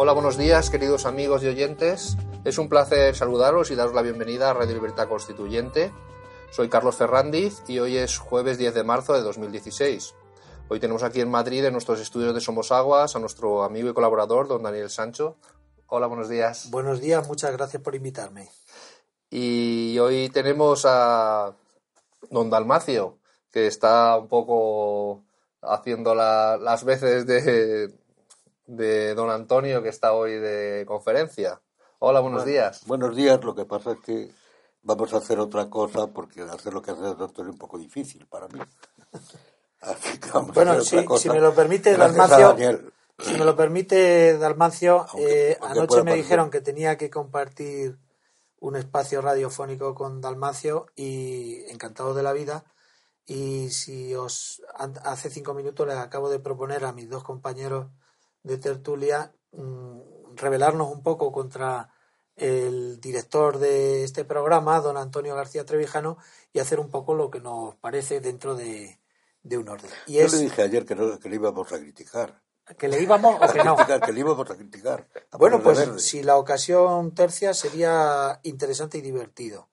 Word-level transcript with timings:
Hola, 0.00 0.12
buenos 0.12 0.36
días, 0.36 0.70
queridos 0.70 1.06
amigos 1.06 1.42
y 1.42 1.48
oyentes. 1.48 2.16
Es 2.44 2.58
un 2.58 2.68
placer 2.68 3.16
saludaros 3.16 3.72
y 3.72 3.74
daros 3.74 3.94
la 3.94 4.02
bienvenida 4.02 4.48
a 4.50 4.54
Radio 4.54 4.74
Libertad 4.74 5.08
Constituyente. 5.08 5.92
Soy 6.52 6.68
Carlos 6.68 6.94
Ferrandiz 6.94 7.62
y 7.66 7.80
hoy 7.80 7.96
es 7.96 8.16
jueves 8.16 8.58
10 8.58 8.74
de 8.74 8.84
marzo 8.84 9.14
de 9.14 9.22
2016. 9.22 10.14
Hoy 10.68 10.78
tenemos 10.78 11.02
aquí 11.02 11.20
en 11.20 11.28
Madrid, 11.28 11.64
en 11.64 11.72
nuestros 11.72 11.98
estudios 11.98 12.32
de 12.32 12.40
Somos 12.40 12.70
Aguas, 12.70 13.16
a 13.16 13.18
nuestro 13.18 13.64
amigo 13.64 13.90
y 13.90 13.92
colaborador, 13.92 14.46
don 14.46 14.62
Daniel 14.62 14.88
Sancho. 14.88 15.36
Hola, 15.88 16.06
buenos 16.06 16.28
días. 16.28 16.70
Buenos 16.70 17.00
días, 17.00 17.26
muchas 17.26 17.50
gracias 17.52 17.82
por 17.82 17.96
invitarme. 17.96 18.50
Y 19.30 19.98
hoy 19.98 20.28
tenemos 20.28 20.84
a 20.86 21.56
don 22.30 22.50
Dalmacio, 22.50 23.18
que 23.50 23.66
está 23.66 24.16
un 24.16 24.28
poco 24.28 25.24
haciendo 25.60 26.14
la- 26.14 26.56
las 26.56 26.84
veces 26.84 27.26
de, 27.26 27.92
de 28.68 29.14
don 29.14 29.30
Antonio, 29.30 29.82
que 29.82 29.88
está 29.88 30.12
hoy 30.12 30.32
de 30.38 30.84
conferencia. 30.86 31.60
Hola, 31.98 32.20
buenos 32.20 32.42
Bueno, 32.42 32.52
días. 32.52 32.82
Buenos 32.86 33.16
días, 33.16 33.42
lo 33.42 33.54
que 33.54 33.64
pasa 33.64 33.92
es 33.92 33.98
que 34.00 34.30
vamos 34.82 35.12
a 35.14 35.16
hacer 35.16 35.40
otra 35.40 35.68
cosa 35.70 36.06
porque 36.08 36.42
hacer 36.42 36.74
lo 36.74 36.82
que 36.82 36.90
hace 36.92 37.08
el 37.08 37.16
doctor 37.16 37.46
es 37.46 37.52
un 37.52 37.58
poco 37.58 37.78
difícil 37.78 38.26
para 38.26 38.46
mí. 38.48 38.60
Así 39.80 40.18
que 40.18 40.30
vamos 40.30 40.50
a 40.50 40.52
Bueno, 40.52 40.72
hacer 40.72 40.84
si, 40.84 40.96
otra 40.96 41.08
cosa. 41.08 41.22
si 41.22 41.30
me 41.30 41.40
lo 41.40 41.54
permite, 41.54 41.92
Gracias 41.94 42.30
a 42.30 42.38
Dalmacio, 42.38 42.86
si 43.18 43.32
me 43.32 43.44
lo 43.44 43.56
permite, 43.56 44.36
Dalmacio, 44.38 45.06
Aunque- 45.08 45.50
eh, 45.52 45.58
aunque 45.60 45.78
anoche 45.78 45.96
me 45.96 46.02
parecer. 46.04 46.22
dijeron 46.24 46.50
que 46.50 46.60
tenía 46.60 46.96
que 46.98 47.10
compartir 47.10 47.98
un 48.60 48.76
espacio 48.76 49.22
radiofónico 49.22 49.94
con 49.94 50.20
Dalmacio 50.20 50.86
y 50.94 51.64
encantado 51.70 52.12
de 52.12 52.22
la 52.22 52.32
vida. 52.32 52.64
Y 53.24 53.70
si 53.70 54.14
os 54.14 54.62
hace 55.04 55.30
cinco 55.30 55.54
minutos 55.54 55.86
les 55.86 55.96
acabo 55.96 56.28
de 56.28 56.38
proponer 56.38 56.84
a 56.84 56.92
mis 56.92 57.08
dos 57.08 57.24
compañeros 57.24 57.86
de 58.42 58.58
tertulia 58.58 59.32
mm, 59.52 60.36
rebelarnos 60.36 60.90
un 60.90 61.02
poco 61.02 61.32
contra 61.32 61.90
el 62.36 63.00
director 63.00 63.58
de 63.58 64.04
este 64.04 64.24
programa, 64.24 64.80
don 64.80 64.96
Antonio 64.96 65.34
García 65.34 65.64
Trevijano, 65.64 66.18
y 66.52 66.60
hacer 66.60 66.80
un 66.80 66.88
poco 66.90 67.14
lo 67.14 67.30
que 67.30 67.40
nos 67.40 67.74
parece 67.76 68.20
dentro 68.20 68.54
de, 68.54 69.00
de 69.42 69.58
un 69.58 69.68
orden. 69.68 69.90
Y 70.06 70.14
Yo 70.14 70.20
es 70.26 70.32
le 70.32 70.40
dije 70.40 70.62
ayer 70.62 70.84
que, 70.86 70.94
no, 70.94 71.18
que 71.18 71.28
le 71.28 71.36
íbamos 71.36 71.72
a 71.72 71.78
criticar. 71.78 72.40
que 72.78 72.88
le 72.88 73.02
íbamos 73.02 73.36
o 73.36 73.52
que 73.52 73.64
no. 73.64 73.76
Que 73.76 74.12
le 74.12 74.20
íbamos 74.20 74.48
a 74.50 74.54
criticar. 74.56 75.08
a 75.30 75.36
Bueno, 75.36 75.62
pues 75.62 76.02
si 76.02 76.22
la 76.22 76.36
ocasión 76.36 77.12
tercia 77.14 77.54
sería 77.54 78.40
interesante 78.44 78.98
y 78.98 79.00
divertido. 79.00 79.68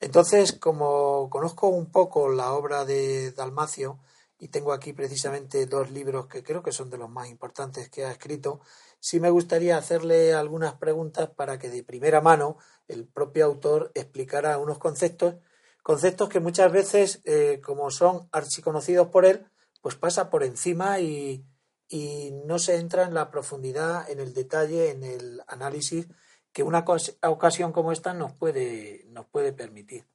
Entonces, 0.00 0.52
como 0.52 1.30
conozco 1.30 1.68
un 1.68 1.90
poco 1.90 2.28
la 2.28 2.52
obra 2.52 2.84
de 2.84 3.32
Dalmacio 3.32 3.98
y 4.44 4.48
tengo 4.48 4.74
aquí 4.74 4.92
precisamente 4.92 5.64
dos 5.64 5.90
libros 5.90 6.26
que 6.26 6.42
creo 6.42 6.62
que 6.62 6.70
son 6.70 6.90
de 6.90 6.98
los 6.98 7.08
más 7.08 7.30
importantes 7.30 7.88
que 7.88 8.04
ha 8.04 8.10
escrito, 8.10 8.60
sí 9.00 9.18
me 9.18 9.30
gustaría 9.30 9.78
hacerle 9.78 10.34
algunas 10.34 10.74
preguntas 10.74 11.30
para 11.30 11.58
que 11.58 11.70
de 11.70 11.82
primera 11.82 12.20
mano 12.20 12.58
el 12.86 13.06
propio 13.06 13.46
autor 13.46 13.90
explicara 13.94 14.58
unos 14.58 14.76
conceptos, 14.76 15.36
conceptos 15.82 16.28
que 16.28 16.40
muchas 16.40 16.70
veces, 16.70 17.22
eh, 17.24 17.62
como 17.64 17.90
son 17.90 18.28
archiconocidos 18.32 19.08
por 19.08 19.24
él, 19.24 19.46
pues 19.80 19.94
pasa 19.94 20.28
por 20.28 20.44
encima 20.44 21.00
y, 21.00 21.46
y 21.88 22.32
no 22.44 22.58
se 22.58 22.76
entra 22.76 23.04
en 23.04 23.14
la 23.14 23.30
profundidad, 23.30 24.10
en 24.10 24.20
el 24.20 24.34
detalle, 24.34 24.90
en 24.90 25.04
el 25.04 25.40
análisis 25.46 26.06
que 26.52 26.62
una 26.62 26.84
ocasión 27.22 27.72
como 27.72 27.92
esta 27.92 28.12
nos 28.12 28.34
puede, 28.34 29.06
nos 29.08 29.24
puede 29.24 29.54
permitir. 29.54 30.06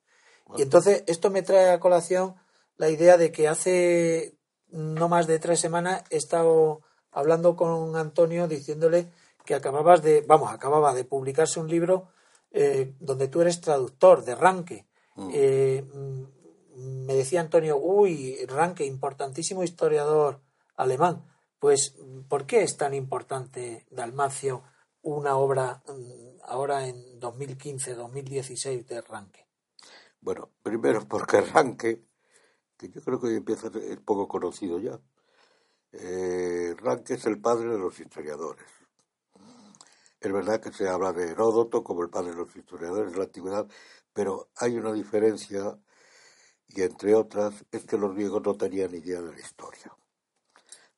Y 0.56 0.62
entonces 0.62 1.04
esto 1.08 1.32
me 1.32 1.42
trae 1.42 1.72
a 1.72 1.80
colación 1.80 2.36
la 2.80 2.90
idea 2.90 3.18
de 3.18 3.32
que 3.32 3.48
hace 3.48 4.40
no 4.70 5.10
más 5.10 5.28
de 5.28 5.38
tres 5.38 5.60
semanas 5.60 6.04
he 6.10 6.18
estado 6.18 6.82
hablando 7.12 7.56
con 7.56 7.96
Antonio 7.96 8.48
diciéndole 8.48 9.12
que 9.46 9.54
acababas 9.54 10.02
de, 10.02 10.22
vamos, 10.22 10.52
acababa 10.52 10.94
de 10.94 11.04
publicarse 11.04 11.60
un 11.60 11.68
libro 11.68 12.10
eh, 12.52 12.96
donde 13.00 13.28
tú 13.28 13.42
eres 13.42 13.62
traductor 13.62 14.24
de 14.24 14.36
Ranke. 14.36 14.88
Eh, 15.34 15.84
mm, 15.94 17.06
me 17.06 17.14
decía 17.14 17.42
Antonio, 17.42 17.78
uy, 17.78 18.38
Ranke, 18.46 18.86
importantísimo 18.86 19.64
historiador 19.64 20.40
alemán. 20.78 21.26
Pues, 21.60 21.96
¿por 22.30 22.46
qué 22.46 22.64
es 22.64 22.78
tan 22.78 22.94
importante 22.94 23.86
Dalmacio 23.90 24.64
una 25.02 25.36
obra 25.36 25.84
mm, 25.86 26.40
ahora 26.46 26.88
en 26.88 27.20
2015-2016 27.20 28.86
de 28.86 29.02
Ranke? 29.02 29.48
Bueno, 30.22 30.50
primero 30.64 31.06
porque 31.08 31.42
Ranke, 31.42 32.09
que 32.80 32.90
yo 32.90 33.02
creo 33.02 33.20
que 33.20 33.28
hoy 33.28 33.36
empieza 33.36 33.68
a 33.68 33.72
poco 34.06 34.28
conocido 34.28 34.80
ya. 34.80 34.98
Eh, 35.92 36.74
Ranke 36.78 37.16
es 37.16 37.26
el 37.26 37.42
padre 37.42 37.70
de 37.70 37.78
los 37.78 38.00
historiadores. 38.00 38.66
Es 40.22 40.32
verdad 40.32 40.62
que 40.62 40.72
se 40.72 40.88
habla 40.88 41.12
de 41.12 41.30
Heródoto 41.30 41.84
como 41.84 42.04
el 42.04 42.10
padre 42.10 42.32
de 42.32 42.38
los 42.38 42.56
historiadores 42.56 43.12
de 43.12 43.18
la 43.18 43.26
antigüedad, 43.26 43.68
pero 44.14 44.50
hay 44.56 44.78
una 44.78 44.94
diferencia, 44.94 45.78
y 46.68 46.82
entre 46.82 47.16
otras, 47.16 47.66
es 47.72 47.86
que 47.86 47.98
los 47.98 48.16
griegos 48.16 48.44
no 48.44 48.56
tenían 48.56 48.96
idea 48.96 49.22
de 49.22 49.34
la 49.34 49.40
historia. 49.40 49.94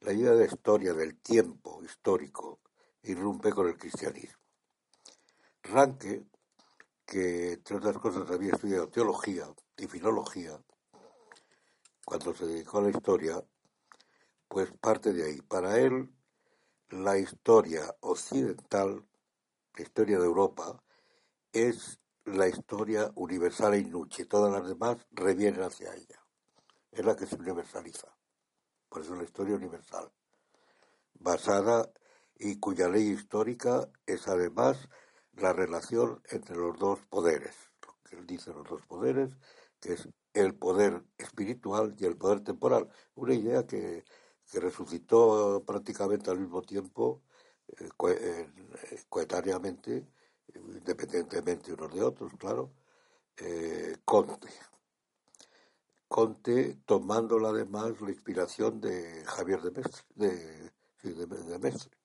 La 0.01 0.13
idea 0.13 0.33
de 0.33 0.45
historia, 0.45 0.93
del 0.93 1.17
tiempo 1.17 1.83
histórico, 1.83 2.59
irrumpe 3.03 3.51
con 3.51 3.67
el 3.67 3.77
cristianismo. 3.77 4.39
Ranke, 5.63 6.25
que 7.05 7.53
entre 7.53 7.77
otras 7.77 7.97
cosas 7.97 8.29
había 8.29 8.53
estudiado 8.53 8.89
teología 8.89 9.47
y 9.77 9.87
filología, 9.87 10.59
cuando 12.11 12.33
se 12.33 12.45
dedicó 12.45 12.79
a 12.79 12.81
la 12.81 12.89
historia, 12.89 13.41
pues 14.49 14.69
parte 14.81 15.13
de 15.13 15.23
ahí. 15.23 15.41
Para 15.44 15.79
él, 15.79 16.13
la 16.89 17.17
historia 17.17 17.95
occidental, 18.01 19.07
la 19.77 19.81
historia 19.81 20.19
de 20.19 20.25
Europa, 20.25 20.83
es 21.53 22.01
la 22.25 22.49
historia 22.49 23.13
universal 23.16 23.75
e 23.75 23.77
inuche. 23.77 24.25
Todas 24.25 24.51
las 24.51 24.67
demás 24.67 24.97
revienen 25.11 25.61
hacia 25.61 25.95
ella. 25.95 26.22
Es 26.91 27.05
la 27.05 27.16
que 27.16 27.25
se 27.25 27.38
universaliza. 27.38 28.13
Por 28.89 29.03
eso 29.03 29.16
la 29.16 29.23
historia 29.23 29.55
universal. 29.55 30.11
Basada 31.13 31.93
y 32.35 32.59
cuya 32.59 32.89
ley 32.89 33.07
histórica 33.07 33.88
es 34.05 34.28
además 34.28 34.89
la 35.31 35.53
relación 35.53 36.22
entre 36.29 36.57
los 36.57 36.78
dos 36.78 36.99
poderes. 37.05 37.55
Lo 37.88 37.95
que 38.03 38.17
él 38.17 38.28
dice 38.28 38.51
los 38.51 38.67
dos 38.67 38.85
poderes, 38.85 39.38
que 39.81 39.93
es 39.93 40.07
el 40.33 40.55
poder 40.55 41.03
espiritual 41.17 41.95
y 41.97 42.05
el 42.05 42.16
poder 42.16 42.41
temporal. 42.41 42.87
Una 43.16 43.33
idea 43.33 43.66
que, 43.66 44.05
que 44.49 44.59
resucitó 44.59 45.63
prácticamente 45.66 46.29
al 46.29 46.39
mismo 46.39 46.61
tiempo, 46.61 47.23
eh, 47.67 47.89
eh, 48.09 48.49
coetáneamente, 49.09 50.07
independientemente 50.53 51.73
unos 51.73 51.93
de 51.93 52.03
otros, 52.03 52.31
claro, 52.37 52.72
eh, 53.37 53.97
Conte. 54.05 54.49
Conte 56.07 56.79
tomándola 56.85 57.49
además 57.49 57.99
la 58.01 58.11
inspiración 58.11 58.81
de 58.81 59.23
Javier 59.25 59.61
de 59.61 59.72
Mestre, 59.72 60.03
de, 60.16 60.72
sí, 61.01 61.13
de, 61.13 61.25
de 61.25 61.59
Mestre. 61.59 61.97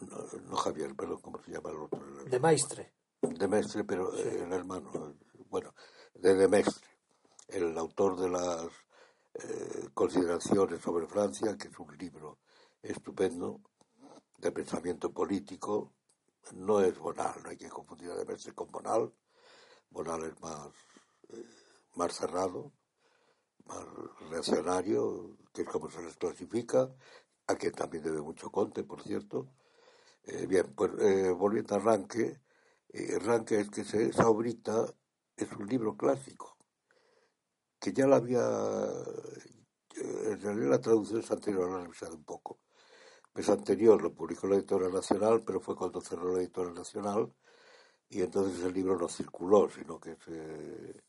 No, 0.00 0.16
no 0.50 0.56
Javier, 0.56 0.94
perdón, 0.96 1.20
¿cómo 1.20 1.40
se 1.42 1.52
llama 1.52 1.70
el 1.70 1.76
otro? 1.76 2.20
El 2.24 2.28
De 2.28 2.40
Maistre. 2.40 2.92
de 3.22 3.48
Mestre, 3.48 3.84
pero 3.84 4.12
el 4.12 4.52
hermano, 4.52 5.16
bueno, 5.48 5.72
de 6.14 6.34
de 6.34 6.48
Mestre, 6.48 6.88
el 7.48 7.76
autor 7.76 8.18
de 8.18 8.28
las 8.28 8.66
eh, 9.34 9.88
consideraciones 9.92 10.80
sobre 10.80 11.06
Francia, 11.06 11.56
que 11.56 11.68
es 11.68 11.78
un 11.78 11.96
libro 11.96 12.38
estupendo 12.82 13.60
de 14.38 14.52
pensamiento 14.52 15.12
político, 15.12 15.92
no 16.52 16.80
es 16.80 16.98
Bonal, 16.98 17.34
no 17.42 17.50
hay 17.50 17.56
que 17.56 17.68
confundir 17.68 18.10
a 18.10 18.16
de 18.16 18.24
Mestre 18.24 18.54
con 18.54 18.70
Bonal, 18.70 19.12
Bonal 19.90 20.24
es 20.24 20.40
más, 20.40 20.68
eh, 21.28 21.46
más 21.94 22.14
cerrado, 22.14 22.72
más 23.66 23.84
reaccionario, 24.30 25.36
que 25.52 25.62
es 25.62 25.68
como 25.68 25.90
se 25.90 26.02
les 26.02 26.16
clasifica, 26.16 26.94
a 27.46 27.54
quien 27.56 27.72
también 27.72 28.04
debe 28.04 28.20
mucho 28.20 28.50
Conte, 28.50 28.84
por 28.84 29.02
cierto. 29.02 29.48
Eh, 30.24 30.46
bien, 30.46 30.74
pues 30.74 30.90
volviendo 31.36 31.74
a 31.74 31.78
Ranque, 31.78 32.40
eh, 32.88 33.18
Ranque 33.18 33.60
es 33.60 33.70
que 33.70 33.82
esa 33.82 34.28
obrita 34.28 34.94
es 35.36 35.50
un 35.52 35.66
libro 35.66 35.96
clásico, 35.96 36.56
que 37.80 37.92
ya 37.92 38.06
la 38.06 38.16
había, 38.16 38.44
en 39.96 40.40
realidad 40.40 40.70
la 40.70 40.80
traducción 40.80 41.20
es 41.20 41.30
anterior, 41.30 41.70
la 41.70 41.80
he 41.80 41.82
revisado 41.82 42.14
un 42.14 42.24
poco. 42.24 42.60
Es 43.34 43.48
anterior, 43.48 44.00
lo 44.00 44.14
publicó 44.14 44.46
la 44.46 44.56
editorial 44.56 44.92
nacional, 44.92 45.42
pero 45.44 45.60
fue 45.60 45.74
cuando 45.74 46.00
cerró 46.00 46.32
la 46.32 46.40
editorial 46.40 46.74
nacional, 46.74 47.32
y 48.08 48.22
entonces 48.22 48.64
el 48.64 48.72
libro 48.72 48.96
no 48.96 49.08
circuló, 49.08 49.68
sino 49.68 49.98
que 49.98 50.16
se 50.16 51.02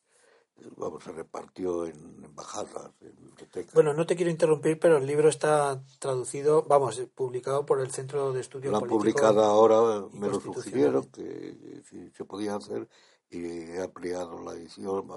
vamos, 0.77 1.03
se 1.03 1.11
repartió 1.11 1.85
en 1.85 2.23
embajadas, 2.23 2.91
en 3.01 3.15
bibliotecas. 3.15 3.73
Bueno, 3.73 3.93
no 3.93 4.05
te 4.05 4.15
quiero 4.15 4.31
interrumpir, 4.31 4.79
pero 4.79 4.97
el 4.97 5.05
libro 5.05 5.29
está 5.29 5.83
traducido, 5.99 6.63
vamos, 6.63 7.01
publicado 7.13 7.65
por 7.65 7.81
el 7.81 7.91
Centro 7.91 8.31
de 8.33 8.41
Estudios 8.41 8.71
Lo 8.71 8.77
han 8.77 8.87
publicado 8.87 9.43
ahora, 9.43 10.07
me 10.13 10.27
lo 10.27 10.39
sugirieron, 10.39 11.05
que 11.11 11.83
si 11.89 12.09
se 12.11 12.25
podía 12.25 12.55
hacer, 12.55 12.87
y 13.29 13.45
he 13.45 13.81
ampliado 13.81 14.41
la 14.43 14.53
edición, 14.53 15.07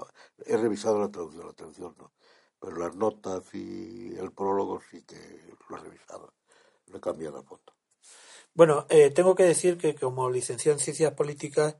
he 0.45 0.57
revisado 0.57 0.99
la 0.99 1.09
traducción, 1.09 1.47
la 1.47 1.53
traducción 1.53 1.95
no, 1.97 2.11
pero 2.59 2.77
las 2.77 2.95
notas 2.95 3.43
y 3.53 4.15
el 4.17 4.31
prólogo 4.31 4.81
sí 4.89 5.03
que 5.03 5.55
lo 5.69 5.77
he 5.77 5.79
revisado, 5.79 6.33
lo 6.87 6.97
he 6.97 7.01
cambiado 7.01 7.37
a 7.37 7.43
fondo. 7.43 7.73
Bueno, 8.53 8.85
eh, 8.89 9.11
tengo 9.11 9.35
que 9.35 9.43
decir 9.43 9.77
que 9.77 9.95
como 9.95 10.29
licenciado 10.29 10.77
en 10.77 10.83
Ciencias 10.83 11.13
Políticas, 11.13 11.77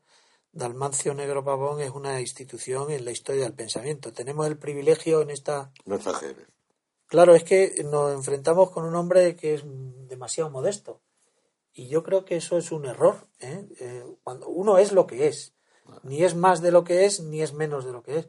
Dalmancio 0.52 1.14
Negro 1.14 1.44
Pavón 1.44 1.82
es 1.82 1.92
una 1.92 2.20
institución 2.22 2.92
en 2.92 3.06
la 3.06 3.12
historia 3.12 3.44
del 3.44 3.54
pensamiento. 3.54 4.12
Tenemos 4.12 4.48
el 4.48 4.58
privilegio 4.58 5.22
en 5.22 5.30
esta. 5.30 5.72
No 5.86 5.96
exageres. 5.96 6.48
Claro, 7.06 7.36
es 7.36 7.44
que 7.44 7.84
nos 7.86 8.14
enfrentamos 8.14 8.72
con 8.72 8.86
un 8.86 8.96
hombre 8.96 9.36
que 9.36 9.56
es 9.56 9.64
demasiado 10.08 10.50
modesto. 10.50 11.02
Y 11.74 11.88
yo 11.88 12.04
creo 12.04 12.26
que 12.26 12.36
eso 12.36 12.58
es 12.58 12.72
un 12.72 12.86
error. 12.86 13.28
¿eh? 13.40 13.68
Eh, 13.80 14.04
cuando 14.24 14.48
uno 14.50 14.78
es 14.78 14.92
lo 14.92 15.08
que 15.08 15.28
es. 15.28 15.54
Ni 16.04 16.24
es 16.24 16.36
más 16.36 16.62
de 16.62 16.72
lo 16.72 16.84
que 16.84 17.06
es, 17.06 17.22
ni 17.22 17.42
es 17.42 17.54
menos 17.54 17.86
de 17.86 17.92
lo 17.92 18.04
que 18.04 18.20
es. 18.20 18.28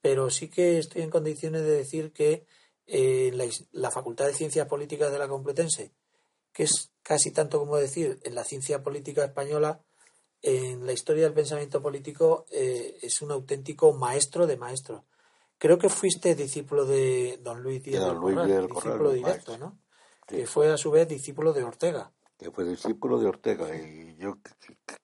Pero 0.00 0.30
sí 0.30 0.48
que 0.48 0.78
estoy 0.78 1.02
en 1.02 1.10
condiciones 1.10 1.62
de 1.62 1.70
decir 1.70 2.12
que 2.12 2.46
eh, 2.86 3.30
la, 3.34 3.44
la 3.72 3.90
Facultad 3.90 4.26
de 4.26 4.34
Ciencias 4.34 4.66
Políticas 4.66 5.12
de 5.12 5.18
la 5.18 5.28
Complutense, 5.28 5.92
que 6.52 6.64
es 6.64 6.92
casi 7.02 7.30
tanto 7.30 7.58
como 7.58 7.76
decir 7.76 8.18
en 8.24 8.34
la 8.34 8.44
ciencia 8.44 8.82
política 8.82 9.24
española, 9.24 9.82
en 10.42 10.86
la 10.86 10.92
historia 10.92 11.24
del 11.24 11.34
pensamiento 11.34 11.82
político 11.82 12.46
eh, 12.50 12.98
es 13.02 13.20
un 13.22 13.30
auténtico 13.30 13.92
maestro 13.92 14.46
de 14.46 14.56
maestros. 14.56 15.02
Creo 15.58 15.78
que 15.78 15.90
fuiste 15.90 16.34
discípulo 16.34 16.86
de 16.86 17.38
don 17.42 17.62
Luis 17.62 17.82
Díaz 17.82 18.06
del 18.06 18.16
Corral, 18.16 18.66
discípulo 18.66 19.12
directo, 19.12 19.58
¿no? 19.58 19.78
Que 20.26 20.46
fue 20.46 20.72
a 20.72 20.78
su 20.78 20.90
vez 20.90 21.06
discípulo 21.06 21.52
de 21.52 21.64
Ortega. 21.64 22.12
Que 22.38 22.50
fue 22.50 22.64
discípulo 22.64 23.18
de 23.18 23.26
Ortega 23.26 23.76
y 23.76 23.99
yo 24.20 24.38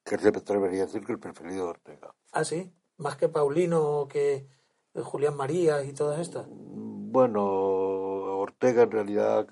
que 0.04 0.18
se 0.18 0.30
me 0.30 0.38
atrevería 0.38 0.82
a 0.82 0.86
decir 0.86 1.04
que 1.04 1.12
el 1.12 1.18
preferido 1.18 1.64
de 1.64 1.70
Ortega. 1.70 2.14
Ah, 2.32 2.44
sí, 2.44 2.72
más 2.98 3.16
que 3.16 3.28
Paulino, 3.28 4.06
que 4.08 4.48
Julián 4.94 5.36
María 5.36 5.82
y 5.82 5.92
todas 5.92 6.20
estas. 6.20 6.46
Bueno, 6.48 7.42
Ortega 7.42 8.82
en 8.82 8.90
realidad 8.90 9.46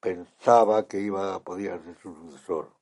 pensaba 0.00 0.86
que 0.86 1.00
iba 1.00 1.42
podía 1.42 1.82
ser 1.82 1.96
su 2.00 2.14
sucesor 2.14 2.80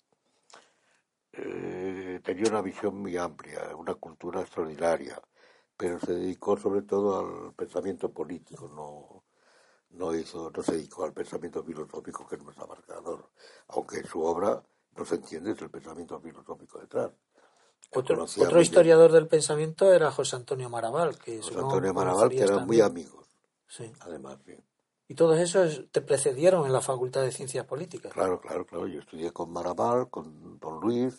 eh, 1.40 2.20
tenía 2.24 2.50
una 2.50 2.62
visión 2.62 3.00
muy 3.00 3.16
amplia, 3.16 3.76
una 3.76 3.94
cultura 3.94 4.40
extraordinaria, 4.40 5.20
pero 5.76 6.00
se 6.00 6.14
dedicó 6.14 6.56
sobre 6.56 6.82
todo 6.82 7.46
al 7.46 7.54
pensamiento 7.54 8.12
político, 8.12 8.68
no, 8.74 9.24
no, 9.90 10.14
hizo, 10.14 10.50
no 10.50 10.62
se 10.62 10.72
dedicó 10.72 11.04
al 11.04 11.12
pensamiento 11.12 11.62
filosófico 11.62 12.26
que 12.26 12.36
es 12.36 12.42
más 12.42 12.58
abarcador, 12.58 13.30
aunque 13.68 14.02
su 14.02 14.20
obra 14.22 14.62
no 14.98 15.04
se 15.04 15.14
entiende 15.14 15.50
el 15.50 15.70
pensamiento 15.70 16.20
filosófico 16.20 16.78
detrás. 16.80 17.10
Otro, 17.94 18.24
otro 18.24 18.60
historiador 18.60 19.12
del 19.12 19.28
pensamiento 19.28 19.92
era 19.92 20.10
José 20.10 20.36
Antonio 20.36 20.68
Maraval. 20.68 21.16
Que 21.18 21.38
José 21.38 21.58
Antonio 21.58 21.94
Maraval, 21.94 22.28
que 22.28 22.42
eran 22.42 22.66
muy 22.66 22.80
amigos. 22.80 23.26
Sí. 23.66 23.90
Además, 24.00 24.44
bien. 24.44 24.62
Y 25.06 25.14
todos 25.14 25.38
esos 25.38 25.86
te 25.90 26.02
precedieron 26.02 26.66
en 26.66 26.72
la 26.72 26.82
Facultad 26.82 27.22
de 27.22 27.32
Ciencias 27.32 27.64
Políticas. 27.64 28.12
Claro, 28.12 28.40
claro, 28.40 28.66
claro. 28.66 28.86
Yo 28.86 29.00
estudié 29.00 29.32
con 29.32 29.50
Maraval, 29.50 30.10
con 30.10 30.58
Don 30.58 30.80
Luis, 30.80 31.14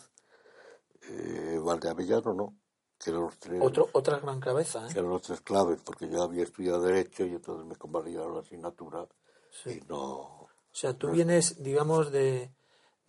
eh, 1.10 1.60
Valdeavellano 1.60 2.34
no. 2.34 2.56
Que 3.04 3.12
eran 3.12 3.24
los 3.24 3.38
tres, 3.40 3.62
Otro, 3.64 3.90
otra 3.94 4.20
gran 4.20 4.40
cabeza. 4.40 4.86
¿eh? 4.86 4.94
Que 4.94 5.00
eran 5.00 5.10
los 5.10 5.22
tres 5.22 5.42
claves, 5.42 5.80
porque 5.84 6.08
yo 6.08 6.22
había 6.22 6.44
estudiado 6.44 6.82
Derecho 6.82 7.26
y 7.26 7.30
entonces 7.30 7.66
me 7.66 7.78
convalidaron 7.78 8.36
la 8.36 8.42
asignatura 8.42 9.08
y 9.66 9.80
no... 9.88 10.40
O 10.72 10.76
sea, 10.76 10.94
tú 10.94 11.10
vienes, 11.10 11.64
digamos, 11.64 12.12
de, 12.12 12.52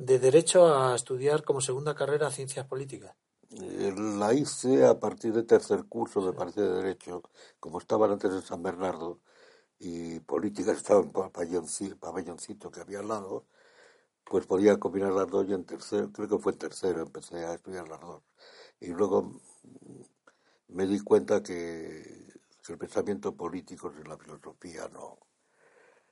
de 0.00 0.18
Derecho 0.18 0.74
a 0.74 0.94
estudiar 0.94 1.44
como 1.44 1.60
segunda 1.60 1.94
carrera 1.94 2.30
Ciencias 2.30 2.66
Políticas. 2.66 3.14
Eh, 3.50 3.92
la 4.18 4.32
hice 4.32 4.86
a 4.86 4.98
partir 4.98 5.34
de 5.34 5.42
tercer 5.42 5.84
curso, 5.84 6.24
de 6.24 6.32
parte 6.32 6.62
de 6.62 6.72
Derecho, 6.72 7.22
como 7.58 7.78
estaban 7.78 8.10
antes 8.10 8.32
en 8.32 8.40
San 8.40 8.62
Bernardo, 8.62 9.20
y 9.78 10.20
política 10.20 10.72
estaba 10.72 11.00
en 11.00 11.10
pabelloncito 11.10 12.70
que 12.70 12.80
había 12.80 13.00
al 13.00 13.08
lado, 13.08 13.44
pues 14.24 14.46
podía 14.46 14.78
combinar 14.78 15.12
las 15.12 15.28
dos 15.28 15.46
y 15.48 15.52
en 15.52 15.64
tercero, 15.64 16.10
creo 16.12 16.28
que 16.28 16.38
fue 16.38 16.52
en 16.52 16.58
tercero, 16.58 17.02
empecé 17.02 17.44
a 17.44 17.54
estudiar 17.54 17.86
las 17.86 18.00
dos. 18.00 18.22
Y 18.80 18.88
luego 18.88 19.32
me 20.68 20.86
di 20.86 21.00
cuenta 21.00 21.42
que, 21.42 22.30
el 22.68 22.78
pensamiento 22.78 23.34
político 23.34 23.92
es 23.98 24.06
la 24.06 24.16
filosofía, 24.16 24.88
no. 24.92 25.18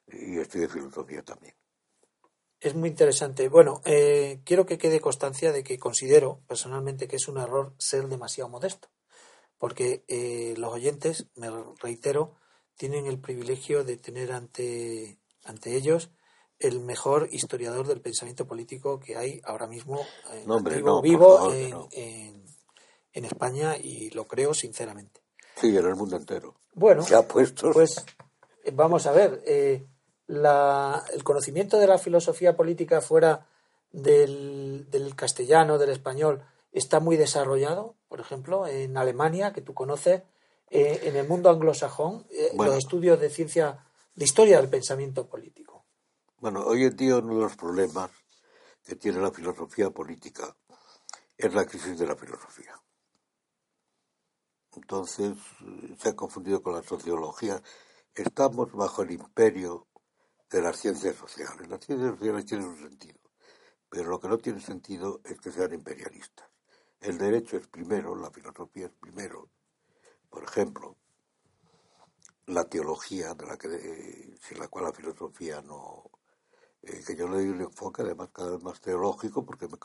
Y 0.08 0.38
estudié 0.38 0.68
filosofía 0.68 1.22
también. 1.22 1.54
Es 2.60 2.74
muy 2.74 2.88
interesante. 2.88 3.48
Bueno, 3.48 3.80
eh, 3.84 4.40
quiero 4.44 4.66
que 4.66 4.78
quede 4.78 5.00
constancia 5.00 5.52
de 5.52 5.62
que 5.62 5.78
considero 5.78 6.40
personalmente 6.48 7.06
que 7.06 7.16
es 7.16 7.28
un 7.28 7.38
error 7.38 7.74
ser 7.78 8.08
demasiado 8.08 8.50
modesto, 8.50 8.88
porque 9.58 10.04
eh, 10.08 10.54
los 10.56 10.72
oyentes, 10.72 11.26
me 11.36 11.48
reitero, 11.80 12.34
tienen 12.76 13.06
el 13.06 13.20
privilegio 13.20 13.84
de 13.84 13.96
tener 13.96 14.32
ante, 14.32 15.18
ante 15.44 15.76
ellos 15.76 16.10
el 16.58 16.80
mejor 16.80 17.28
historiador 17.30 17.86
del 17.86 18.00
pensamiento 18.00 18.46
político 18.46 18.98
que 18.98 19.16
hay 19.16 19.40
ahora 19.44 19.68
mismo 19.68 20.04
vivo, 21.02 21.52
en, 21.52 22.44
en, 23.12 23.24
España 23.24 23.76
y 23.76 24.10
lo 24.10 24.26
creo 24.26 24.54
sinceramente. 24.54 25.20
Sí, 25.54 25.68
en 25.68 25.86
el 25.86 25.94
mundo 25.94 26.16
entero. 26.16 26.56
Bueno, 26.74 27.04
pues 27.28 27.54
eh, 28.64 28.70
vamos 28.72 29.06
a 29.06 29.12
ver, 29.12 29.42
eh, 29.46 29.86
la, 30.28 31.04
el 31.12 31.24
conocimiento 31.24 31.78
de 31.78 31.88
la 31.88 31.98
filosofía 31.98 32.56
política 32.56 33.00
fuera 33.00 33.46
del, 33.90 34.88
del 34.90 35.16
castellano, 35.16 35.78
del 35.78 35.90
español, 35.90 36.44
está 36.70 37.00
muy 37.00 37.16
desarrollado. 37.16 37.96
Por 38.08 38.20
ejemplo, 38.20 38.66
en 38.66 38.96
Alemania, 38.96 39.52
que 39.52 39.62
tú 39.62 39.74
conoces, 39.74 40.22
eh, 40.70 41.00
en 41.04 41.16
el 41.16 41.26
mundo 41.26 41.50
anglosajón, 41.50 42.26
los 42.54 42.76
estudios 42.76 43.18
de 43.18 43.30
ciencia, 43.30 43.84
de 44.14 44.24
historia 44.24 44.60
del 44.60 44.68
pensamiento 44.68 45.26
político. 45.26 45.84
Bueno, 46.40 46.62
hoy 46.64 46.84
en 46.84 46.96
día 46.96 47.16
uno 47.16 47.34
de 47.34 47.40
los 47.40 47.56
problemas 47.56 48.10
que 48.84 48.94
tiene 48.96 49.18
la 49.18 49.32
filosofía 49.32 49.90
política 49.90 50.54
es 51.36 51.52
la 51.52 51.64
crisis 51.64 51.98
de 51.98 52.06
la 52.06 52.16
filosofía. 52.16 52.80
Entonces 54.76 55.36
se 55.98 56.10
ha 56.10 56.14
confundido 56.14 56.62
con 56.62 56.74
la 56.74 56.82
sociología. 56.82 57.60
Estamos 58.14 58.70
bajo 58.72 59.02
el 59.02 59.10
imperio 59.10 59.87
de 60.50 60.62
las 60.62 60.78
ciencias 60.78 61.16
sociales. 61.16 61.68
Las 61.68 61.84
ciencias 61.84 62.12
sociales 62.12 62.46
tienen 62.46 62.68
un 62.68 62.78
sentido, 62.78 63.18
pero 63.88 64.10
lo 64.10 64.20
que 64.20 64.28
no 64.28 64.38
tiene 64.38 64.60
sentido 64.60 65.20
es 65.24 65.38
que 65.40 65.52
sean 65.52 65.74
imperialistas. 65.74 66.48
El 67.00 67.18
derecho 67.18 67.56
es 67.56 67.66
primero, 67.68 68.16
la 68.16 68.30
filosofía 68.30 68.86
es 68.86 68.92
primero. 68.92 69.50
Por 70.28 70.44
ejemplo, 70.44 70.96
la 72.46 72.64
teología, 72.64 73.34
de 73.34 73.46
la 73.46 73.56
que, 73.56 74.36
sin 74.40 74.58
la 74.58 74.68
cual 74.68 74.86
la 74.86 74.92
filosofía 74.92 75.60
no, 75.62 76.10
eh, 76.82 77.02
que 77.06 77.14
yo 77.14 77.28
le 77.28 77.36
doy 77.36 77.48
un 77.48 77.60
enfoque 77.60 78.02
además 78.02 78.30
cada 78.32 78.52
vez 78.52 78.62
más 78.62 78.80
teológico 78.80 79.44
porque 79.44 79.68
me, 79.68 79.78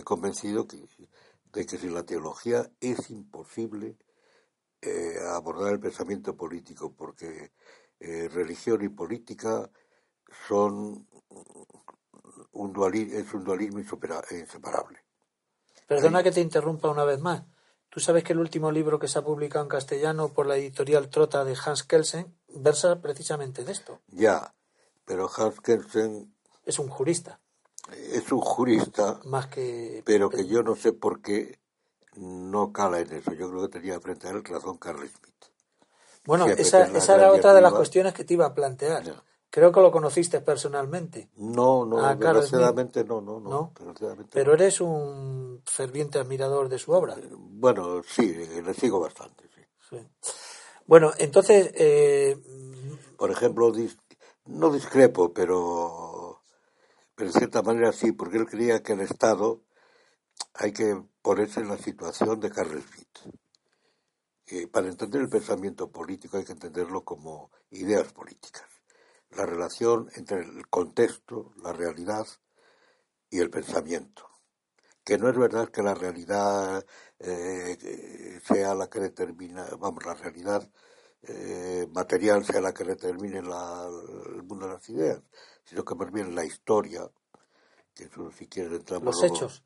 he 0.00 0.02
convencido 0.02 0.64
de 0.64 1.66
que 1.66 1.78
sin 1.78 1.94
la 1.94 2.04
teología 2.04 2.70
es 2.80 3.10
imposible 3.10 3.96
eh, 4.80 5.16
abordar 5.30 5.72
el 5.72 5.80
pensamiento 5.80 6.36
político 6.36 6.94
porque 6.94 7.52
eh, 7.98 8.28
religión 8.28 8.82
y 8.84 8.88
política 8.88 9.70
son 10.48 11.06
un 12.52 12.72
dualismo, 12.72 13.18
es 13.18 13.34
un 13.34 13.44
dualismo 13.44 13.78
inseparable. 13.78 14.98
Perdona 15.86 16.22
que 16.22 16.32
te 16.32 16.40
interrumpa 16.40 16.90
una 16.90 17.04
vez 17.04 17.20
más. 17.20 17.44
Tú 17.88 18.00
sabes 18.00 18.22
que 18.22 18.34
el 18.34 18.40
último 18.40 18.70
libro 18.70 18.98
que 18.98 19.08
se 19.08 19.18
ha 19.18 19.22
publicado 19.22 19.64
en 19.64 19.70
castellano 19.70 20.28
por 20.28 20.46
la 20.46 20.56
editorial 20.56 21.08
Trota 21.08 21.44
de 21.44 21.56
Hans 21.64 21.84
Kelsen 21.84 22.34
versa 22.48 23.00
precisamente 23.00 23.64
de 23.64 23.72
esto. 23.72 24.00
Ya, 24.08 24.54
pero 25.04 25.30
Hans 25.34 25.60
Kelsen... 25.60 26.34
Es 26.66 26.78
un 26.78 26.88
jurista. 26.88 27.40
Es 27.90 28.30
un 28.30 28.40
jurista. 28.40 29.20
Más 29.24 29.46
que... 29.46 30.02
Pero 30.04 30.28
que 30.28 30.46
yo 30.46 30.62
no 30.62 30.76
sé 30.76 30.92
por 30.92 31.22
qué 31.22 31.58
no 32.16 32.72
cala 32.72 33.00
en 33.00 33.10
eso. 33.12 33.32
Yo 33.32 33.48
creo 33.50 33.62
que 33.62 33.78
tenía 33.78 33.98
frente 34.00 34.28
a 34.28 34.30
él 34.32 34.44
razón 34.44 34.76
Carl 34.76 34.98
Smith. 34.98 35.34
Bueno, 36.26 36.44
siempre 36.44 36.62
esa, 36.62 36.84
esa 36.84 37.14
era 37.14 37.32
otra 37.32 37.54
de 37.54 37.62
las 37.62 37.72
cuestiones 37.72 38.12
que 38.12 38.24
te 38.24 38.34
iba 38.34 38.44
a 38.44 38.54
plantear. 38.54 39.02
Creo 39.50 39.72
que 39.72 39.80
lo 39.80 39.90
conociste 39.90 40.40
personalmente, 40.42 41.30
No, 41.36 41.86
no, 41.86 42.04
Ah, 42.04 42.14
desgraciadamente 42.14 43.02
no, 43.04 43.20
no, 43.20 43.40
no. 43.40 43.50
¿no? 43.50 43.72
desgraciadamente 43.74 44.30
pero 44.32 44.52
eres 44.52 44.80
un 44.80 45.62
ferviente 45.64 46.18
admirador 46.18 46.68
de 46.68 46.78
su 46.78 46.92
obra. 46.92 47.16
no. 47.16 47.38
Bueno, 47.38 48.02
sí, 48.02 48.32
le 48.34 48.74
sigo 48.74 49.00
bastante, 49.00 49.48
sí. 49.54 49.62
Sí. 49.90 50.06
Bueno, 50.86 51.12
entonces, 51.18 51.70
eh, 51.74 52.36
Por 53.16 53.30
ejemplo, 53.30 53.72
no 54.46 54.70
discrepo, 54.70 55.32
pero, 55.32 56.42
pero 57.14 57.30
en 57.30 57.34
cierta 57.34 57.62
manera 57.62 57.92
sí, 57.92 58.12
porque 58.12 58.38
él 58.38 58.46
creía 58.46 58.82
que 58.82 58.92
el 58.92 59.00
Estado 59.00 59.62
hay 60.54 60.72
que 60.72 61.02
ponerse 61.22 61.60
en 61.60 61.68
la 61.68 61.78
situación 61.78 62.40
de 62.40 62.50
Carl 62.50 62.82
Smith. 62.82 63.34
Eh, 64.46 64.66
para 64.66 64.88
entender 64.88 65.20
el 65.20 65.28
pensamiento 65.28 65.90
político 65.90 66.38
hay 66.38 66.44
que 66.44 66.52
entenderlo 66.52 67.04
como 67.04 67.50
ideas 67.70 68.12
políticas. 68.12 68.67
La 69.30 69.46
relación 69.46 70.08
entre 70.14 70.38
el 70.40 70.68
contexto, 70.68 71.52
la 71.62 71.72
realidad 71.72 72.26
y 73.30 73.40
el 73.40 73.50
pensamiento. 73.50 74.26
Que 75.04 75.18
no 75.18 75.28
es 75.28 75.36
verdad 75.36 75.68
que 75.68 75.82
la 75.82 75.94
realidad 75.94 76.84
eh, 77.18 78.40
sea 78.44 78.74
la 78.74 78.88
que 78.88 79.00
determina, 79.00 79.66
vamos, 79.78 80.04
la 80.04 80.14
realidad 80.14 80.70
eh, 81.22 81.86
material 81.92 82.44
sea 82.44 82.60
la 82.60 82.72
que 82.72 82.84
determine 82.84 83.42
la- 83.42 83.88
el 84.36 84.42
mundo 84.44 84.66
de 84.66 84.74
las 84.74 84.88
ideas, 84.88 85.20
sino 85.64 85.84
que 85.84 85.94
más 85.96 86.12
bien 86.12 86.34
la 86.34 86.44
historia, 86.44 87.10
que 87.94 88.04
eso 88.04 88.30
si 88.30 88.46
quieres 88.46 88.72
entramos 88.72 89.06
los 89.16 89.24
hechos. 89.24 89.64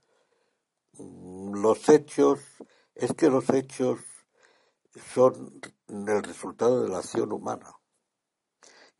Mm, 0.98 1.60
Los 1.60 1.88
hechos, 1.88 2.40
es 2.94 3.12
que 3.14 3.28
los 3.28 3.48
hechos 3.50 4.00
son 5.14 5.60
el 5.88 6.22
resultado 6.22 6.82
de 6.82 6.88
la 6.88 6.98
acción 6.98 7.32
humana. 7.32 7.70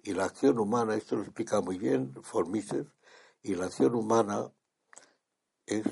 Y 0.03 0.15
la 0.15 0.25
acción 0.25 0.59
humana, 0.59 0.97
esto 0.97 1.17
lo 1.17 1.23
explica 1.23 1.61
muy 1.61 1.79
bien 1.79 2.15
Formises, 2.23 2.87
y 3.43 3.55
la 3.55 3.67
acción 3.67 3.95
humana 3.95 4.53
es, 5.67 5.85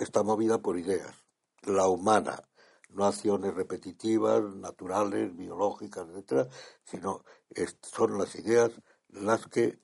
está 0.00 0.22
movida 0.22 0.62
por 0.62 0.78
ideas. 0.78 1.14
La 1.62 1.88
humana, 1.88 2.42
no 2.88 3.04
acciones 3.04 3.54
repetitivas, 3.54 4.42
naturales, 4.56 5.36
biológicas, 5.36 6.08
etcétera, 6.08 6.48
sino 6.84 7.22
son 7.82 8.18
las 8.18 8.34
ideas 8.36 8.72
las 9.08 9.46
que 9.46 9.78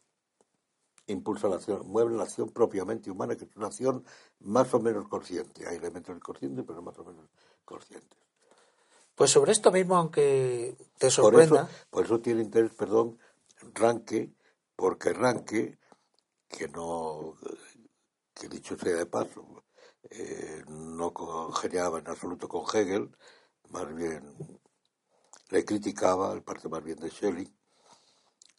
impulsan 1.07 1.51
la 1.51 1.57
acción, 1.57 1.87
mueven 1.87 2.17
la 2.17 2.25
acción 2.25 2.51
propiamente 2.51 3.11
humana, 3.11 3.37
que 3.37 3.45
es 3.45 3.57
una 3.57 3.67
acción 3.67 4.05
más 4.41 4.73
o 4.75 4.81
menos 4.81 5.07
consciente. 5.09 5.69
Hay 5.69 5.77
elementos 5.77 6.17
inconscientes, 6.17 6.65
pero 6.67 6.83
más 6.83 6.99
o 6.99 7.05
menos 7.05 7.29
conscientes. 7.65 8.26
Pues 9.17 9.31
sobre 9.31 9.53
esto 9.53 9.73
mismo, 9.73 9.97
aunque 9.97 10.77
te 10.99 11.07
Por 11.07 11.11
sorprenda, 11.11 11.63
eso, 11.63 11.87
por 11.89 12.05
eso 12.05 12.21
tiene 12.21 12.43
interés, 12.43 12.75
perdón, 12.75 13.19
Ranke, 13.73 14.35
porque 14.77 15.15
Ranke, 15.15 15.79
que 16.47 16.69
no, 16.69 17.35
que 18.35 18.47
dicho 18.47 18.77
sea 18.77 18.95
de 18.95 19.07
paso, 19.07 19.65
eh, 20.11 20.63
no 20.69 21.15
congeniaba 21.15 21.99
en 21.99 22.09
absoluto 22.09 22.47
con 22.47 22.65
Hegel, 22.73 23.11
más 23.71 23.93
bien 23.95 24.61
le 25.49 25.65
criticaba, 25.65 26.35
el 26.35 26.43
parte 26.43 26.69
más 26.69 26.85
bien 26.85 26.99
de 26.99 27.11
Schelling, 27.11 27.57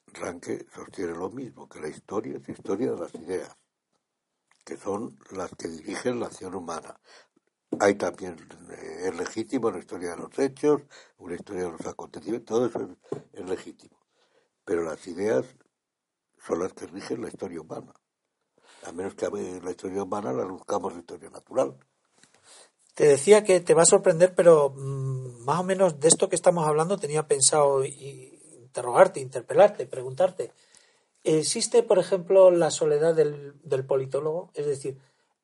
Ranke 0.07 0.65
sostiene 0.73 1.13
lo 1.13 1.29
mismo, 1.29 1.69
que 1.69 1.79
la 1.79 1.89
historia 1.89 2.37
es 2.37 2.49
historia 2.49 2.93
de 2.93 2.99
las 2.99 3.13
ideas, 3.13 3.55
que 4.65 4.75
son 4.75 5.19
las 5.31 5.51
que 5.51 5.67
dirigen 5.67 6.19
la 6.19 6.25
acción 6.25 6.55
humana. 6.55 6.99
Hay 7.79 7.95
también, 7.95 8.37
eh, 8.71 9.07
es 9.07 9.17
legítimo 9.17 9.67
una 9.67 9.79
historia 9.79 10.11
de 10.11 10.17
los 10.17 10.39
hechos, 10.39 10.81
una 11.17 11.35
historia 11.35 11.65
de 11.65 11.71
los 11.71 11.85
acontecimientos, 11.85 12.45
todo 12.45 12.65
eso 12.65 12.97
es, 13.33 13.45
legítimo. 13.49 13.97
Pero 14.63 14.83
las 14.83 15.05
ideas 15.07 15.45
son 16.45 16.59
las 16.59 16.73
que 16.73 16.87
rigen 16.87 17.21
la 17.21 17.27
historia 17.27 17.61
humana. 17.61 17.93
A 18.85 18.91
menos 18.91 19.15
que 19.15 19.29
la 19.29 19.71
historia 19.71 20.03
humana 20.03 20.31
la 20.31 20.45
buscamos 20.45 20.93
la 20.93 20.99
historia 20.99 21.29
natural. 21.29 21.77
te 22.93 23.05
decía 23.05 23.43
que 23.43 23.59
te 23.59 23.73
va 23.73 23.83
a 23.83 23.85
sorprender, 23.85 24.33
pero 24.33 24.69
mm, 24.69 25.43
más 25.43 25.59
o 25.59 25.63
menos 25.63 25.99
de 25.99 26.07
esto 26.07 26.29
que 26.29 26.35
estamos 26.35 26.65
hablando 26.67 26.97
tenía 26.97 27.27
pensado 27.27 27.83
interrogarte, 27.85 29.19
interpelarte, 29.19 29.85
preguntarte. 29.85 30.51
¿Existe, 31.23 31.83
por 31.83 31.99
ejemplo, 31.99 32.49
la 32.49 32.71
soledad 32.71 33.13
del, 33.13 33.53
del 33.63 33.85
politólogo? 33.85 34.51
Es 34.53 34.65
decir, 34.65 34.97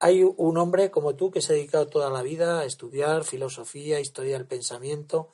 hay 0.04 0.22
un 0.22 0.58
hombre 0.58 0.92
como 0.92 1.16
tú 1.16 1.32
que 1.32 1.40
se 1.40 1.54
ha 1.54 1.56
dedicado 1.56 1.88
toda 1.88 2.10
la 2.10 2.22
vida 2.22 2.60
a 2.60 2.66
estudiar 2.66 3.24
filosofía, 3.24 4.02
historia 4.02 4.34
del 4.34 4.46
pensamiento, 4.46 5.30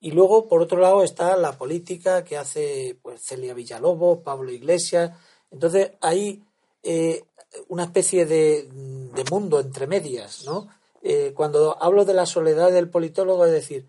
y 0.00 0.10
luego, 0.10 0.48
por 0.48 0.60
otro 0.60 0.80
lado, 0.80 1.04
está 1.04 1.36
la 1.36 1.56
política 1.56 2.24
que 2.24 2.36
hace 2.36 2.98
pues, 3.00 3.22
Celia 3.22 3.54
Villalobos, 3.54 4.18
Pablo 4.24 4.50
Iglesias. 4.50 5.12
Entonces, 5.52 5.92
hay 6.00 6.42
eh, 6.82 7.26
una 7.68 7.84
especie 7.84 8.26
de, 8.26 8.68
de 8.72 9.24
mundo 9.30 9.60
entre 9.60 9.86
medias, 9.86 10.44
¿no? 10.44 10.66
Eh, 11.00 11.32
cuando 11.32 11.80
hablo 11.80 12.04
de 12.04 12.14
la 12.14 12.26
soledad 12.26 12.72
del 12.72 12.90
politólogo, 12.90 13.46
es 13.46 13.52
decir, 13.52 13.86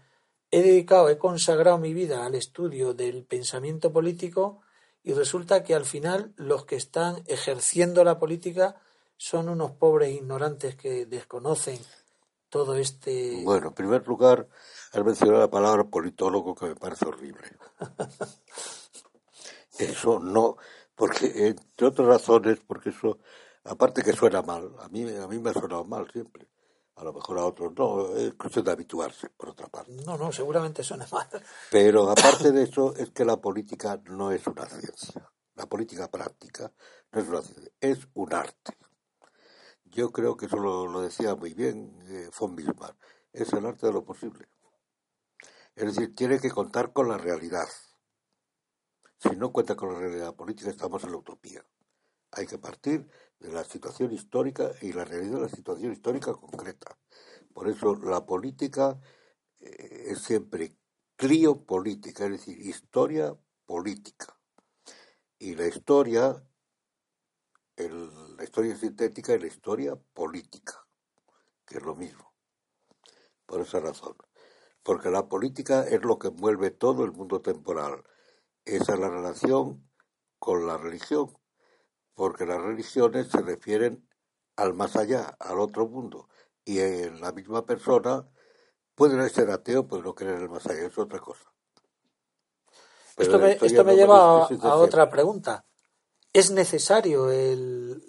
he 0.52 0.62
dedicado, 0.62 1.10
he 1.10 1.18
consagrado 1.18 1.80
mi 1.80 1.96
vida 1.96 2.24
al 2.24 2.36
estudio 2.36 2.94
del 2.94 3.24
pensamiento 3.24 3.92
político 3.92 4.62
y 5.04 5.14
resulta 5.14 5.64
que 5.64 5.74
al 5.74 5.86
final 5.86 6.34
los 6.36 6.66
que 6.66 6.76
están 6.76 7.24
ejerciendo 7.26 8.04
la 8.04 8.20
política 8.20 8.76
son 9.20 9.50
unos 9.50 9.72
pobres 9.72 10.16
ignorantes 10.16 10.78
que 10.78 11.06
desconocen 11.06 11.78
todo 12.48 12.76
este... 12.76 13.42
Bueno, 13.44 13.68
en 13.68 13.74
primer 13.74 14.08
lugar, 14.08 14.48
has 14.94 15.04
mencionado 15.04 15.42
la 15.42 15.52
palabra 15.52 15.84
politólogo 15.84 16.56
que 16.56 16.68
me 16.68 16.76
parece 16.76 17.06
horrible. 17.06 17.46
Eso 19.78 20.20
no, 20.20 20.56
porque 20.96 21.48
entre 21.48 21.88
otras 21.88 22.08
razones, 22.08 22.60
porque 22.66 22.90
eso, 22.90 23.20
aparte 23.64 24.04
que 24.04 24.12
suena 24.12 24.42
mal, 24.42 24.74
a 24.80 24.90
mí, 24.90 25.04
a 25.16 25.28
mí 25.28 25.40
me 25.40 25.52
ha 25.52 25.54
sonado 25.54 25.86
mal 25.86 26.10
siempre. 26.12 26.50
A 26.96 27.04
lo 27.06 27.14
mejor 27.14 27.40
a 27.40 27.46
otros 27.46 27.72
no, 27.78 28.14
es 28.16 28.34
cuestión 28.34 28.66
de 28.66 28.72
habituarse, 28.72 29.30
por 29.30 29.50
otra 29.50 29.68
parte. 29.68 29.92
No, 30.06 30.18
no, 30.18 30.34
seguramente 30.34 30.84
suena 30.84 31.08
mal. 31.10 31.28
Pero 31.72 32.10
aparte 32.10 32.52
de 32.52 32.64
eso, 32.64 32.94
es 32.96 33.12
que 33.12 33.24
la 33.24 33.38
política 33.38 34.02
no 34.06 34.32
es 34.32 34.46
una 34.48 34.66
ciencia. 34.66 35.30
La 35.56 35.66
política 35.66 36.10
práctica 36.10 36.72
no 37.12 37.22
es 37.22 37.28
una 37.28 37.42
ciencia, 37.42 37.72
es 37.80 38.00
un 38.14 38.34
arte. 38.34 38.78
Yo 39.92 40.12
creo 40.12 40.38
que 40.38 40.46
eso 40.46 40.58
lo, 40.58 40.88
lo 40.88 41.02
decía 41.02 41.36
muy 41.36 41.54
bien 41.54 42.00
eh, 42.08 42.30
von 42.40 42.56
Bismarck. 42.56 42.98
Es 43.34 43.54
el 43.54 43.66
arte 43.66 43.88
de 43.88 43.94
lo 43.94 44.04
posible. 44.04 44.48
Es 45.76 45.86
decir, 45.86 46.16
tiene 46.16 46.40
que 46.40 46.52
contar 46.52 46.94
con 46.94 47.08
la 47.08 47.18
realidad. 47.18 47.68
Si 49.18 49.36
no 49.36 49.52
cuenta 49.52 49.76
con 49.76 49.94
la 49.94 50.00
realidad 50.00 50.36
política, 50.36 50.70
estamos 50.70 51.04
en 51.04 51.12
la 51.12 51.18
utopía. 51.18 51.66
Hay 52.32 52.46
que 52.46 52.58
partir 52.58 53.10
de 53.40 53.52
la 53.52 53.64
situación 53.64 54.12
histórica 54.12 54.72
y 54.82 54.94
la 54.94 55.06
realidad 55.06 55.36
de 55.36 55.42
la 55.42 55.50
situación 55.50 55.94
histórica 55.94 56.34
concreta. 56.34 56.98
Por 57.54 57.68
eso 57.68 57.96
la 57.96 58.26
política 58.26 59.00
eh, 59.60 60.06
es 60.08 60.20
siempre 60.20 60.78
criopolítica, 61.16 62.26
es 62.26 62.32
decir, 62.32 62.60
historia 62.60 63.36
política. 63.66 64.38
Y 65.38 65.56
la 65.56 65.68
historia, 65.68 66.44
el- 67.80 68.36
la 68.38 68.44
historia 68.44 68.76
sintética 68.76 69.34
y 69.34 69.40
la 69.40 69.48
historia 69.48 69.96
política, 70.14 70.86
que 71.66 71.78
es 71.78 71.84
lo 71.84 71.96
mismo. 71.96 72.34
Por 73.46 73.62
esa 73.62 73.80
razón. 73.80 74.16
Porque 74.84 75.10
la 75.10 75.28
política 75.28 75.84
es 75.84 76.04
lo 76.04 76.20
que 76.20 76.30
mueve 76.30 76.72
todo 76.72 77.04
el 77.04 77.12
mundo 77.12 77.42
temporal. 77.42 78.04
Esa 78.66 78.94
es 78.94 79.00
la 79.00 79.10
relación 79.10 79.90
con 80.38 80.68
la 80.68 80.78
religión. 80.78 81.38
Porque 82.14 82.46
las 82.46 82.62
religiones 82.62 83.28
se 83.30 83.42
refieren 83.42 84.08
al 84.56 84.74
más 84.74 84.96
allá, 84.96 85.36
al 85.40 85.60
otro 85.60 85.88
mundo. 85.88 86.30
Y 86.66 86.80
en 86.80 87.22
la 87.22 87.32
misma 87.32 87.66
persona 87.66 88.30
puede 88.96 89.30
ser 89.30 89.50
ateo, 89.50 89.88
pero 89.88 90.04
no 90.04 90.16
creer 90.16 90.36
en 90.36 90.42
el 90.44 90.50
más 90.50 90.66
allá, 90.68 90.86
es 90.86 90.98
otra 90.98 91.20
cosa. 91.20 91.52
Pero 93.16 93.32
Esto 93.32 93.40
me, 93.40 93.52
esto 93.54 93.84
me 93.84 93.92
no 93.92 93.98
lleva 93.98 94.46
a, 94.46 94.76
otra 94.76 95.10
pregunta. 95.10 95.66
¿Es 96.40 96.52
necesario 96.52 97.30
el, 97.30 98.02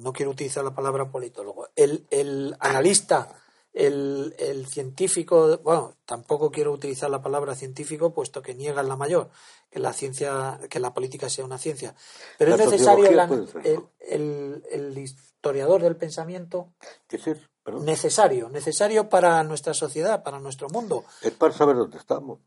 no 0.00 0.12
quiero 0.12 0.32
utilizar 0.32 0.64
la 0.64 0.74
palabra 0.74 1.12
politólogo, 1.12 1.68
el, 1.76 2.04
el 2.10 2.56
analista, 2.58 3.28
el, 3.72 4.34
el 4.36 4.66
científico, 4.66 5.56
bueno, 5.58 5.94
tampoco 6.04 6.50
quiero 6.50 6.72
utilizar 6.72 7.08
la 7.08 7.22
palabra 7.22 7.54
científico 7.54 8.12
puesto 8.12 8.42
que 8.42 8.56
niegan 8.56 8.88
la 8.88 8.96
mayor, 8.96 9.30
que 9.70 9.78
la 9.78 9.92
ciencia, 9.92 10.58
que 10.68 10.80
la 10.80 10.92
política 10.92 11.28
sea 11.28 11.44
una 11.44 11.56
ciencia. 11.56 11.94
Pero 12.36 12.56
La 12.56 12.64
es 12.64 12.68
necesario 12.68 13.06
el, 13.06 14.64
el, 14.68 14.98
historiador 14.98 15.82
del 15.82 15.94
pensamiento, 15.94 16.72
¿Qué 17.06 17.14
es 17.14 17.28
eso? 17.28 17.46
Perdón. 17.62 17.84
necesario, 17.84 18.48
necesario 18.48 19.08
para 19.08 19.40
nuestra 19.44 19.72
sociedad, 19.72 20.24
para 20.24 20.40
nuestro 20.40 20.68
mundo. 20.68 21.04
Es 21.22 21.32
para 21.34 21.54
saber 21.54 21.76
dónde 21.76 21.98
estamos. 21.98 22.40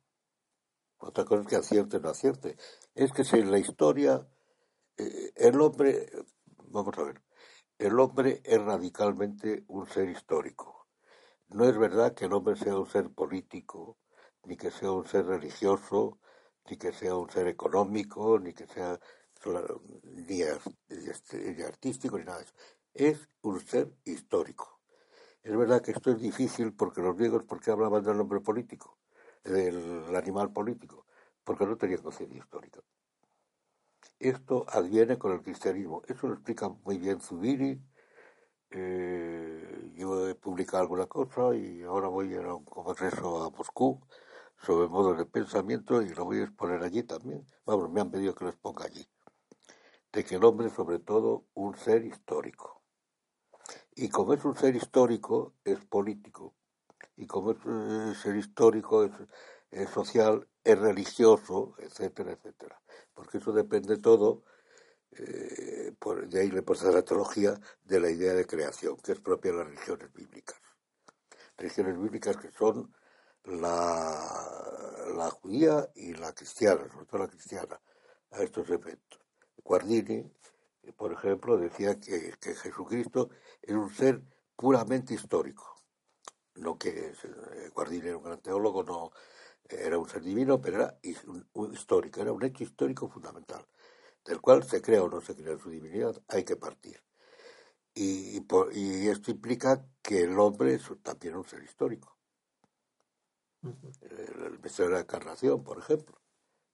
Otra 0.97 1.23
cosa 1.23 1.43
es 1.43 1.47
que 1.47 1.55
acierte 1.55 1.97
o 1.97 1.99
no 2.01 2.09
acierte. 2.09 2.57
Es 2.95 3.13
que 3.13 3.23
si 3.23 3.37
en 3.37 3.49
la 3.49 3.59
historia 3.59 4.27
el 5.35 5.61
hombre, 5.61 6.09
vamos 6.67 6.97
a 6.97 7.03
ver, 7.03 7.21
el 7.77 7.99
hombre 7.99 8.41
es 8.43 8.61
radicalmente 8.61 9.63
un 9.67 9.87
ser 9.87 10.09
histórico. 10.09 10.87
No 11.49 11.65
es 11.65 11.77
verdad 11.77 12.13
que 12.13 12.25
el 12.25 12.33
hombre 12.33 12.55
sea 12.55 12.77
un 12.77 12.87
ser 12.87 13.09
político, 13.09 13.97
ni 14.43 14.57
que 14.57 14.71
sea 14.71 14.91
un 14.91 15.05
ser 15.07 15.25
religioso, 15.25 16.19
ni 16.69 16.77
que 16.77 16.91
sea 16.91 17.15
un 17.15 17.29
ser 17.29 17.47
económico, 17.47 18.37
ni 18.39 18.53
que 18.53 18.67
sea 18.67 18.99
ni, 20.03 20.41
ni 20.41 21.61
artístico, 21.63 22.17
ni 22.17 22.25
nada 22.25 22.39
de 22.39 22.45
eso. 22.45 22.53
Es 22.93 23.29
un 23.41 23.59
ser 23.61 23.93
histórico. 24.03 24.81
Es 25.41 25.55
verdad 25.55 25.81
que 25.81 25.91
esto 25.91 26.11
es 26.11 26.19
difícil 26.19 26.73
porque 26.73 27.01
los 27.01 27.15
griegos, 27.15 27.43
¿por 27.45 27.61
qué 27.61 27.71
hablaban 27.71 28.03
del 28.03 28.19
hombre 28.19 28.41
político? 28.41 28.99
Del 29.43 30.15
animal 30.15 30.51
político. 30.51 31.05
Porque 31.43 31.65
no 31.65 31.77
tenían 31.77 32.01
conciencia 32.01 32.37
histórica. 32.37 32.81
Esto 34.19 34.65
adviene 34.67 35.17
con 35.17 35.31
el 35.31 35.41
cristianismo. 35.41 36.01
Eso 36.07 36.27
lo 36.27 36.33
explica 36.33 36.69
muy 36.69 36.97
bien 36.97 37.21
Zubiri. 37.21 37.81
Eh, 38.71 39.93
yo 39.95 40.27
he 40.27 40.35
publicado 40.35 40.83
alguna 40.83 41.05
cosa 41.05 41.55
y 41.55 41.83
ahora 41.83 42.09
voy 42.09 42.35
a 42.35 42.53
un 42.53 42.65
congreso 42.65 43.43
a 43.43 43.49
Moscú 43.49 44.01
sobre 44.57 44.89
modos 44.89 45.17
de 45.17 45.25
pensamiento 45.25 46.01
y 46.01 46.09
lo 46.09 46.25
voy 46.25 46.39
a 46.39 46.43
exponer 46.43 46.83
allí 46.83 47.03
también. 47.03 47.45
Vamos, 47.65 47.89
me 47.91 48.01
han 48.01 48.11
pedido 48.11 48.35
que 48.35 48.43
lo 48.43 48.49
exponga 48.51 48.85
allí. 48.85 49.07
De 50.11 50.25
que 50.25 50.35
el 50.35 50.43
hombre 50.43 50.67
es 50.67 50.73
sobre 50.73 50.99
todo 50.99 51.45
un 51.53 51.77
ser 51.77 52.03
histórico. 52.03 52.83
Y 53.95 54.09
como 54.09 54.33
es 54.33 54.43
un 54.43 54.55
ser 54.55 54.75
histórico, 54.75 55.53
es 55.63 55.79
político. 55.85 56.55
Y 57.15 57.25
como 57.25 57.51
es 57.51 57.63
un 57.65 58.15
ser 58.15 58.35
histórico, 58.35 59.09
es 59.71 59.89
social, 59.91 60.48
es 60.63 60.77
religioso, 60.77 61.75
etcétera, 61.79 62.31
etcétera 62.33 62.79
porque 63.19 63.39
eso 63.39 63.51
depende 63.51 63.97
todo, 63.97 64.43
eh, 65.11 65.93
por, 65.99 66.29
de 66.29 66.39
ahí 66.39 66.51
le 66.51 66.61
pasa 66.61 66.89
la 66.89 67.01
teología, 67.01 67.59
de 67.83 67.99
la 67.99 68.09
idea 68.09 68.33
de 68.33 68.45
creación, 68.45 68.95
que 68.95 69.11
es 69.11 69.19
propia 69.19 69.51
de 69.51 69.57
las 69.57 69.67
religiones 69.67 70.13
bíblicas. 70.13 70.57
Religiones 71.57 71.99
bíblicas 71.99 72.37
que 72.37 72.49
son 72.51 72.95
la, 73.43 75.11
la 75.17 75.29
judía 75.31 75.89
y 75.95 76.13
la 76.13 76.33
cristiana, 76.33 76.87
sobre 76.89 77.05
todo 77.07 77.21
la 77.23 77.27
cristiana, 77.27 77.81
a 78.31 78.41
estos 78.41 78.69
efectos. 78.69 79.19
Guardini, 79.61 80.31
por 80.95 81.11
ejemplo, 81.11 81.57
decía 81.57 81.99
que, 81.99 82.35
que 82.39 82.55
Jesucristo 82.55 83.31
es 83.61 83.75
un 83.75 83.93
ser 83.93 84.21
puramente 84.55 85.13
histórico. 85.13 85.75
No 86.55 86.77
que 86.77 86.89
eh, 86.89 87.69
Guardini 87.73 88.07
era 88.07 88.17
un 88.17 88.23
gran 88.23 88.41
teólogo, 88.41 88.81
no, 88.83 89.11
era 89.67 89.97
un 89.97 90.07
ser 90.07 90.21
divino, 90.21 90.59
pero 90.61 90.77
era 90.77 90.99
histórico, 91.73 92.21
era 92.21 92.31
un 92.31 92.43
hecho 92.43 92.63
histórico 92.63 93.07
fundamental, 93.09 93.65
del 94.25 94.41
cual 94.41 94.63
se 94.63 94.81
crea 94.81 95.03
o 95.03 95.09
no 95.09 95.21
se 95.21 95.35
crea 95.35 95.57
su 95.57 95.69
divinidad, 95.69 96.21
hay 96.27 96.43
que 96.43 96.55
partir. 96.55 97.01
Y, 97.93 98.41
y 98.73 99.07
esto 99.07 99.31
implica 99.31 99.85
que 100.01 100.23
el 100.23 100.39
hombre 100.39 100.75
es 100.75 100.83
también 101.03 101.35
un 101.35 101.45
ser 101.45 101.63
histórico. 101.63 102.17
El, 104.01 104.43
el 104.45 104.59
misterio 104.59 104.89
de 104.89 104.95
la 104.95 105.01
encarnación, 105.01 105.63
por 105.63 105.79
ejemplo, 105.79 106.21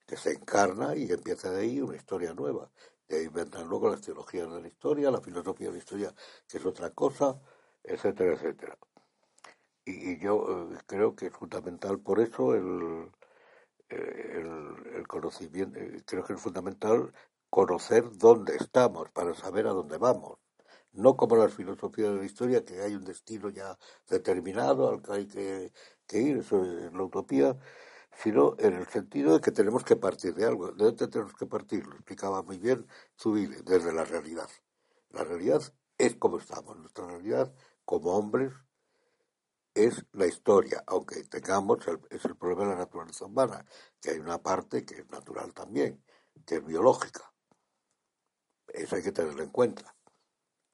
que 0.06 0.16
se 0.16 0.32
encarna 0.32 0.94
y 0.94 1.10
empieza 1.10 1.50
de 1.50 1.62
ahí 1.62 1.80
una 1.80 1.96
historia 1.96 2.32
nueva. 2.32 2.70
De 3.08 3.18
ahí 3.18 3.28
vendrán 3.28 3.68
luego 3.68 3.90
las 3.90 4.00
teologías 4.00 4.52
de 4.52 4.60
la 4.60 4.68
historia, 4.68 5.10
la 5.10 5.20
filosofía 5.20 5.68
de 5.68 5.72
la 5.74 5.78
historia, 5.78 6.14
que 6.46 6.58
es 6.58 6.66
otra 6.66 6.90
cosa, 6.90 7.40
etcétera, 7.82 8.34
etcétera 8.34 8.78
y, 9.86 10.18
yo 10.18 10.68
eh, 10.72 10.78
creo 10.86 11.14
que 11.16 11.26
es 11.26 11.32
fundamental 11.32 12.00
por 12.00 12.20
eso 12.20 12.54
el, 12.54 13.10
el, 13.88 15.06
conocimiento, 15.08 15.78
eh, 15.78 16.02
creo 16.04 16.24
que 16.24 16.34
es 16.34 16.40
fundamental 16.40 17.12
conocer 17.50 18.10
dónde 18.18 18.56
estamos 18.56 19.10
para 19.12 19.34
saber 19.34 19.66
a 19.66 19.72
dónde 19.72 19.98
vamos. 19.98 20.38
No 20.92 21.16
como 21.16 21.36
las 21.36 21.54
filosofías 21.54 22.10
de 22.10 22.18
la 22.18 22.24
historia, 22.24 22.64
que 22.64 22.80
hay 22.80 22.94
un 22.94 23.04
destino 23.04 23.50
ya 23.50 23.78
determinado 24.08 24.90
al 24.90 25.02
que 25.02 25.12
hay 25.12 25.26
que, 25.26 26.20
ir, 26.20 26.38
eso 26.38 26.64
es 26.64 26.92
la 26.92 27.02
utopía, 27.04 27.56
sino 28.22 28.56
en 28.58 28.74
el 28.74 28.86
sentido 28.86 29.34
de 29.34 29.40
que 29.40 29.52
tenemos 29.52 29.84
que 29.84 29.96
partir 29.96 30.34
de 30.34 30.46
algo. 30.46 30.72
¿De 30.72 30.84
dónde 30.86 31.08
tenemos 31.08 31.34
que 31.34 31.46
partir? 31.46 31.86
Lo 31.86 31.94
explicaba 31.96 32.42
muy 32.42 32.58
bien 32.58 32.86
Zubile, 33.18 33.62
desde 33.62 33.92
la 33.92 34.04
realidad. 34.04 34.48
La 35.10 35.24
realidad 35.24 35.62
es 35.98 36.16
como 36.16 36.38
estamos, 36.38 36.76
nuestra 36.78 37.06
realidad 37.06 37.52
como 37.84 38.16
hombres, 38.16 38.52
es 39.76 40.06
la 40.12 40.26
historia, 40.26 40.82
aunque 40.86 41.22
tengamos, 41.24 41.86
el, 41.86 42.00
es 42.10 42.24
el 42.24 42.36
problema 42.36 42.62
de 42.62 42.70
la 42.70 42.76
naturaleza 42.78 43.26
humana, 43.26 43.64
que 44.00 44.10
hay 44.10 44.18
una 44.18 44.42
parte 44.42 44.84
que 44.84 45.00
es 45.00 45.10
natural 45.10 45.52
también, 45.52 46.02
que 46.46 46.56
es 46.56 46.64
biológica. 46.64 47.30
Eso 48.68 48.96
hay 48.96 49.02
que 49.02 49.12
tenerlo 49.12 49.42
en 49.42 49.50
cuenta. 49.50 49.94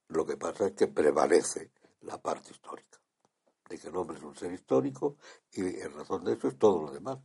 Lo 0.09 0.25
que 0.25 0.37
pasa 0.37 0.67
es 0.67 0.73
que 0.73 0.87
prevalece 0.87 1.73
la 2.03 2.21
parte 2.23 2.53
histórica, 2.53 3.01
de 3.69 3.79
que 3.79 3.89
el 3.89 3.97
hombre 3.97 4.19
es 4.19 4.23
un 4.23 4.37
ser 4.37 4.53
histórico 4.53 5.17
y 5.53 5.81
en 5.81 5.93
razón 5.95 6.25
de 6.25 6.35
eso 6.35 6.49
es 6.49 6.59
todo 6.59 6.83
lo 6.83 6.93
demás. 6.93 7.19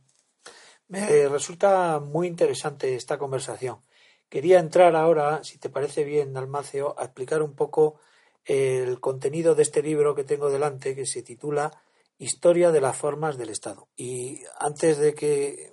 Me 0.88 1.28
resulta 1.28 2.00
muy 2.00 2.26
interesante 2.26 2.94
esta 2.96 3.18
conversación. 3.18 3.84
Quería 4.28 4.58
entrar 4.58 4.96
ahora, 4.96 5.44
si 5.44 5.58
te 5.58 5.70
parece 5.70 6.02
bien, 6.02 6.32
Dalmacio, 6.32 6.98
a 6.98 7.04
explicar 7.04 7.42
un 7.42 7.54
poco 7.54 8.00
el 8.48 8.98
contenido 8.98 9.54
de 9.54 9.62
este 9.62 9.82
libro 9.82 10.14
que 10.14 10.24
tengo 10.24 10.50
delante, 10.50 10.96
que 10.96 11.06
se 11.06 11.22
titula 11.22 11.82
Historia 12.16 12.72
de 12.72 12.80
las 12.80 12.96
formas 12.96 13.36
del 13.36 13.50
Estado. 13.50 13.88
Y 13.94 14.40
antes 14.58 14.96
de 14.98 15.14
que 15.14 15.72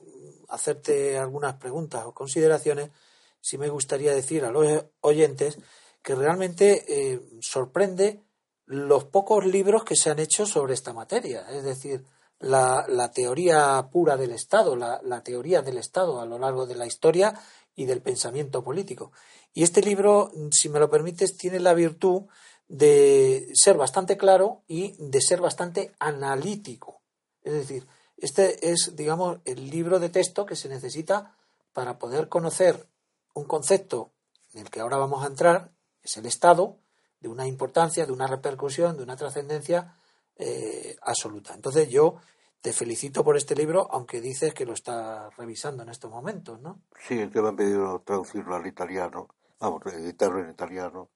hacerte 0.50 1.18
algunas 1.18 1.56
preguntas 1.56 2.06
o 2.06 2.14
consideraciones, 2.14 2.92
sí 3.40 3.58
me 3.58 3.70
gustaría 3.70 4.14
decir 4.14 4.44
a 4.44 4.52
los 4.52 4.86
oyentes 5.00 5.58
que 6.04 6.16
realmente 6.16 6.84
eh, 6.88 7.22
sorprende 7.40 8.22
los 8.66 9.06
pocos 9.06 9.46
libros 9.46 9.86
que 9.86 9.96
se 9.96 10.10
han 10.10 10.20
hecho 10.20 10.46
sobre 10.46 10.74
esta 10.74 10.94
materia, 10.94 11.48
es 11.50 11.64
decir, 11.64 12.04
la, 12.40 13.12
teoría 13.14 13.88
pura 13.92 14.18
del 14.18 14.32
Estado, 14.32 14.76
la, 14.76 15.00
la, 15.04 15.24
teoría 15.24 15.62
del 15.62 15.78
Estado 15.78 16.20
a 16.20 16.26
lo 16.26 16.38
largo 16.38 16.66
de 16.66 16.76
la 16.76 16.86
historia 16.86 17.40
y 17.76 17.86
del 17.86 18.02
pensamiento 18.02 18.64
político. 18.64 19.12
Y 19.54 19.64
este 19.64 19.82
libro, 19.82 20.32
si 20.52 20.68
me 20.70 20.80
lo 20.80 20.90
permites, 20.90 21.38
tiene 21.38 21.60
la 21.60 21.74
virtud 21.74 22.24
de 22.68 23.50
ser 23.54 23.78
bastante 23.78 24.18
claro 24.18 24.64
y 24.68 24.96
de 24.98 25.22
ser 25.22 25.42
bastante 25.42 25.94
analítico. 26.00 27.02
Es 27.44 27.54
decir, 27.54 27.88
este 28.18 28.72
es, 28.72 28.96
digamos, 28.96 29.40
el 29.46 29.70
libro 29.70 30.00
de 30.00 30.10
texto 30.10 30.46
que 30.46 30.56
se 30.56 30.70
necesita 30.70 31.36
para 31.74 32.00
poder 32.00 32.30
conocer 32.30 32.88
un 33.34 33.46
concepto 33.46 34.14
en 34.54 34.62
el 34.62 34.70
que 34.70 34.80
ahora 34.80 34.98
vamos 34.98 35.24
a 35.24 35.28
entrar, 35.28 35.72
es 36.02 36.18
el 36.18 36.26
Estado, 36.26 36.78
de 37.20 37.28
una 37.28 37.48
importancia, 37.48 38.06
de 38.06 38.12
una 38.12 38.28
repercusión, 38.28 38.98
de 38.98 39.04
una 39.04 39.16
trascendencia 39.16 39.98
eh, 40.38 40.96
absoluta. 41.02 41.54
Entonces 41.54 41.90
yo 41.90 42.18
te 42.62 42.72
felicito 42.74 43.24
por 43.24 43.38
este 43.38 43.56
libro, 43.56 43.88
aunque 43.92 44.22
dices 44.22 44.54
que 44.54 44.66
lo 44.66 44.74
estás 44.74 45.36
revisando 45.36 45.84
en 45.84 45.90
estos 45.90 46.10
momentos, 46.10 46.60
¿no? 46.62 46.82
Sí, 47.08 47.20
es 47.20 47.32
que 47.32 47.42
me 47.42 47.50
han 47.50 47.56
pedido 47.56 48.02
traducirlo 48.02 48.56
al 48.56 48.66
italiano, 48.66 49.28
vamos, 49.60 49.82
editarlo 49.88 50.40
en 50.40 50.50
italiano, 50.50 51.10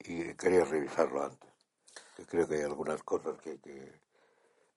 y 0.00 0.34
quería 0.34 0.64
revisarlo 0.64 1.24
antes. 1.24 1.50
creo 2.28 2.48
que 2.48 2.56
hay 2.56 2.62
algunas 2.62 3.02
cosas 3.02 3.38
que 3.40 3.50
hay 3.50 3.58
que 3.58 4.00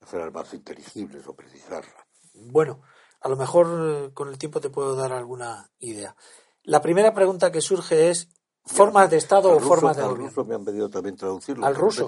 hacer 0.01 0.31
más 0.31 0.53
inteligibles 0.53 1.27
o 1.27 1.35
precisarlas. 1.35 2.05
Bueno, 2.33 2.81
a 3.19 3.29
lo 3.29 3.35
mejor 3.35 3.67
eh, 4.07 4.13
con 4.13 4.29
el 4.29 4.37
tiempo 4.37 4.59
te 4.59 4.69
puedo 4.69 4.95
dar 4.95 5.13
alguna 5.13 5.69
idea. 5.79 6.15
La 6.63 6.81
primera 6.81 7.13
pregunta 7.13 7.51
que 7.51 7.61
surge 7.61 8.09
es 8.09 8.29
¿formas 8.63 9.09
de 9.09 9.17
Estado 9.17 9.55
o 9.55 9.59
formas 9.59 9.95
de 9.95 10.03
gobierno? 10.03 10.25
Al 10.25 10.29
ruso 10.29 10.45
me 10.45 10.55
han 10.55 10.65
pedido 10.65 10.89
también 10.89 11.15
traducirlo. 11.15 11.65
¿Al 11.65 11.75
ruso? 11.75 12.07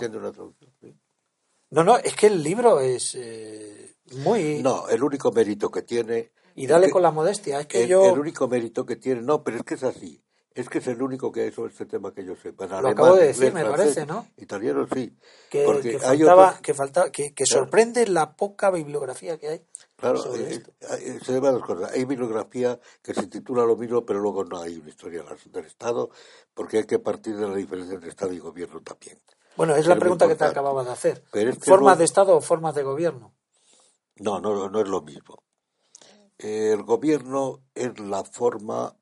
No, 1.70 1.84
no, 1.84 1.98
es 1.98 2.16
que 2.16 2.28
el 2.28 2.44
libro 2.44 2.80
es 2.80 3.16
eh, 3.16 3.96
muy... 4.18 4.62
No, 4.62 4.88
el 4.90 5.04
único 5.04 5.32
mérito 5.32 5.72
que 5.72 5.82
tiene... 5.82 6.32
Y 6.56 6.68
dale 6.68 6.92
con 6.92 7.02
la 7.02 7.10
modestia, 7.10 7.62
es 7.62 7.68
que 7.68 7.88
yo... 7.88 8.14
El 8.14 8.20
único 8.20 8.48
mérito 8.48 8.86
que 8.86 8.96
tiene, 8.96 9.22
no, 9.22 9.44
pero 9.44 9.58
es 9.58 9.64
que 9.64 9.74
es 9.74 9.84
así. 9.84 10.24
Es 10.56 10.70
que 10.70 10.78
es 10.78 10.88
el 10.88 11.02
único 11.02 11.32
que 11.32 11.42
hay 11.42 11.52
sobre 11.52 11.72
este 11.72 11.88
tema 11.88 12.14
que 12.14 12.24
yo 12.24 12.36
sepa. 12.36 12.68
Lo 12.68 12.88
acabo 12.90 13.16
de 13.16 13.28
decir, 13.28 13.52
me 13.52 13.66
parece, 13.66 14.06
¿no? 14.06 14.28
Italiano 14.38 14.88
sí. 14.94 15.18
Que, 15.50 15.64
porque 15.64 15.98
faltaba, 15.98 16.60
que, 16.62 16.74
falta, 16.76 17.12
que, 17.12 17.34
sorprende 17.46 18.06
la 18.08 18.36
poca 18.36 18.70
bibliografía 18.70 19.40
que 19.40 19.48
hay. 19.48 19.66
Claro, 19.96 20.18
sobre 20.18 20.56
eh, 20.56 20.64
eh, 21.00 21.20
se 21.24 21.40
dos 21.40 21.64
cosas. 21.64 21.92
Hay 21.94 22.06
bibliografía 22.06 22.80
que 23.02 23.16
se 23.16 23.26
titula 23.28 23.66
lo 23.66 23.76
mismo, 23.76 24.06
pero 24.06 24.20
luego 24.20 24.44
no 24.44 24.62
hay 24.62 24.78
una 24.78 24.90
historia 24.90 25.24
del 25.52 25.66
Estado, 25.66 26.12
porque 26.54 26.78
hay 26.78 26.86
que 26.86 27.00
partir 27.00 27.36
de 27.36 27.48
la 27.48 27.56
diferencia 27.56 27.96
entre 27.96 28.10
Estado 28.10 28.34
y 28.34 28.40
gobierno 28.40 28.82
también. 28.82 29.18
Bueno, 29.56 29.76
es 29.76 29.88
la 29.88 29.96
pregunta 29.96 30.28
que 30.28 30.36
te 30.36 30.46
acababa 30.46 30.84
de 30.84 30.92
hacer. 30.92 31.24
¿Formas 31.62 31.98
de 31.98 32.06
Estado 32.06 32.36
o 32.36 32.42
formas 32.42 32.76
de 32.76 32.84
gobierno? 32.84 33.34
No, 34.18 34.40
no, 34.40 34.70
no 34.70 34.80
es 34.80 34.88
lo 34.88 35.02
mismo. 35.02 35.44
El 36.38 36.84
gobierno 36.84 37.62
es 37.74 38.00
la 38.00 38.24
forma 38.24 38.96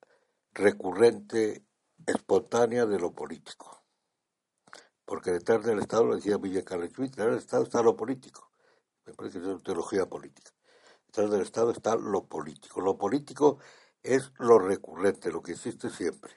recurrente, 0.54 1.66
espontánea 2.06 2.86
de 2.86 3.00
lo 3.00 3.14
político. 3.14 3.84
Porque 5.06 5.32
detrás 5.32 5.66
del 5.66 5.80
Estado, 5.80 6.06
lo 6.06 6.16
decía 6.16 6.38
Villa 6.38 6.64
Carlos 6.64 6.90
detrás 6.96 7.28
del 7.28 7.38
Estado 7.38 7.64
está 7.64 7.82
lo 7.82 7.96
político. 7.96 8.52
Me 9.06 9.14
parece 9.14 9.40
que 9.40 9.46
es 9.46 9.52
una 9.52 9.64
teología 9.64 10.06
política. 10.06 10.52
Detrás 11.08 11.32
del 11.32 11.42
Estado 11.42 11.72
está 11.72 11.96
lo 11.96 12.28
político. 12.28 12.82
Lo 12.82 12.98
político 12.98 13.60
es 14.04 14.32
lo 14.38 14.60
recurrente, 14.60 15.32
lo 15.32 15.42
que 15.42 15.54
existe 15.54 15.90
siempre. 15.90 16.34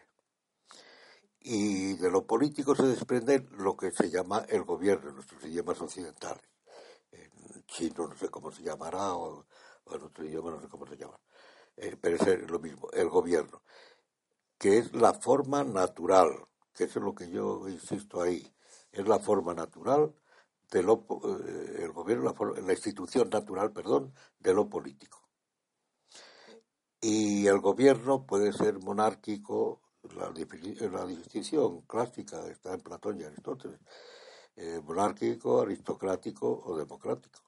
Y 1.40 1.94
de 1.94 2.10
lo 2.10 2.26
político 2.26 2.74
se 2.74 2.84
desprende 2.84 3.46
lo 3.52 3.76
que 3.76 3.90
se 3.90 4.10
llama 4.10 4.44
el 4.48 4.64
gobierno 4.64 5.10
en 5.10 5.16
nuestros 5.16 5.44
idiomas 5.44 5.80
occidentales. 5.80 6.42
En 7.12 7.30
chino 7.66 8.08
no 8.08 8.16
sé 8.16 8.28
cómo 8.30 8.50
se 8.50 8.62
llamará, 8.62 9.14
o, 9.14 9.46
o 9.84 9.94
en 9.94 10.02
otro 10.02 10.24
idioma, 10.24 10.50
no 10.50 10.60
sé 10.60 10.68
cómo 10.68 10.86
se 10.86 10.96
llama, 10.96 11.18
eh, 11.76 11.96
pero 12.00 12.16
es 12.16 12.50
lo 12.50 12.58
mismo, 12.58 12.88
el 12.92 13.08
gobierno, 13.08 13.62
que 14.58 14.78
es 14.78 14.92
la 14.94 15.14
forma 15.14 15.64
natural, 15.64 16.28
que 16.74 16.84
eso 16.84 16.98
es 16.98 17.04
lo 17.04 17.14
que 17.14 17.30
yo 17.30 17.68
insisto 17.68 18.22
ahí, 18.22 18.52
es 18.92 19.06
la 19.06 19.18
forma 19.18 19.54
natural 19.54 20.14
de 20.70 20.82
lo, 20.82 21.06
eh, 21.24 21.82
el 21.82 21.92
gobierno, 21.92 22.34
la, 22.34 22.60
la 22.62 22.72
institución 22.72 23.28
natural, 23.30 23.72
perdón, 23.72 24.14
de 24.38 24.54
lo 24.54 24.68
político. 24.68 25.20
Y 27.00 27.46
el 27.46 27.60
gobierno 27.60 28.24
puede 28.26 28.52
ser 28.52 28.78
monárquico, 28.78 29.82
la, 30.14 30.32
la 30.90 31.06
distinción 31.06 31.82
clásica 31.82 32.46
está 32.48 32.74
en 32.74 32.80
Platón 32.80 33.20
y 33.20 33.24
Aristóteles, 33.24 33.80
eh, 34.56 34.80
monárquico, 34.82 35.60
aristocrático 35.60 36.62
o 36.64 36.76
democrático, 36.76 37.40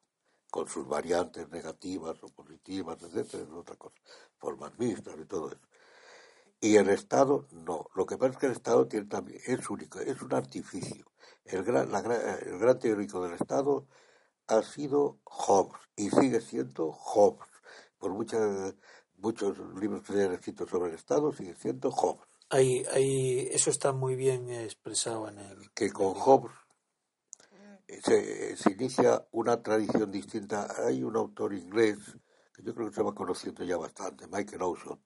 con 0.50 0.68
sus 0.68 0.86
variantes 0.86 1.48
negativas 1.48 2.22
o 2.22 2.28
positivas, 2.28 3.02
etcétera, 3.02 3.44
es 3.44 3.50
otra 3.50 3.76
cosa, 3.76 3.96
formas 4.36 4.78
mixtas 4.78 5.16
y 5.18 5.24
todo 5.24 5.48
eso. 5.48 5.66
Y 6.66 6.76
el 6.76 6.88
Estado 6.88 7.46
no. 7.52 7.86
Lo 7.94 8.06
que 8.06 8.18
pasa 8.18 8.32
es 8.32 8.38
que 8.38 8.46
el 8.46 8.52
Estado 8.52 8.88
tiene 8.88 9.06
también, 9.06 9.40
es 9.46 9.70
único, 9.70 10.00
es 10.00 10.20
un 10.20 10.34
artificio. 10.34 11.06
El 11.44 11.62
gran, 11.62 11.88
el 11.94 12.58
gran 12.58 12.78
teórico 12.80 13.22
del 13.22 13.34
Estado 13.34 13.86
ha 14.48 14.62
sido 14.62 15.20
Hobbes 15.22 15.80
y 15.94 16.10
sigue 16.10 16.40
siendo 16.40 16.90
Hobbes. 16.90 17.48
Por 17.98 18.12
muchas, 18.12 18.74
muchos 19.16 19.56
libros 19.80 20.02
que 20.02 20.14
se 20.14 20.24
han 20.24 20.32
escrito 20.32 20.66
sobre 20.66 20.88
el 20.88 20.96
Estado, 20.96 21.32
sigue 21.32 21.54
siendo 21.54 21.92
Hobbes. 21.92 22.26
Ahí, 22.50 22.84
ahí, 22.92 23.48
eso 23.52 23.70
está 23.70 23.92
muy 23.92 24.16
bien 24.16 24.50
expresado 24.50 25.28
en 25.28 25.38
el. 25.38 25.70
Que 25.72 25.92
con 25.92 26.14
Hobbes 26.14 26.52
se, 28.02 28.56
se, 28.56 28.72
inicia 28.72 29.24
una 29.30 29.62
tradición 29.62 30.10
distinta. 30.10 30.66
Hay 30.84 31.04
un 31.04 31.14
autor 31.14 31.54
inglés 31.54 31.98
que 32.52 32.64
yo 32.64 32.74
creo 32.74 32.88
que 32.88 32.94
se 32.96 33.02
va 33.04 33.14
conociendo 33.14 33.62
ya 33.62 33.76
bastante, 33.76 34.26
Michael 34.26 34.62
Ocean, 34.62 34.98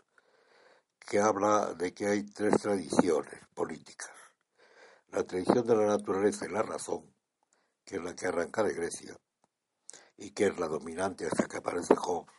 que 1.09 1.19
habla 1.19 1.75
de 1.75 1.93
que 1.93 2.07
hay 2.07 2.23
tres 2.25 2.61
tradiciones 2.61 3.41
políticas. 3.55 4.11
La 5.09 5.25
tradición 5.25 5.67
de 5.67 5.77
la 5.77 5.87
naturaleza 5.87 6.47
y 6.47 6.51
la 6.51 6.63
razón, 6.63 7.13
que 7.85 7.97
es 7.97 8.03
la 8.03 8.15
que 8.15 8.27
arranca 8.27 8.63
de 8.63 8.75
Grecia 8.75 9.17
y 10.17 10.31
que 10.31 10.47
es 10.47 10.59
la 10.59 10.69
dominante 10.69 11.27
hasta 11.27 11.49
que 11.49 11.57
aparece 11.57 11.95
Hobbes. 11.97 12.35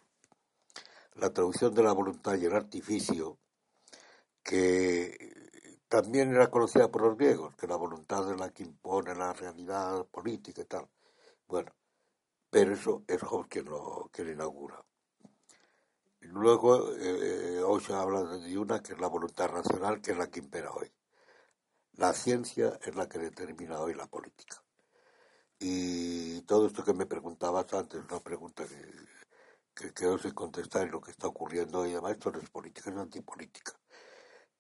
La 1.15 1.33
traducción 1.33 1.73
de 1.73 1.83
la 1.83 1.91
voluntad 1.91 2.35
y 2.35 2.45
el 2.45 2.55
artificio, 2.55 3.37
que 4.43 5.33
también 5.89 6.33
era 6.33 6.49
conocida 6.49 6.89
por 6.89 7.01
los 7.01 7.17
griegos, 7.17 7.53
que 7.55 7.67
la 7.67 7.75
voluntad 7.75 8.31
es 8.31 8.39
la 8.39 8.49
que 8.51 8.63
impone 8.63 9.13
la 9.15 9.33
realidad 9.33 10.05
política 10.05 10.61
y 10.61 10.65
tal. 10.65 10.87
Bueno, 11.47 11.73
pero 12.49 12.73
eso 12.73 13.03
es 13.07 13.21
Hobbes 13.23 13.47
quien 13.49 13.65
lo, 13.65 14.09
quien 14.13 14.27
lo 14.27 14.33
inaugura. 14.33 14.85
Luego, 16.21 16.93
eh, 16.95 17.61
hoy 17.63 17.81
se 17.81 17.93
habla 17.93 18.23
de 18.23 18.57
una 18.57 18.81
que 18.81 18.93
es 18.93 18.99
la 18.99 19.07
voluntad 19.07 19.49
racional, 19.49 20.01
que 20.01 20.11
es 20.11 20.17
la 20.17 20.29
que 20.29 20.39
impera 20.39 20.71
hoy. 20.71 20.91
La 21.93 22.13
ciencia 22.13 22.79
es 22.83 22.95
la 22.95 23.09
que 23.09 23.19
determina 23.19 23.79
hoy 23.79 23.95
la 23.95 24.07
política. 24.07 24.63
Y 25.59 26.41
todo 26.43 26.67
esto 26.67 26.83
que 26.83 26.93
me 26.93 27.05
preguntabas 27.05 27.73
antes, 27.73 28.03
una 28.09 28.19
pregunta 28.19 28.63
que, 29.73 29.93
que, 29.93 30.07
os 30.07 30.23
he 30.25 30.33
contestar 30.33 30.87
y 30.87 30.91
lo 30.91 31.01
que 31.01 31.11
está 31.11 31.27
ocurriendo 31.27 31.79
hoy, 31.79 31.91
además, 31.91 32.13
esto 32.13 32.31
no 32.31 32.39
es 32.39 32.49
política, 32.49 32.91
es 32.91 32.97
antipolítica. 32.97 33.73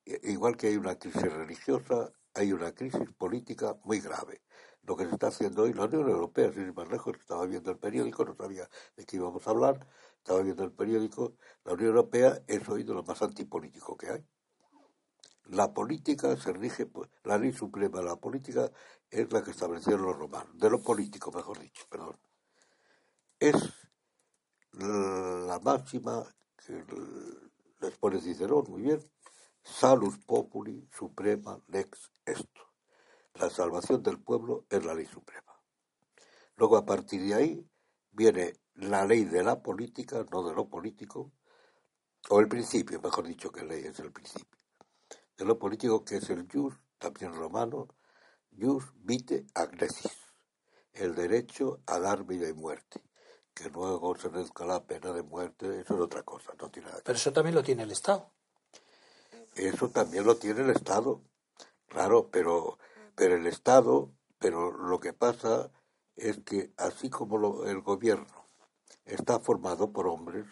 Igual 0.05 0.57
que 0.57 0.67
hay 0.67 0.77
una 0.77 0.97
crisis 0.97 1.31
religiosa, 1.31 2.11
hay 2.33 2.53
una 2.53 2.73
crisis 2.73 3.11
política 3.17 3.77
muy 3.83 3.99
grave. 3.99 4.41
Lo 4.83 4.95
que 4.97 5.05
se 5.05 5.11
está 5.11 5.27
haciendo 5.27 5.63
hoy, 5.63 5.73
la 5.73 5.85
Unión 5.85 6.09
Europea, 6.09 6.51
sin 6.51 6.63
ir 6.63 6.73
más 6.73 6.89
lejos, 6.89 7.15
estaba 7.19 7.45
viendo 7.45 7.71
el 7.71 7.77
periódico, 7.77 8.25
no 8.25 8.35
sabía 8.35 8.67
de 8.95 9.05
qué 9.05 9.17
íbamos 9.17 9.47
a 9.47 9.51
hablar, 9.51 9.87
estaba 10.21 10.43
viendo 10.43 10.63
el 10.63 10.71
periódico, 10.71 11.35
la 11.65 11.73
Unión 11.73 11.89
Europea 11.89 12.43
es 12.47 12.69
hoy 12.69 12.83
de 12.83 12.93
lo 12.93 13.01
más 13.03 13.21
antipolítico 13.23 13.97
que 13.97 14.09
hay. 14.11 14.25
La 15.45 15.73
política 15.73 16.37
se 16.37 16.53
rige, 16.53 16.87
la 17.23 17.39
ley 17.39 17.51
suprema 17.51 17.99
de 17.99 18.05
la 18.05 18.15
política 18.17 18.71
es 19.09 19.33
la 19.33 19.43
que 19.43 19.49
establecieron 19.49 20.03
los 20.03 20.15
romanos, 20.15 20.57
de 20.57 20.69
lo 20.69 20.81
político, 20.81 21.31
mejor 21.31 21.59
dicho, 21.59 21.85
perdón. 21.89 22.19
Es 23.39 23.55
la 24.73 25.59
máxima 25.63 26.23
que 26.55 26.85
les 27.81 27.97
pone 27.97 28.21
Cicerón, 28.21 28.65
muy 28.69 28.83
bien, 28.83 28.99
Salus 29.63 30.19
populi 30.19 30.87
suprema 30.91 31.59
lex 31.67 32.11
esto. 32.25 32.61
La 33.33 33.49
salvación 33.49 34.03
del 34.03 34.19
pueblo 34.19 34.65
es 34.69 34.85
la 34.85 34.93
ley 34.93 35.07
suprema. 35.07 35.59
Luego, 36.57 36.77
a 36.77 36.85
partir 36.85 37.21
de 37.21 37.33
ahí, 37.33 37.70
viene 38.11 38.53
la 38.75 39.05
ley 39.05 39.25
de 39.25 39.43
la 39.43 39.61
política, 39.61 40.25
no 40.31 40.43
de 40.43 40.53
lo 40.53 40.69
político, 40.69 41.31
o 42.29 42.39
el 42.39 42.47
principio, 42.47 43.01
mejor 43.01 43.27
dicho 43.27 43.51
que 43.51 43.63
ley 43.63 43.83
es 43.85 43.99
el 43.99 44.11
principio. 44.11 44.59
De 45.37 45.45
lo 45.45 45.57
político 45.57 46.03
que 46.03 46.17
es 46.17 46.29
el 46.29 46.47
jus, 46.51 46.75
también 46.97 47.33
romano, 47.33 47.87
jus 48.59 48.83
vite 48.95 49.45
agnesis, 49.55 50.17
el 50.93 51.15
derecho 51.15 51.81
a 51.87 51.99
dar 51.99 52.25
vida 52.25 52.47
y 52.47 52.53
muerte. 52.53 53.01
Que 53.53 53.69
luego 53.69 54.15
se 54.15 54.29
reduzca 54.29 54.65
la 54.65 54.85
pena 54.85 55.11
de 55.11 55.23
muerte, 55.23 55.81
eso 55.81 55.95
es 55.95 55.99
otra 55.99 56.23
cosa, 56.23 56.53
no 56.59 56.69
tiene 56.69 56.87
nada 56.89 57.01
Pero 57.03 57.17
eso 57.17 57.33
también 57.33 57.55
lo 57.55 57.63
tiene 57.63 57.83
el 57.83 57.91
Estado. 57.91 58.31
Eso 59.55 59.89
también 59.89 60.23
lo 60.23 60.37
tiene 60.37 60.61
el 60.61 60.69
Estado, 60.69 61.21
claro, 61.87 62.29
pero, 62.31 62.77
pero 63.15 63.35
el 63.35 63.47
Estado, 63.47 64.13
pero 64.39 64.71
lo 64.71 64.99
que 65.01 65.11
pasa 65.11 65.69
es 66.21 66.39
que 66.45 66.73
así 66.77 67.09
como 67.09 67.65
el 67.65 67.81
gobierno 67.81 68.45
está 69.05 69.39
formado 69.39 69.91
por 69.91 70.07
hombres, 70.07 70.45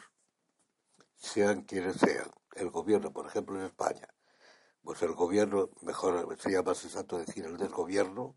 sean 1.16 1.64
quienes 1.64 1.98
sean, 1.98 2.30
el 2.56 2.70
gobierno, 2.70 3.14
por 3.14 3.28
ejemplo, 3.28 3.60
en 3.60 3.66
España, 3.66 4.08
pues 4.82 5.02
el 5.04 5.14
gobierno, 5.14 5.70
mejor 5.82 6.38
sería 6.40 6.64
más 6.64 6.84
exacto 6.84 7.18
decir 7.18 7.46
el 7.46 7.58
desgobierno, 7.58 8.36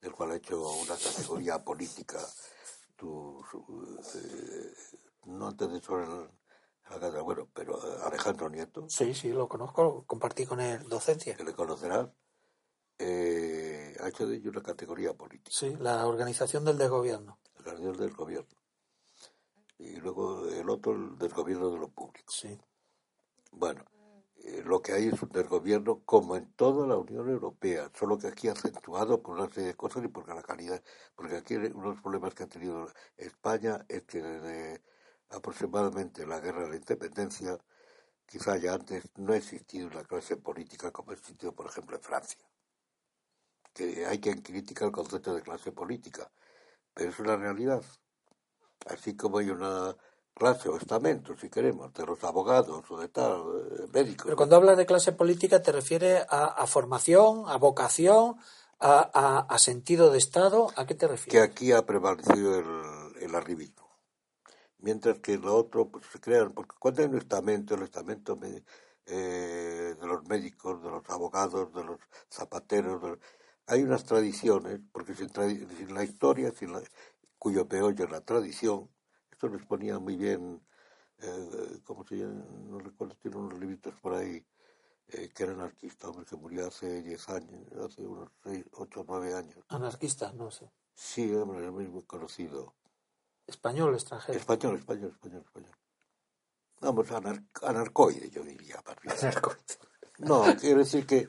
del 0.00 0.12
cual 0.12 0.32
ha 0.32 0.36
hecho 0.36 0.68
una 0.70 0.96
categoría 0.96 1.64
política, 1.64 2.18
tu, 2.96 3.42
eh, 4.14 4.74
no 5.26 5.48
antes 5.48 5.70
de 5.70 5.80
sobre 5.80 6.04
el, 6.04 6.28
bueno, 7.22 7.48
pero 7.54 7.78
eh, 7.78 8.00
Alejandro 8.04 8.50
Nieto. 8.50 8.86
Sí, 8.88 9.14
sí, 9.14 9.30
lo 9.30 9.48
conozco, 9.48 10.04
compartí 10.06 10.44
con 10.44 10.60
él 10.60 10.86
docencia. 10.88 11.36
Que 11.36 11.44
le 11.44 11.54
conocerás. 11.54 12.08
Eh, 12.98 13.71
ha 14.00 14.08
hecho 14.08 14.26
de 14.26 14.36
ello 14.36 14.50
una 14.50 14.62
categoría 14.62 15.14
política. 15.14 15.50
Sí, 15.50 15.76
la 15.80 16.06
organización 16.06 16.64
del 16.64 16.78
desgobierno. 16.78 17.38
La 17.64 17.72
organización 17.72 17.96
del 17.98 18.16
gobierno. 18.16 18.56
Y 19.78 19.96
luego 19.96 20.48
el 20.48 20.68
otro, 20.70 20.92
el 20.92 21.18
desgobierno 21.18 21.70
de 21.70 21.78
lo 21.78 21.88
público. 21.88 22.32
Sí. 22.32 22.58
Bueno, 23.50 23.84
eh, 24.44 24.62
lo 24.64 24.82
que 24.82 24.92
hay 24.92 25.08
es 25.08 25.22
un 25.22 25.28
desgobierno 25.28 26.02
como 26.04 26.36
en 26.36 26.52
toda 26.54 26.86
la 26.86 26.96
Unión 26.96 27.28
Europea, 27.28 27.90
solo 27.94 28.18
que 28.18 28.28
aquí 28.28 28.48
acentuado 28.48 29.22
por 29.22 29.36
una 29.38 29.48
serie 29.48 29.68
de 29.68 29.74
cosas 29.74 30.04
y 30.04 30.08
por 30.08 30.28
la 30.28 30.42
calidad. 30.42 30.82
Porque 31.14 31.36
aquí 31.36 31.56
uno 31.56 31.68
de 31.68 31.94
los 31.94 32.00
problemas 32.00 32.34
que 32.34 32.44
ha 32.44 32.48
tenido 32.48 32.88
España 33.16 33.84
es 33.88 34.02
que 34.02 34.20
desde 34.20 34.82
aproximadamente 35.30 36.26
la 36.26 36.40
guerra 36.40 36.64
de 36.64 36.70
la 36.70 36.76
independencia, 36.76 37.58
quizá 38.26 38.56
ya 38.56 38.74
antes 38.74 39.04
no 39.16 39.32
ha 39.32 39.36
existido 39.36 39.88
una 39.88 40.04
clase 40.04 40.36
política 40.36 40.90
como 40.90 41.10
ha 41.10 41.14
existido, 41.14 41.54
por 41.54 41.66
ejemplo, 41.66 41.96
en 41.96 42.02
Francia. 42.02 42.40
Que 43.72 44.06
hay 44.06 44.18
quien 44.20 44.42
critica 44.42 44.84
el 44.84 44.92
concepto 44.92 45.34
de 45.34 45.42
clase 45.42 45.72
política, 45.72 46.30
pero 46.94 47.10
es 47.10 47.18
una 47.18 47.36
realidad. 47.36 47.82
Así 48.86 49.16
como 49.16 49.38
hay 49.38 49.50
una 49.50 49.96
clase 50.34 50.68
o 50.68 50.76
estamento, 50.76 51.36
si 51.36 51.48
queremos, 51.48 51.92
de 51.94 52.06
los 52.06 52.22
abogados 52.24 52.84
o 52.90 52.98
de 52.98 53.08
tal, 53.08 53.40
eh, 53.40 53.86
médicos. 53.92 54.24
Pero 54.24 54.36
cuando 54.36 54.56
hablas 54.56 54.76
de 54.76 54.86
clase 54.86 55.12
política 55.12 55.62
te 55.62 55.72
refieres 55.72 56.24
a, 56.28 56.66
formación, 56.66 57.44
a 57.46 57.56
vocación, 57.56 58.36
a, 58.80 59.56
sentido 59.58 60.10
de 60.10 60.18
Estado, 60.18 60.68
¿a 60.76 60.86
qué 60.86 60.94
te 60.94 61.06
refieres? 61.06 61.32
Que 61.32 61.40
aquí 61.40 61.72
ha 61.72 61.86
prevalecido 61.86 62.58
el, 62.58 63.22
el 63.22 63.34
arribismo 63.34 63.82
mientras 64.82 65.18
que 65.20 65.38
lo 65.38 65.56
otro 65.56 65.88
pues, 65.88 66.04
se 66.12 66.20
crean, 66.20 66.52
porque 66.52 66.76
cuando 66.78 67.02
hay 67.02 67.08
un 67.08 67.18
estamento, 67.18 67.74
el 67.74 67.82
estamento 67.82 68.38
eh, 69.06 69.94
de 69.98 70.06
los 70.06 70.24
médicos, 70.26 70.82
de 70.82 70.90
los 70.90 71.08
abogados, 71.08 71.72
de 71.72 71.84
los 71.84 71.98
zapateros, 72.30 73.18
hay 73.66 73.82
unas 73.82 74.04
tradiciones, 74.04 74.80
porque 74.92 75.14
sin, 75.14 75.30
la 75.94 76.04
historia, 76.04 76.52
sin 76.52 76.72
la, 76.72 76.82
cuyo 77.38 77.66
peor 77.66 77.94
es 78.00 78.10
la 78.10 78.20
tradición, 78.20 78.90
esto 79.30 79.48
les 79.48 79.64
ponía 79.66 79.98
muy 79.98 80.16
bien, 80.16 80.62
eh, 81.18 81.80
¿cómo 81.84 82.04
se 82.04 82.16
llama? 82.16 82.44
No 82.68 82.78
recuerdo, 82.78 83.14
tiene 83.16 83.36
unos 83.36 83.58
libritos 83.58 83.94
por 84.00 84.14
ahí, 84.14 84.44
eh, 85.08 85.30
que 85.34 85.42
era 85.42 85.52
anarquista, 85.52 86.08
hombre, 86.08 86.24
que 86.24 86.36
murió 86.36 86.68
hace 86.68 87.02
10 87.02 87.28
años, 87.28 87.72
hace 87.84 88.02
unos 88.02 88.30
6, 88.42 88.64
8 88.72 89.00
o 89.00 89.04
9 89.06 89.34
años. 89.34 89.64
Anarquista, 89.68 90.32
no 90.32 90.50
sé. 90.50 90.70
Sí, 90.94 91.32
hombre, 91.34 91.64
es 91.64 91.72
muy 91.72 92.02
conocido. 92.04 92.74
Español, 93.46 93.94
extranjero. 93.94 94.38
Español, 94.38 94.78
español, 94.78 95.10
español, 95.10 95.42
español. 95.44 95.76
Vamos, 96.80 97.10
anar 97.12 97.42
anarcoide, 97.62 98.30
yo 98.30 98.42
diría. 98.42 98.82
Anarcoide. 99.04 99.58
No, 100.18 100.44
quiero 100.60 100.78
decir 100.78 101.06
que 101.06 101.28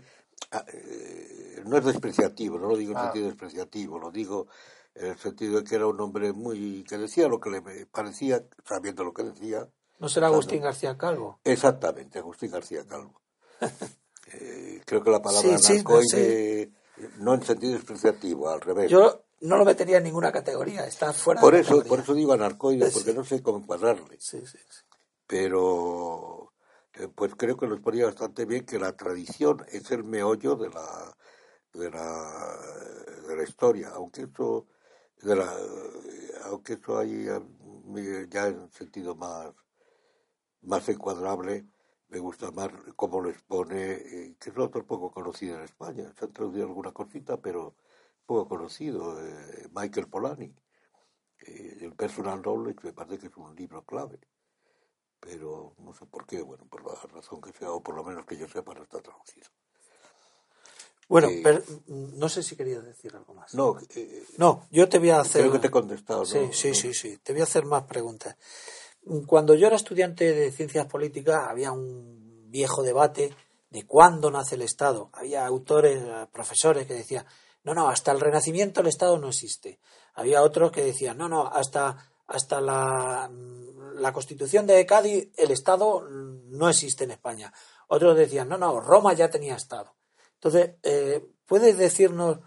no 1.65 1.77
es 1.77 1.85
despreciativo, 1.85 2.59
no 2.59 2.67
lo 2.67 2.77
digo 2.77 2.91
en 2.91 2.97
ah. 2.97 3.03
sentido 3.05 3.27
despreciativo, 3.27 3.99
lo 3.99 4.11
digo 4.11 4.47
en 4.95 5.07
el 5.07 5.17
sentido 5.17 5.59
de 5.59 5.63
que 5.63 5.75
era 5.75 5.87
un 5.87 5.99
hombre 5.99 6.33
muy 6.33 6.83
que 6.83 6.97
decía 6.97 7.27
lo 7.27 7.39
que 7.39 7.49
le 7.49 7.61
parecía, 7.87 8.43
sabiendo 8.65 9.03
lo 9.03 9.13
que 9.13 9.23
decía. 9.23 9.67
¿No 9.99 10.09
será 10.09 10.27
Agustín 10.27 10.61
García 10.61 10.97
Calvo? 10.97 11.39
Exactamente, 11.43 12.19
Agustín 12.19 12.51
García 12.51 12.85
Calvo. 12.87 13.21
Eh, 14.35 14.81
creo 14.85 15.03
que 15.03 15.11
la 15.11 15.21
palabra 15.21 15.51
narcoide 15.51 16.71
no 17.19 17.33
en 17.33 17.43
sentido 17.43 17.73
despreciativo, 17.73 18.49
al 18.49 18.61
revés. 18.61 18.89
Yo 18.89 19.25
no 19.41 19.57
lo 19.57 19.65
metería 19.65 19.97
en 19.97 20.05
ninguna 20.05 20.31
categoría, 20.31 20.85
está 20.87 21.13
fuera 21.13 21.41
por 21.41 21.53
de 21.53 21.59
eso, 21.59 21.69
categoría. 21.69 21.89
Por 21.89 21.99
eso 21.99 22.13
digo 22.13 22.33
anarcoide, 22.33 22.89
porque 22.93 23.13
no 23.13 23.23
sé 23.23 23.43
cómo 23.43 23.59
encuadrarle. 23.59 24.17
Sí, 24.19 24.39
sí, 24.45 24.57
sí. 24.57 24.81
Pero 25.27 26.52
eh, 26.52 26.52
pues 27.15 27.35
creo 27.35 27.57
que 27.57 27.67
nos 27.67 27.79
ponía 27.81 28.05
bastante 28.05 28.45
bien 28.45 28.65
que 28.65 28.79
la 28.79 28.95
tradición 28.95 29.65
es 29.71 29.91
el 29.91 30.03
meollo 30.03 30.55
de 30.55 30.69
la 30.69 31.17
de 31.73 31.89
la, 31.89 32.59
de 33.27 33.35
la 33.35 33.43
historia, 33.43 33.89
aunque 33.95 34.23
eso 34.23 34.67
de 35.21 35.35
la, 35.35 35.51
aunque 36.45 36.73
eso 36.73 36.97
hay 36.99 37.27
eh, 37.27 38.27
ya 38.29 38.47
en 38.47 38.71
sentido 38.71 39.15
más 39.15 39.53
más 40.61 40.87
encuadrable 40.89 41.67
me 42.13 42.19
gusta 42.19 42.51
más 42.51 42.69
cómo 42.95 43.21
lo 43.21 43.29
expone, 43.31 43.93
eh, 43.93 44.35
que 44.39 44.51
es 44.51 44.57
otro 44.57 44.85
poco 44.85 45.09
conocido 45.11 45.57
en 45.57 45.63
España. 45.63 46.13
Se 46.17 46.25
ha 46.25 46.27
traducido 46.27 46.65
alguna 46.67 46.91
cosita, 46.91 47.41
pero 47.41 47.75
poco 48.27 48.47
conocido. 48.47 49.19
Eh, 49.19 49.67
Michael 49.73 50.07
Polanyi, 50.09 50.53
eh, 51.47 51.77
el 51.81 51.93
Personal 51.95 52.41
Knowledge, 52.43 52.81
me 52.83 52.93
parece 52.93 53.17
que 53.17 53.27
es 53.27 53.37
un 53.37 53.55
libro 53.55 53.83
clave. 53.83 54.19
Pero 55.23 55.73
no 55.77 55.93
sé 55.93 56.05
por 56.05 56.25
qué, 56.25 56.41
bueno, 56.41 56.65
por 56.69 56.83
la 56.85 56.95
razón 57.13 57.39
que 57.41 57.53
sea, 57.53 57.71
o 57.71 57.81
por 57.81 57.95
lo 57.95 58.03
menos 58.03 58.25
que 58.25 58.37
yo 58.37 58.47
sepa, 58.47 58.73
no 58.73 58.83
está 58.83 58.99
traducido. 59.01 59.47
Bueno, 61.07 61.29
Eh, 61.29 61.41
pero, 61.43 61.61
mm, 61.87 62.17
no 62.17 62.27
sé 62.29 62.43
si 62.43 62.55
querías 62.55 62.83
decir 62.83 63.15
algo 63.15 63.33
más. 63.33 63.53
No, 63.53 63.77
eh, 63.95 64.25
No, 64.37 64.67
yo 64.71 64.89
te 64.89 64.99
voy 64.99 65.11
a 65.11 65.19
hacer. 65.21 65.41
creo 65.41 65.51
que 65.53 65.59
te 65.59 65.67
he 65.67 65.71
contestado. 65.71 66.19
¿no? 66.21 66.25
Sí, 66.25 66.49
sí, 66.51 66.73
sí, 66.73 66.93
sí. 66.93 67.17
Te 67.17 67.33
voy 67.33 67.41
a 67.41 67.45
hacer 67.45 67.65
más 67.65 67.83
preguntas. 67.83 68.35
Cuando 69.27 69.53
yo 69.53 69.67
era 69.67 69.75
estudiante 69.75 70.33
de 70.33 70.51
ciencias 70.51 70.85
políticas 70.87 71.43
había 71.47 71.71
un 71.71 72.49
viejo 72.49 72.83
debate 72.83 73.35
de 73.69 73.85
cuándo 73.85 74.31
nace 74.31 74.55
el 74.55 74.61
Estado. 74.61 75.09
Había 75.13 75.45
autores, 75.45 76.01
eh, 76.03 76.27
profesores 76.31 76.87
que 76.87 76.93
decían, 76.93 77.25
no, 77.63 77.73
no, 77.73 77.89
hasta 77.89 78.11
el 78.11 78.19
Renacimiento 78.19 78.81
el 78.81 78.87
Estado 78.87 79.17
no 79.17 79.29
existe. 79.29 79.79
Había 80.15 80.41
otros 80.41 80.71
que 80.71 80.83
decían, 80.83 81.17
no, 81.17 81.27
no, 81.27 81.47
hasta, 81.47 82.11
hasta 82.27 82.61
la, 82.61 83.29
la 83.95 84.13
Constitución 84.13 84.67
de 84.67 84.85
Cádiz 84.85 85.29
el 85.37 85.51
Estado 85.51 86.07
no 86.09 86.69
existe 86.69 87.03
en 87.03 87.11
España. 87.11 87.53
Otros 87.87 88.17
decían, 88.17 88.49
no, 88.49 88.57
no, 88.57 88.79
Roma 88.79 89.13
ya 89.13 89.29
tenía 89.29 89.55
Estado. 89.55 89.95
Entonces, 90.35 90.75
eh, 90.83 91.25
¿puedes 91.45 91.77
decirnos 91.77 92.39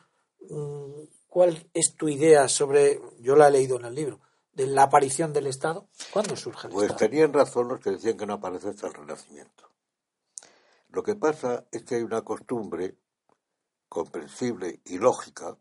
mm, 0.49 1.03
cuál 1.29 1.71
es 1.73 1.95
tu 1.97 2.09
idea 2.09 2.49
sobre, 2.49 3.01
yo 3.21 3.37
la 3.37 3.49
he 3.49 3.53
leído 3.53 3.79
en 3.79 3.87
el 3.87 3.95
libro, 3.95 4.21
de 4.53 4.67
la 4.67 4.85
aparición 4.85 5.33
del 5.33 5.47
Estado? 5.47 5.89
¿Cuándo 6.13 6.37
surge 6.37 6.69
el 6.69 6.73
Pues 6.73 6.91
Estado? 6.91 7.11
tenían 7.11 7.33
razón 7.33 7.69
los 7.69 7.81
que 7.81 7.91
decían 7.91 8.17
que 8.17 8.27
no 8.27 8.35
aparece 8.35 8.71
hasta 8.71 8.87
el 8.87 8.95
Renacimiento. 8.95 9.71
Lo 10.89 11.03
que 11.03 11.15
pasa 11.15 11.67
es 11.71 11.85
que 11.85 11.97
hay 11.97 12.03
una 12.03 12.23
costumbre 12.23 12.97
comprensible 13.89 14.81
y 14.85 14.99
lógica 14.99 15.57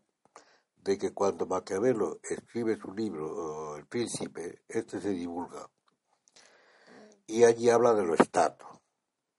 de 0.76 0.98
que 0.98 1.12
cuando 1.12 1.46
Maquiavelo 1.46 2.20
escribe 2.22 2.78
su 2.78 2.92
libro 2.92 3.76
El 3.76 3.86
Príncipe, 3.86 4.62
este 4.68 5.00
se 5.00 5.10
divulga. 5.10 5.68
Y 7.26 7.44
allí 7.44 7.70
habla 7.70 7.94
de 7.94 8.04
lo 8.04 8.14
Estado, 8.14 8.82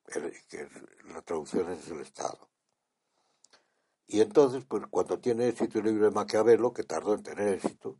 que 0.06 0.68
la 1.06 1.22
traducción 1.22 1.72
es 1.72 1.88
el 1.90 2.02
Estado. 2.02 2.50
Y 4.08 4.22
entonces, 4.22 4.64
pues 4.66 4.84
cuando 4.90 5.20
tiene 5.20 5.50
éxito 5.50 5.80
el 5.80 5.86
libro 5.86 6.06
de 6.06 6.12
Maquiavelo, 6.12 6.74
que 6.74 6.84
tardó 6.84 7.14
en 7.14 7.24
tener 7.24 7.50
éxito, 7.56 8.00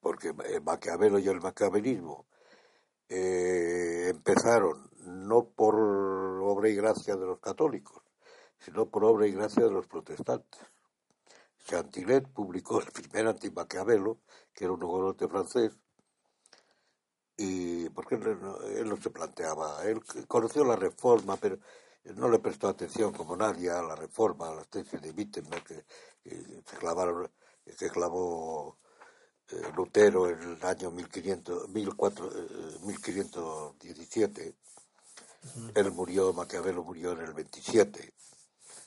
porque 0.00 0.34
eh, 0.44 0.60
Maquiavelo 0.60 1.18
y 1.18 1.28
el 1.28 1.40
maquiavelismo 1.40 2.26
eh, 3.08 4.08
empezaron 4.10 4.90
no 5.00 5.48
por 5.50 5.76
obra 5.76 6.68
y 6.68 6.74
gracia 6.74 7.16
de 7.16 7.26
los 7.26 7.40
católicos, 7.40 8.02
sino 8.58 8.90
por 8.90 9.04
obra 9.04 9.26
y 9.26 9.32
gracia 9.32 9.64
de 9.64 9.70
los 9.70 9.86
protestantes. 9.86 10.60
Chantilet 11.64 12.28
publicó 12.28 12.80
el 12.80 12.90
primer 12.90 13.26
anti-Maquiavelo, 13.28 14.20
que 14.52 14.64
era 14.64 14.72
un 14.72 14.82
hugonote 14.82 15.28
francés, 15.28 15.78
y 17.38 17.88
porque 17.90 18.16
él 18.16 18.38
no, 18.42 18.60
él 18.62 18.88
no 18.88 18.96
se 18.96 19.10
planteaba, 19.10 19.84
él 19.84 20.02
conoció 20.26 20.64
la 20.64 20.76
reforma, 20.76 21.36
pero 21.36 21.58
no 22.16 22.28
le 22.28 22.40
prestó 22.40 22.68
atención 22.68 23.12
como 23.12 23.36
nadie 23.36 23.70
a 23.70 23.80
la 23.80 23.94
reforma, 23.94 24.48
a 24.48 24.54
las 24.56 24.68
tesis 24.68 25.00
de 25.00 25.12
Wittenberg 25.12 25.64
que, 25.64 25.84
que 26.22 26.62
se 26.66 26.76
clavaron, 26.76 27.30
que 27.64 27.88
clavó 27.90 28.78
eh, 29.50 29.72
Lutero 29.76 30.28
en 30.28 30.40
el 30.42 30.64
año 30.64 30.90
1500, 30.90 31.68
1400, 31.68 32.34
eh, 32.34 32.78
1517. 32.82 34.56
Él 35.74 35.92
murió, 35.92 36.32
Maquiavelo 36.32 36.82
murió 36.82 37.12
en 37.12 37.20
el 37.20 37.32
27, 37.32 38.12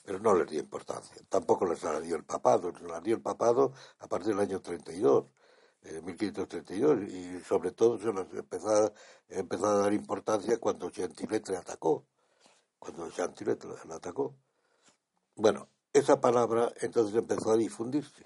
pero 0.04 0.18
no 0.18 0.34
les 0.34 0.48
dio 0.50 0.60
importancia. 0.60 1.16
Tampoco 1.28 1.66
les 1.66 1.82
la 1.82 2.00
dio 2.00 2.16
el 2.16 2.24
papado, 2.24 2.70
les 2.70 2.82
la 2.82 3.00
dio 3.00 3.16
el 3.16 3.22
papado 3.22 3.72
a 3.98 4.06
partir 4.06 4.28
del 4.28 4.40
año 4.40 4.60
32, 4.60 5.24
eh, 5.84 6.00
1532, 6.00 7.08
y 7.08 7.40
sobre 7.40 7.72
todo 7.72 7.98
se 7.98 8.12
les 8.12 8.32
empezó 8.34 8.92
empezó 9.28 9.66
a 9.66 9.78
dar 9.78 9.92
importancia 9.92 10.58
cuando 10.58 10.90
Gentilet 10.90 11.48
le 11.48 11.56
atacó, 11.56 12.06
cuando 12.78 13.08
le 13.08 13.94
atacó. 13.94 14.36
Bueno, 15.34 15.68
esa 15.92 16.20
palabra 16.20 16.72
entonces 16.80 17.16
empezó 17.16 17.50
a 17.50 17.56
difundirse 17.56 18.22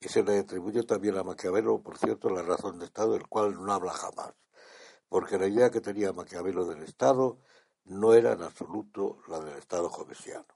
y 0.00 0.08
se 0.08 0.24
le 0.24 0.40
atribuye 0.40 0.82
también 0.82 1.16
a 1.16 1.22
Maquiavelo, 1.22 1.80
por 1.82 1.96
cierto, 1.96 2.28
la 2.28 2.42
razón 2.42 2.78
de 2.78 2.86
Estado, 2.86 3.12
del 3.12 3.28
cual 3.28 3.54
no 3.62 3.72
habla 3.72 3.92
jamás, 3.92 4.34
porque 5.08 5.38
la 5.38 5.46
idea 5.46 5.70
que 5.70 5.80
tenía 5.80 6.12
Maquiavelo 6.12 6.64
del 6.64 6.82
Estado 6.82 7.38
no 7.84 8.12
era 8.14 8.32
en 8.32 8.42
absoluto 8.42 9.20
la 9.28 9.38
del 9.38 9.58
Estado 9.58 9.88
jovesiano, 9.88 10.46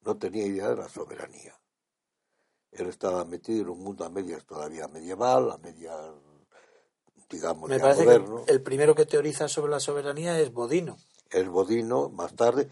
no 0.00 0.16
tenía 0.16 0.46
idea 0.46 0.68
de 0.70 0.76
la 0.76 0.88
soberanía. 0.88 1.59
Él 2.72 2.86
estaba 2.86 3.24
metido 3.24 3.62
en 3.62 3.68
un 3.70 3.80
mundo 3.82 4.04
a 4.04 4.10
medias 4.10 4.44
todavía 4.44 4.86
medieval, 4.88 5.50
a 5.50 5.58
medias, 5.58 5.96
digamos, 7.28 7.68
Me 7.68 7.80
parece 7.80 8.04
moderno. 8.04 8.44
que 8.44 8.52
el 8.52 8.62
primero 8.62 8.94
que 8.94 9.06
teoriza 9.06 9.48
sobre 9.48 9.70
la 9.72 9.80
soberanía 9.80 10.38
es 10.40 10.52
Bodino. 10.52 10.96
el 11.30 11.48
Bodino, 11.48 12.08
más 12.10 12.34
tarde, 12.34 12.68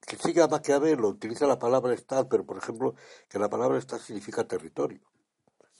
que 0.00 0.16
siga 0.16 0.48
Maquiavelo, 0.48 1.08
utiliza 1.08 1.46
la 1.46 1.58
palabra 1.58 1.92
Estado, 1.94 2.28
pero 2.28 2.44
por 2.44 2.58
ejemplo, 2.58 2.94
que 3.28 3.38
la 3.38 3.48
palabra 3.48 3.78
Estado 3.78 4.02
significa 4.02 4.44
territorio. 4.46 5.00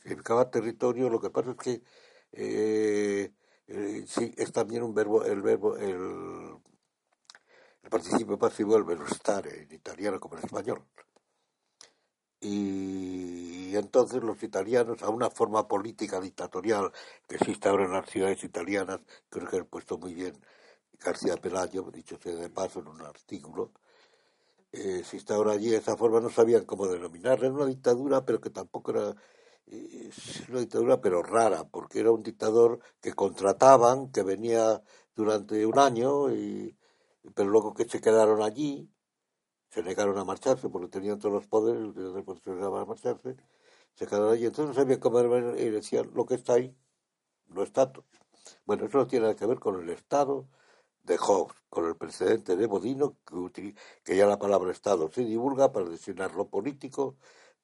Significaba 0.03 0.51
territorio, 0.51 1.09
lo 1.09 1.21
que 1.21 1.31
pasa 1.31 1.51
es 1.53 1.57
que 1.57 1.83
eh, 2.33 3.33
eh, 3.67 4.05
sí, 4.07 4.35
es 4.37 4.53
también 4.53 4.83
un 4.83 4.95
verbo, 4.95 5.25
el 5.25 5.41
verbo, 5.41 5.77
el, 5.77 6.55
el 7.83 7.91
participio 7.91 8.39
pasivo 8.39 8.75
del 8.75 8.85
verbo 8.85 9.07
stare, 9.07 9.63
en 9.63 9.73
italiano 9.73 10.21
como 10.21 10.37
en 10.37 10.45
español. 10.45 10.85
Y, 12.45 13.75
entonces 13.75 14.23
los 14.23 14.43
italianos, 14.43 15.03
a 15.03 15.09
una 15.09 15.31
forma 15.31 15.67
política 15.67 16.21
dictatorial 16.21 16.93
que 17.27 17.37
existe 17.37 17.69
ahora 17.69 17.87
en 17.87 17.93
las 17.93 18.09
ciudades 18.09 18.45
italianas, 18.45 19.01
creo 19.31 19.49
que 19.49 19.57
he 19.57 19.65
puesto 19.65 19.99
muy 19.99 20.15
bien 20.15 20.35
García 21.03 21.37
Pelayo, 21.39 21.91
dicho 21.91 22.19
sea 22.23 22.35
de 22.35 22.51
paso 22.51 22.81
en 22.81 22.89
un 22.89 23.01
artículo, 23.03 23.73
eh, 24.73 25.03
si 25.05 25.17
está 25.17 25.37
ahora 25.37 25.53
allí 25.53 25.75
esa 25.75 25.97
forma 25.97 26.21
no 26.21 26.31
sabían 26.31 26.65
cómo 26.67 26.87
denominarla, 26.87 27.47
era 27.47 27.55
una 27.55 27.67
dictadura 27.67 28.25
pero 28.25 28.41
que 28.41 28.51
tampoco 28.51 28.91
era 28.93 29.15
eh, 29.67 30.11
una 30.51 30.61
dictadura 30.61 31.01
pero 31.01 31.23
rara, 31.23 31.65
porque 31.65 32.01
era 32.01 32.13
un 32.13 32.23
dictador 32.23 32.81
que 33.01 33.15
contrataban, 33.15 34.11
que 34.13 34.23
venía 34.23 34.83
durante 35.17 35.65
un 35.67 35.79
año, 35.79 36.31
y, 36.35 36.77
pero 37.35 37.49
luego 37.49 37.75
que 37.75 37.89
se 37.89 38.01
quedaron 38.01 38.43
allí, 38.43 38.91
se 39.75 39.83
negaron 39.83 40.17
a 40.19 40.25
marcharse 40.25 40.69
porque 40.69 40.87
tenían 40.87 41.19
todos 41.19 41.35
los 41.35 41.47
poderes, 41.49 41.93
después 42.15 42.41
se 42.45 42.51
negaban 42.51 42.83
a 42.83 42.85
marcharse, 42.85 43.35
se 43.95 44.07
quedaron 44.07 44.33
allí, 44.33 44.47
entonces 44.47 44.69
no 44.69 44.75
sabían 44.81 45.01
cómo 45.01 45.21
y 45.21 45.69
decían 45.71 46.13
lo 46.15 46.25
que 46.25 46.35
está 46.35 46.55
ahí, 46.55 46.73
no 47.49 47.65
está. 47.65 47.91
Bueno, 48.67 48.87
eso 48.87 48.99
no 48.99 49.07
tiene 49.09 49.25
nada 49.25 49.35
que 49.35 49.47
ver 49.47 49.59
con 49.59 49.83
el 49.83 49.91
Estado 49.91 50.47
de 51.03 51.19
Hobbes, 51.19 51.57
con 51.69 51.87
el 51.87 51.97
precedente 51.97 52.55
de 52.55 52.67
Bodino, 52.67 53.17
que, 53.53 54.17
ya 54.17 54.27
la 54.27 54.39
palabra 54.39 54.71
Estado 54.71 55.11
se 55.11 55.25
divulga 55.25 55.73
para 55.73 55.87
designar 55.87 56.35
lo 56.37 56.47
político, 56.47 57.17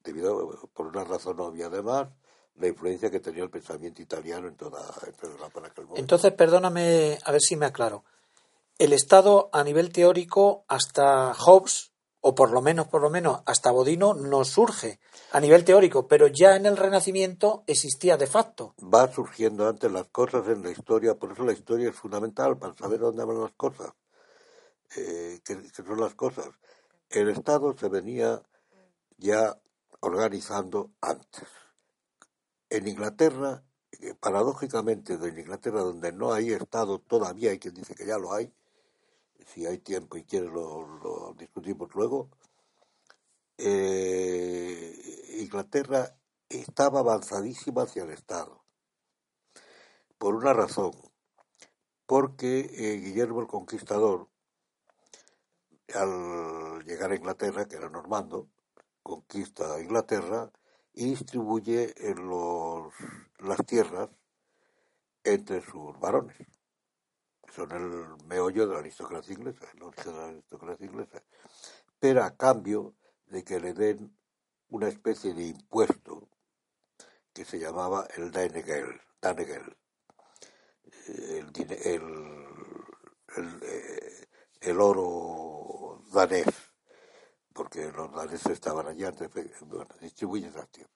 debido, 0.03 0.69
por 0.73 0.87
una 0.87 1.05
razón 1.05 1.39
obvia 1.39 1.67
además, 1.67 2.09
la 2.55 2.67
influencia 2.67 3.09
que 3.09 3.21
tenía 3.21 3.43
el 3.43 3.49
pensamiento 3.49 4.01
italiano 4.01 4.49
en 4.49 4.57
toda, 4.57 4.81
Europa 5.23 5.59
en 5.59 5.65
aquel 5.65 5.85
momento. 5.85 6.01
Entonces, 6.01 6.33
perdóname, 6.33 7.17
a 7.23 7.31
ver 7.31 7.41
si 7.41 7.55
me 7.55 7.67
aclaro. 7.67 8.03
El 8.77 8.91
Estado, 8.91 9.49
a 9.53 9.63
nivel 9.63 9.93
teórico, 9.93 10.65
hasta 10.67 11.33
Hobbes, 11.33 11.90
o 12.21 12.35
por 12.35 12.51
lo 12.51 12.61
menos, 12.61 12.87
por 12.87 13.01
lo 13.01 13.09
menos, 13.09 13.41
hasta 13.45 13.71
Bodino, 13.71 14.13
no 14.13 14.45
surge 14.45 14.99
a 15.31 15.39
nivel 15.39 15.65
teórico, 15.65 16.07
pero 16.07 16.27
ya 16.27 16.55
en 16.55 16.67
el 16.67 16.77
Renacimiento 16.77 17.63
existía 17.65 18.15
de 18.15 18.27
facto. 18.27 18.75
Va 18.81 19.11
surgiendo 19.11 19.67
antes 19.67 19.91
las 19.91 20.07
cosas 20.07 20.47
en 20.47 20.61
la 20.61 20.69
historia, 20.69 21.15
por 21.15 21.31
eso 21.31 21.43
la 21.43 21.53
historia 21.53 21.89
es 21.89 21.95
fundamental 21.95 22.57
para 22.57 22.75
saber 22.75 22.99
dónde 22.99 23.25
van 23.25 23.41
las 23.41 23.53
cosas, 23.53 23.91
eh, 24.95 25.39
son 25.73 25.99
las 25.99 26.13
cosas. 26.13 26.49
El 27.09 27.29
Estado 27.29 27.75
se 27.77 27.89
venía 27.89 28.41
ya 29.17 29.59
organizando 30.01 30.91
antes. 31.01 31.47
en 32.69 32.87
Inglaterra, 32.87 33.65
eh, 33.99 34.13
paradójicamente, 34.17 35.15
en 35.15 35.37
Inglaterra, 35.37 35.81
donde 35.81 36.13
no 36.13 36.31
hay 36.31 36.53
Estado 36.53 36.99
todavía, 36.99 37.51
hay 37.51 37.59
quien 37.59 37.73
dice 37.73 37.95
que 37.95 38.05
ya 38.05 38.17
lo 38.17 38.31
hay, 38.31 38.53
si 39.47 39.65
hay 39.65 39.79
tiempo 39.79 40.17
y 40.17 40.23
quiere 40.23 40.47
lo, 40.47 41.35
discutimos 41.37 41.93
luego, 41.95 42.29
eh, 43.57 45.37
Inglaterra 45.39 46.15
estaba 46.49 46.99
avanzadísima 46.99 47.83
hacia 47.83 48.03
el 48.03 48.11
Estado. 48.11 48.63
Por 50.17 50.35
una 50.35 50.53
razón, 50.53 50.91
porque 52.05 52.69
eh, 52.73 52.97
Guillermo 52.97 53.41
el 53.41 53.47
Conquistador, 53.47 54.27
al 55.93 56.83
llegar 56.83 57.11
a 57.11 57.15
Inglaterra, 57.15 57.67
que 57.67 57.75
era 57.75 57.89
normando, 57.89 58.47
conquista 59.03 59.81
Inglaterra 59.81 60.51
y 60.93 61.05
distribuye 61.05 61.93
los, 62.15 62.93
las 63.39 63.65
tierras 63.65 64.09
entre 65.23 65.61
sus 65.61 65.99
varones. 65.99 66.37
Son 67.53 67.71
el 67.71 68.25
meollo 68.25 68.67
de 68.67 68.73
la 68.73 68.79
aristocracia 68.79 69.33
inglesa, 69.33 69.65
el 69.73 69.83
origen 69.83 70.13
de 70.13 70.19
la 70.19 70.27
aristocracia 70.27 70.85
inglesa. 70.85 71.23
Pero 71.99 72.23
a 72.23 72.35
cambio 72.35 72.95
de 73.27 73.43
que 73.43 73.59
le 73.59 73.73
den 73.73 74.17
una 74.69 74.87
especie 74.87 75.33
de 75.33 75.43
impuesto 75.43 76.29
que 77.33 77.45
se 77.45 77.59
llamaba 77.59 78.07
el 78.15 78.31
Danegel, 78.31 78.99
Danegel 79.21 79.77
el, 81.07 81.51
el, 81.57 82.47
el, 83.35 83.59
eh, 83.63 84.27
el 84.61 84.81
oro 84.81 86.03
danés 86.13 86.45
porque 87.53 87.91
los 87.91 88.11
daneses 88.13 88.53
estaban 88.53 88.87
allá, 88.87 89.09
antes, 89.09 89.29
bueno, 89.61 89.87
distribuyen 89.99 90.49
esas 90.49 90.69
tierras 90.69 90.93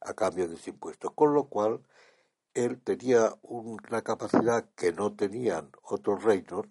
a 0.00 0.14
cambio 0.14 0.48
de 0.48 0.54
ese 0.54 0.70
impuesto. 0.70 1.14
Con 1.14 1.34
lo 1.34 1.48
cual, 1.48 1.82
él 2.56 2.80
tenía 2.80 3.34
una 3.42 4.00
capacidad 4.00 4.70
que 4.74 4.90
no 4.90 5.14
tenían 5.14 5.70
otros 5.82 6.24
reinos 6.24 6.66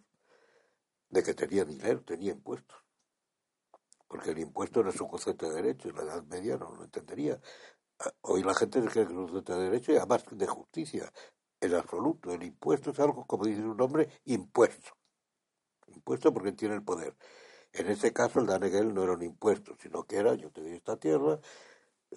de 1.10 1.22
que 1.22 1.36
tenía 1.36 1.64
dinero, 1.64 2.02
tenía 2.04 2.32
impuestos. 2.32 2.76
Porque 4.08 4.32
el 4.32 4.40
impuesto 4.40 4.84
no 4.84 4.90
es 4.90 5.00
un 5.00 5.08
concepto 5.08 5.48
de 5.48 5.62
derecho, 5.62 5.90
en 5.90 5.98
la 5.98 6.02
Edad 6.02 6.24
Media 6.24 6.58
no 6.58 6.72
lo 6.72 6.84
entendería. 6.84 7.40
Hoy 8.22 8.42
la 8.42 8.56
gente 8.56 8.82
cree 8.82 9.06
que 9.06 9.14
es 9.14 9.18
un 9.18 9.28
concepto 9.28 9.60
de 9.60 9.66
derecho 9.66 9.92
y 9.92 9.98
además 9.98 10.26
de 10.32 10.48
justicia, 10.48 11.14
en 11.62 11.76
absoluto. 11.76 12.34
El 12.34 12.42
impuesto 12.42 12.90
es 12.90 13.00
algo, 13.00 13.28
como 13.28 13.46
dice 13.46 13.62
su 13.62 13.76
nombre, 13.76 14.10
impuesto. 14.26 14.90
Impuesto 15.88 16.34
porque 16.34 16.52
tiene 16.54 16.74
el 16.74 16.84
poder. 16.84 17.16
En 17.74 17.88
ese 17.90 18.12
caso 18.12 18.40
el 18.40 18.48
Danegel 18.48 18.92
no 18.92 19.04
era 19.04 19.14
un 19.14 19.22
impuesto, 19.22 19.76
sino 19.80 20.04
que 20.06 20.18
era, 20.18 20.34
yo 20.34 20.50
te 20.50 20.62
doy 20.62 20.74
esta 20.74 20.98
tierra, 20.98 21.40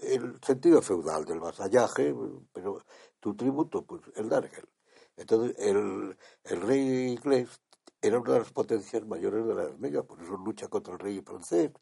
el 0.02 0.38
sentido 0.42 0.82
feudal 0.82 1.24
del 1.24 1.40
vasallaje, 1.40 2.14
pero 2.52 2.84
tu 3.20 3.34
tributo, 3.36 3.84
pues 3.84 4.02
el 4.16 4.28
Danegel. 4.28 4.68
Entonces 5.16 5.56
el, 5.58 6.16
el 6.44 6.60
rey 6.60 7.12
inglés 7.12 7.60
era 8.00 8.20
una 8.20 8.34
de 8.34 8.38
las 8.40 8.52
potencias 8.52 9.04
mayores 9.06 9.46
de 9.46 9.54
la 9.54 9.64
Edad 9.64 10.04
por 10.04 10.22
eso 10.22 10.36
lucha 10.36 10.68
contra 10.68 10.94
el 10.94 11.00
rey 11.00 11.20
francés, 11.20 11.72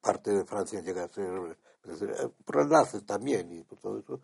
parte 0.00 0.30
de 0.30 0.44
Francia 0.44 0.80
llega 0.80 1.04
a 1.04 1.08
ser 1.08 1.58
por 2.44 2.60
enlaces 2.60 3.04
también 3.04 3.52
y 3.52 3.62
por 3.64 3.78
todo 3.78 3.98
eso. 3.98 4.20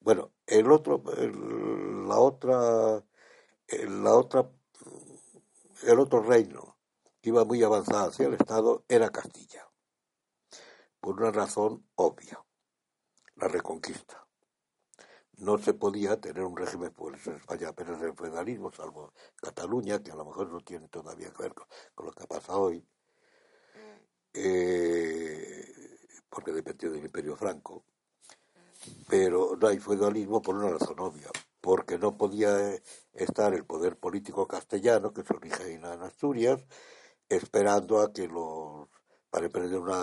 Bueno, 0.00 0.32
el 0.46 0.70
otro, 0.70 1.02
la 1.04 2.18
otra, 2.18 3.04
la 3.68 4.14
otra, 4.14 4.50
el 5.82 5.98
otro 5.98 6.22
reino 6.22 6.76
iba 7.22 7.44
muy 7.44 7.62
avanzada 7.62 8.08
hacia 8.08 8.26
el 8.26 8.34
Estado 8.34 8.84
era 8.88 9.10
Castilla, 9.10 9.68
por 11.00 11.20
una 11.20 11.30
razón 11.30 11.84
obvia, 11.96 12.40
la 13.38 13.48
reconquista. 13.48 14.26
No 15.38 15.58
se 15.58 15.72
podía 15.74 16.20
tener 16.20 16.44
un 16.44 16.56
régimen, 16.56 16.92
pues 16.92 17.26
en 17.26 17.36
España 17.36 17.68
apenas 17.68 18.02
el 18.02 18.14
feudalismo, 18.14 18.72
salvo 18.72 19.12
Cataluña, 19.36 20.02
que 20.02 20.10
a 20.10 20.16
lo 20.16 20.24
mejor 20.24 20.50
no 20.50 20.60
tiene 20.60 20.88
todavía 20.88 21.30
que 21.30 21.42
ver 21.42 21.54
con, 21.54 22.06
lo 22.06 22.12
que 22.12 22.26
pasa 22.26 22.56
hoy, 22.56 22.84
eh, 24.34 25.98
porque 26.28 26.52
dependió 26.52 26.90
del 26.90 27.04
Imperio 27.04 27.36
Franco, 27.36 27.84
pero 29.08 29.56
no 29.56 29.68
hay 29.68 29.78
feudalismo 29.78 30.42
por 30.42 30.56
una 30.56 30.70
razón 30.70 30.98
obvia, 30.98 31.30
porque 31.60 31.98
no 31.98 32.16
podía 32.16 32.74
estar 33.12 33.54
el 33.54 33.64
poder 33.64 33.96
político 33.96 34.48
castellano, 34.48 35.12
que 35.12 35.22
se 35.22 35.34
origina 35.34 35.94
en 35.94 36.02
Asturias, 36.02 36.66
esperando 37.28 38.00
a 38.00 38.12
que 38.12 38.26
los 38.26 38.88
para 39.30 39.46
emprender 39.46 39.78
una, 39.78 40.00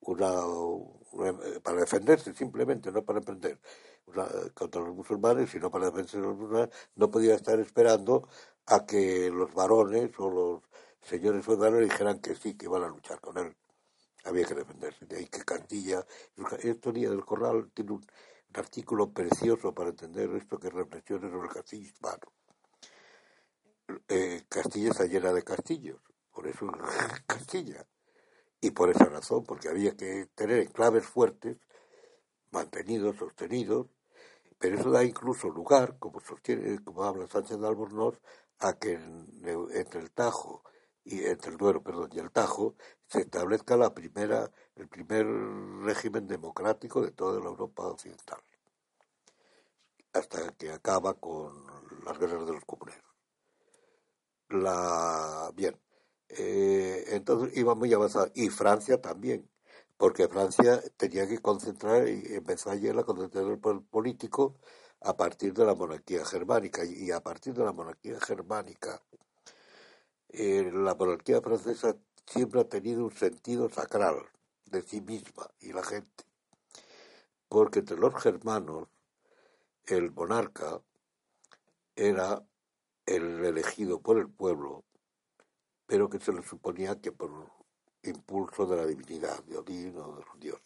una, 0.00 0.46
para 1.62 1.80
defenderse 1.80 2.32
simplemente, 2.34 2.90
no 2.90 3.04
para 3.04 3.18
emprender 3.18 3.60
contra 4.54 4.80
los 4.80 4.94
musulmanes, 4.94 5.50
sino 5.50 5.70
para 5.70 5.86
defenderse 5.86 6.16
de 6.18 6.22
los 6.24 6.36
musulmanes, 6.36 6.74
no 6.96 7.10
podía 7.10 7.34
estar 7.34 7.58
esperando 7.60 8.28
a 8.66 8.86
que 8.86 9.30
los 9.30 9.52
varones 9.54 10.10
o 10.18 10.30
los 10.30 10.62
señores 11.02 11.44
feudales 11.44 11.88
dijeran 11.88 12.20
que 12.20 12.34
sí, 12.34 12.56
que 12.56 12.66
iban 12.66 12.82
a 12.82 12.88
luchar 12.88 13.20
con 13.20 13.38
él. 13.38 13.56
Había 14.24 14.44
que 14.44 14.54
defenderse. 14.54 15.06
De 15.06 15.16
ahí 15.16 15.26
que 15.26 15.42
Castilla, 15.44 16.06
esto 16.62 16.92
día 16.92 17.10
del 17.10 17.24
Corral 17.24 17.70
tiene 17.74 17.92
un, 17.92 18.06
artículo 18.54 19.10
precioso 19.12 19.74
para 19.74 19.90
entender 19.90 20.30
esto 20.34 20.58
que 20.58 20.68
reflexiones 20.68 21.30
sobre 21.30 21.48
el 21.48 21.54
castillo 21.54 21.86
hispano 21.86 22.32
eh, 24.08 24.44
Castilla 24.48 24.90
está 24.90 25.06
llena 25.06 25.32
de 25.32 25.42
castillos, 25.42 26.00
por 26.30 26.46
eso 26.46 26.66
Castilla. 27.26 27.86
Y 28.64 28.70
por 28.70 28.90
esa 28.90 29.06
razón, 29.06 29.42
porque 29.44 29.68
había 29.68 29.96
que 29.96 30.26
tener 30.36 30.60
enclaves 30.60 31.04
fuertes, 31.04 31.58
mantenidos, 32.52 33.16
sostenidos, 33.16 33.88
pero 34.60 34.78
eso 34.78 34.92
da 34.92 35.02
incluso 35.02 35.48
lugar, 35.48 35.98
como 35.98 36.20
sostiene, 36.20 36.78
como 36.84 37.02
habla 37.02 37.26
Sánchez 37.26 37.58
de 37.58 37.66
Albornoz, 37.66 38.20
a 38.60 38.74
que 38.74 38.92
entre 38.92 40.00
el 40.00 40.12
Tajo 40.12 40.62
y 41.02 41.24
entre 41.24 41.50
el 41.50 41.56
Duero, 41.56 41.82
perdón, 41.82 42.10
y 42.12 42.20
el 42.20 42.30
Tajo 42.30 42.76
se 43.08 43.22
establezca 43.22 43.76
la 43.76 43.92
primera, 43.92 44.48
el 44.76 44.88
primer 44.88 45.26
régimen 45.82 46.28
democrático 46.28 47.02
de 47.02 47.10
toda 47.10 47.40
la 47.40 47.46
Europa 47.46 47.88
occidental, 47.88 48.40
hasta 50.12 50.52
que 50.52 50.70
acaba 50.70 51.14
con 51.14 51.66
las 52.04 52.16
guerras 52.16 52.46
de 52.46 52.52
los 52.52 52.64
comuneros. 52.64 53.10
La 54.50 55.50
bien 55.52 55.81
eh, 56.38 57.04
entonces 57.08 57.56
iba 57.56 57.74
muy 57.74 57.92
avanzado. 57.92 58.30
Y 58.34 58.48
Francia 58.48 59.00
también 59.00 59.48
porque 59.96 60.28
Francia 60.28 60.82
tenía 60.96 61.28
que 61.28 61.38
concentrar 61.38 62.08
y 62.08 62.34
empezó 62.34 62.70
ayer 62.70 62.94
la 62.94 63.04
concentración 63.04 63.60
político 63.84 64.56
a 65.00 65.16
partir 65.16 65.54
de 65.54 65.64
la 65.64 65.74
monarquía 65.74 66.24
germánica. 66.24 66.84
Y 66.84 67.10
a 67.12 67.20
partir 67.20 67.54
de 67.54 67.64
la 67.64 67.72
monarquía 67.72 68.18
germánica 68.20 69.00
eh, 70.30 70.70
la 70.72 70.94
monarquía 70.94 71.42
francesa 71.42 71.94
siempre 72.26 72.62
ha 72.62 72.68
tenido 72.68 73.04
un 73.04 73.12
sentido 73.12 73.68
sacral 73.68 74.16
de 74.64 74.82
sí 74.82 75.00
misma 75.02 75.50
y 75.60 75.72
la 75.72 75.84
gente. 75.84 76.24
Porque 77.48 77.80
entre 77.80 77.98
los 77.98 78.14
germanos 78.14 78.88
el 79.86 80.10
monarca 80.10 80.80
era 81.94 82.42
el 83.04 83.44
elegido 83.44 84.00
por 84.00 84.18
el 84.18 84.30
pueblo, 84.30 84.84
pero 85.92 86.08
que 86.08 86.18
se 86.18 86.32
le 86.32 86.42
suponía 86.42 86.98
que 87.02 87.12
por 87.12 87.50
impulso 88.02 88.64
de 88.64 88.76
la 88.78 88.86
divinidad, 88.86 89.44
de 89.44 89.58
Odín 89.58 89.94
o 89.98 90.16
de 90.16 90.24
los 90.24 90.40
dioses. 90.40 90.64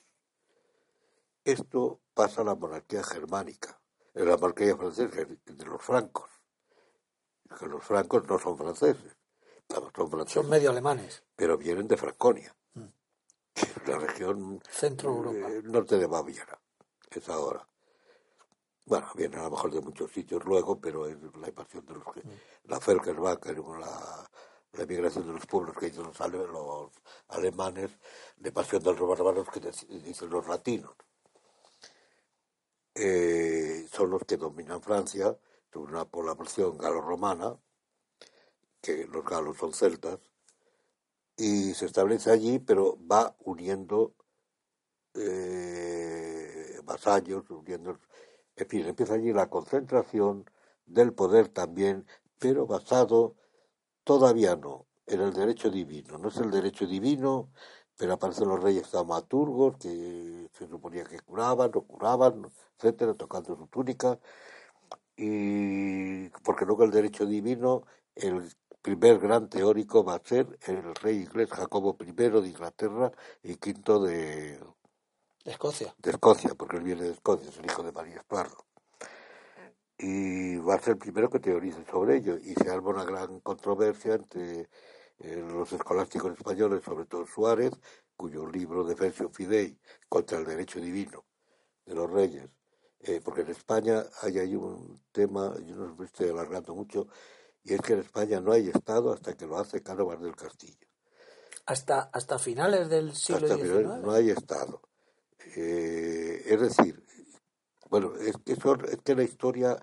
Esto 1.42 1.98
pasa 2.14 2.42
a 2.42 2.44
la 2.44 2.54
monarquía 2.54 3.02
germánica, 3.02 3.76
en 4.14 4.28
la 4.28 4.36
monarquía 4.36 4.76
francesa, 4.76 5.24
de 5.24 5.64
los 5.64 5.82
francos, 5.82 6.30
que 7.58 7.66
los 7.66 7.82
francos 7.82 8.24
no 8.28 8.38
son 8.38 8.56
franceses, 8.56 9.16
son, 9.68 10.08
franceses, 10.08 10.32
son 10.32 10.48
medio 10.48 10.70
alemanes, 10.70 11.24
pero 11.34 11.58
vienen 11.58 11.88
de 11.88 11.96
Franconia, 11.96 12.54
mm. 12.74 12.84
la 13.88 13.98
región 13.98 14.62
centro 14.70 15.10
Europa, 15.10 15.50
eh, 15.50 15.62
norte 15.64 15.98
de 15.98 16.06
Baviera, 16.06 16.60
es 17.10 17.28
ahora. 17.28 17.68
Bueno, 18.84 19.08
viene 19.16 19.38
a 19.38 19.42
lo 19.42 19.50
mejor 19.50 19.72
de 19.72 19.80
muchos 19.80 20.12
sitios 20.12 20.44
luego, 20.44 20.80
pero 20.80 21.08
es 21.08 21.16
la 21.40 21.48
invasión 21.48 21.84
de 21.84 21.94
los 21.94 22.04
que, 22.14 22.20
mm. 22.20 22.30
la 22.66 22.78
Völkerwank, 22.78 23.44
la, 23.80 24.30
la 24.76 24.84
emigración 24.84 25.26
de 25.26 25.32
los 25.32 25.46
pueblos 25.46 25.76
que 25.76 25.86
dicen 25.86 26.04
los, 26.04 26.20
alemanes, 27.28 27.90
la 28.38 28.48
invasión 28.48 28.82
de 28.82 28.94
los 28.94 29.08
bárbaros 29.08 29.48
que 29.48 29.60
dicen 29.60 30.30
los 30.30 30.46
latinos. 30.46 30.94
Eh, 32.94 33.86
son 33.92 34.10
los 34.10 34.24
que 34.24 34.36
dominan 34.36 34.82
Francia, 34.82 35.36
son 35.72 35.82
una 35.82 36.04
población 36.06 36.78
galo-romana, 36.78 37.58
que 38.80 39.06
los 39.06 39.24
galos 39.24 39.56
son 39.58 39.72
celtas, 39.72 40.18
y 41.36 41.74
se 41.74 41.86
establece 41.86 42.30
allí, 42.30 42.58
pero 42.58 42.98
va 43.06 43.36
uniendo 43.40 44.14
eh, 45.14 46.80
vasallos, 46.84 47.50
uniendo 47.50 47.98
en 48.56 48.68
fin, 48.68 48.86
empieza 48.86 49.14
allí 49.14 49.32
la 49.32 49.50
concentración 49.50 50.50
del 50.86 51.12
poder 51.12 51.48
también, 51.48 52.06
pero 52.38 52.66
basado 52.66 53.36
todavía 54.06 54.56
no 54.56 54.86
en 55.06 55.20
el 55.20 55.34
derecho 55.34 55.70
divino. 55.70 56.18
No 56.18 56.28
es 56.28 56.38
el 56.38 56.50
derecho 56.50 56.86
divino 56.86 57.50
pero 57.96 58.14
aparecen 58.14 58.48
los 58.48 58.62
reyes 58.62 58.90
taumaturgos 58.90 59.76
que 59.78 60.50
se 60.52 60.68
suponía 60.68 61.04
que 61.04 61.20
curaban, 61.20 61.70
no 61.74 61.82
curaban, 61.82 62.50
etcétera, 62.76 63.14
tocando 63.14 63.56
su 63.56 63.66
túnica, 63.68 64.18
y 65.16 66.28
porque 66.44 66.66
luego 66.66 66.84
el 66.84 66.90
derecho 66.90 67.24
divino, 67.24 67.84
el 68.14 68.52
primer 68.82 69.18
gran 69.18 69.48
teórico 69.48 70.04
va 70.04 70.16
a 70.16 70.22
ser 70.22 70.58
el 70.66 70.94
rey 70.96 71.22
inglés 71.22 71.50
Jacobo 71.50 71.96
I 72.00 72.12
de 72.12 72.48
Inglaterra 72.48 73.12
y 73.42 73.56
quinto 73.56 74.00
de, 74.00 74.58
de 75.44 75.50
Escocia. 75.50 75.94
De 75.98 76.10
Escocia, 76.10 76.54
porque 76.54 76.76
él 76.76 76.84
viene 76.84 77.02
de 77.02 77.12
Escocia, 77.12 77.48
es 77.48 77.58
el 77.58 77.66
hijo 77.66 77.82
de 77.82 77.92
María 77.92 78.16
Esparro. 78.16 78.65
Y 79.98 80.56
va 80.56 80.74
a 80.74 80.80
ser 80.80 80.94
el 80.94 80.98
primero 80.98 81.30
que 81.30 81.40
teorice 81.40 81.84
sobre 81.90 82.16
ello. 82.16 82.36
Y 82.36 82.54
se 82.54 82.70
arma 82.70 82.90
una 82.90 83.04
gran 83.04 83.40
controversia 83.40 84.14
entre 84.14 84.68
eh, 85.18 85.44
los 85.48 85.72
escolásticos 85.72 86.32
españoles, 86.36 86.84
sobre 86.84 87.06
todo 87.06 87.26
Suárez, 87.26 87.72
cuyo 88.16 88.46
libro 88.46 88.84
Defensio 88.84 89.30
Fidei 89.30 89.78
contra 90.08 90.38
el 90.38 90.44
derecho 90.44 90.80
divino 90.80 91.24
de 91.84 91.94
los 91.94 92.10
reyes. 92.10 92.48
Eh, 93.00 93.20
porque 93.24 93.42
en 93.42 93.50
España 93.50 94.04
hay 94.22 94.38
ahí 94.38 94.56
un 94.56 95.00
tema, 95.12 95.54
yo 95.64 95.76
no 95.76 95.94
me 95.94 96.06
estoy 96.06 96.30
alargando 96.30 96.74
mucho, 96.74 97.06
y 97.62 97.74
es 97.74 97.80
que 97.80 97.92
en 97.92 98.00
España 98.00 98.40
no 98.40 98.52
hay 98.52 98.68
Estado 98.68 99.12
hasta 99.12 99.34
que 99.34 99.46
lo 99.46 99.58
hace 99.58 99.82
Cánovas 99.82 100.20
del 100.20 100.34
Castillo. 100.34 100.86
Hasta, 101.66 102.10
hasta 102.12 102.38
finales 102.38 102.88
del 102.88 103.14
siglo 103.14 103.48
XIX. 103.48 104.02
no 104.02 104.12
hay 104.12 104.30
Estado. 104.30 104.80
Eh, 105.56 106.42
es 106.46 106.60
decir, 106.60 107.05
bueno, 107.90 108.14
es 108.16 108.36
que, 108.44 108.56
son, 108.56 108.84
es 108.84 108.98
que 109.04 109.14
la 109.14 109.22
historia 109.22 109.82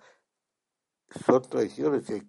son 1.25 1.41
tradiciones. 1.43 2.09
Eh, 2.09 2.23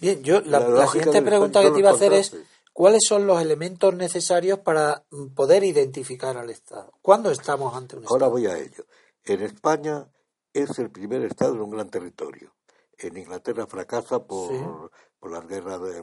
Bien, 0.00 0.22
yo 0.22 0.40
la, 0.40 0.86
siguiente 0.86 1.22
pregunta 1.22 1.62
que 1.62 1.70
te 1.70 1.78
iba 1.78 1.90
a 1.90 1.94
hacer 1.94 2.12
es, 2.12 2.36
¿cuáles 2.72 3.02
son 3.06 3.26
los 3.26 3.40
elementos 3.40 3.94
necesarios 3.94 4.60
para 4.60 5.04
poder 5.34 5.64
identificar 5.64 6.36
al 6.36 6.50
Estado? 6.50 6.92
¿Cuándo 7.02 7.30
estamos 7.30 7.74
ante 7.74 7.96
un 7.96 8.04
Estado? 8.04 8.14
Ahora 8.14 8.28
voy 8.28 8.46
a 8.46 8.58
ello. 8.58 8.86
En 9.24 9.42
España 9.42 10.08
es 10.52 10.78
el 10.78 10.90
primer 10.90 11.22
Estado 11.22 11.54
en 11.54 11.62
un 11.62 11.70
gran 11.70 11.90
territorio. 11.90 12.54
En 12.96 13.16
Inglaterra 13.16 13.66
fracasa 13.66 14.24
por, 14.24 14.90
por 15.18 15.30
las 15.30 15.46
guerras, 15.46 15.80
de, 15.82 16.02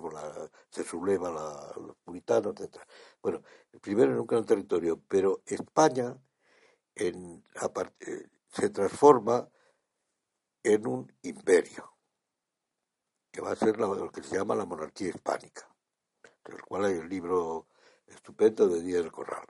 se 0.69 0.83
subleva 0.83 1.29
la, 1.29 1.73
los 1.85 1.97
puritanos, 2.03 2.55
etc. 2.59 2.77
Bueno, 3.21 3.41
el 3.73 3.79
primero 3.79 4.11
en 4.11 4.19
un 4.19 4.27
gran 4.27 4.45
territorio, 4.45 5.01
pero 5.07 5.41
España 5.45 6.17
en, 6.95 7.43
eh, 7.99 8.27
se 8.55 8.69
transforma 8.69 9.49
en 10.63 10.87
un 10.87 11.11
imperio, 11.23 11.97
que 13.29 13.41
va 13.41 13.51
a 13.51 13.55
ser 13.55 13.77
lo 13.77 14.09
que 14.09 14.23
se 14.23 14.37
llama 14.37 14.55
la 14.55 14.65
monarquía 14.65 15.09
hispánica, 15.09 15.67
del 16.45 16.61
cual 16.61 16.85
hay 16.85 16.93
el 16.93 17.09
libro 17.09 17.67
estupendo 18.07 18.67
de 18.69 18.81
Díaz 18.81 19.01
del 19.01 19.11
Corral, 19.11 19.45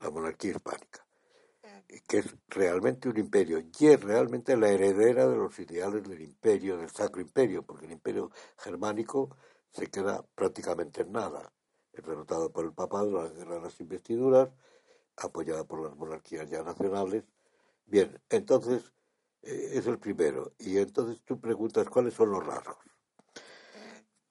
la 0.00 0.10
monarquía 0.10 0.52
hispánica, 0.52 1.04
que 2.06 2.18
es 2.18 2.36
realmente 2.46 3.08
un 3.08 3.18
imperio, 3.18 3.58
y 3.58 3.86
es 3.88 4.00
realmente 4.00 4.56
la 4.56 4.68
heredera 4.68 5.26
de 5.26 5.36
los 5.36 5.58
ideales 5.58 6.08
del 6.08 6.22
imperio, 6.22 6.76
del 6.76 6.90
sacro 6.90 7.20
imperio, 7.20 7.64
porque 7.64 7.86
el 7.86 7.92
imperio 7.92 8.30
germánico 8.58 9.36
se 9.70 9.88
queda 9.88 10.24
prácticamente 10.36 11.02
en 11.02 11.10
nada, 11.10 11.52
es 11.92 12.04
derrotado 12.04 12.52
por 12.52 12.64
el 12.64 12.72
papado, 12.72 13.10
la 13.10 13.28
guerra 13.28 13.56
de 13.56 13.62
las 13.62 13.80
investiduras, 13.80 14.50
apoyada 15.16 15.64
por 15.64 15.82
las 15.82 15.96
monarquías 15.96 16.48
ya 16.48 16.62
nacionales. 16.62 17.24
Bien, 17.88 18.20
entonces 18.28 18.92
eh, 19.42 19.70
es 19.72 19.86
el 19.86 19.98
primero. 19.98 20.52
Y 20.58 20.76
entonces 20.78 21.22
tú 21.24 21.40
preguntas 21.40 21.88
cuáles 21.88 22.14
son 22.14 22.30
los 22.30 22.44
rasgos. 22.44 22.76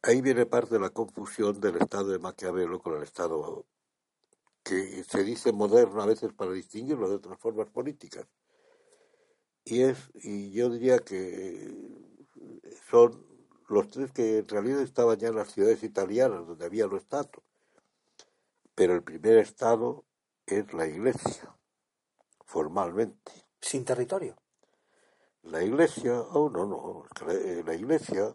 Ahí 0.03 0.21
viene 0.21 0.45
parte 0.45 0.75
de 0.75 0.79
la 0.79 0.91
confusión 0.91 1.59
del 1.59 1.77
Estado 1.77 2.11
de 2.11 2.19
Maquiavelo 2.19 2.79
con 2.79 2.95
el 2.95 3.03
Estado 3.03 3.65
que 4.63 5.03
se 5.03 5.23
dice 5.23 5.51
moderno 5.51 6.01
a 6.01 6.05
veces 6.05 6.33
para 6.33 6.51
distinguirlo 6.51 7.09
de 7.09 7.15
otras 7.15 7.39
formas 7.39 7.69
políticas. 7.69 8.27
Y 9.65 9.81
es, 9.81 9.97
y 10.13 10.51
yo 10.51 10.69
diría 10.69 10.99
que 10.99 11.73
son 12.89 13.25
los 13.69 13.89
tres 13.89 14.11
que 14.11 14.39
en 14.39 14.47
realidad 14.47 14.81
estaban 14.81 15.17
ya 15.17 15.29
en 15.29 15.35
las 15.35 15.51
ciudades 15.51 15.83
italianas 15.83 16.45
donde 16.45 16.65
había 16.65 16.85
los 16.85 17.01
estados. 17.01 17.43
Pero 18.75 18.93
el 18.93 19.03
primer 19.03 19.37
estado 19.39 20.05
es 20.45 20.71
la 20.73 20.85
Iglesia, 20.85 21.57
formalmente. 22.45 23.46
¿Sin 23.67 23.83
territorio? 23.83 24.33
La 25.43 25.61
Iglesia, 25.61 26.21
oh 26.21 26.49
no, 26.49 26.65
no, 26.65 27.03
la, 27.65 27.75
Iglesia, 27.75 28.33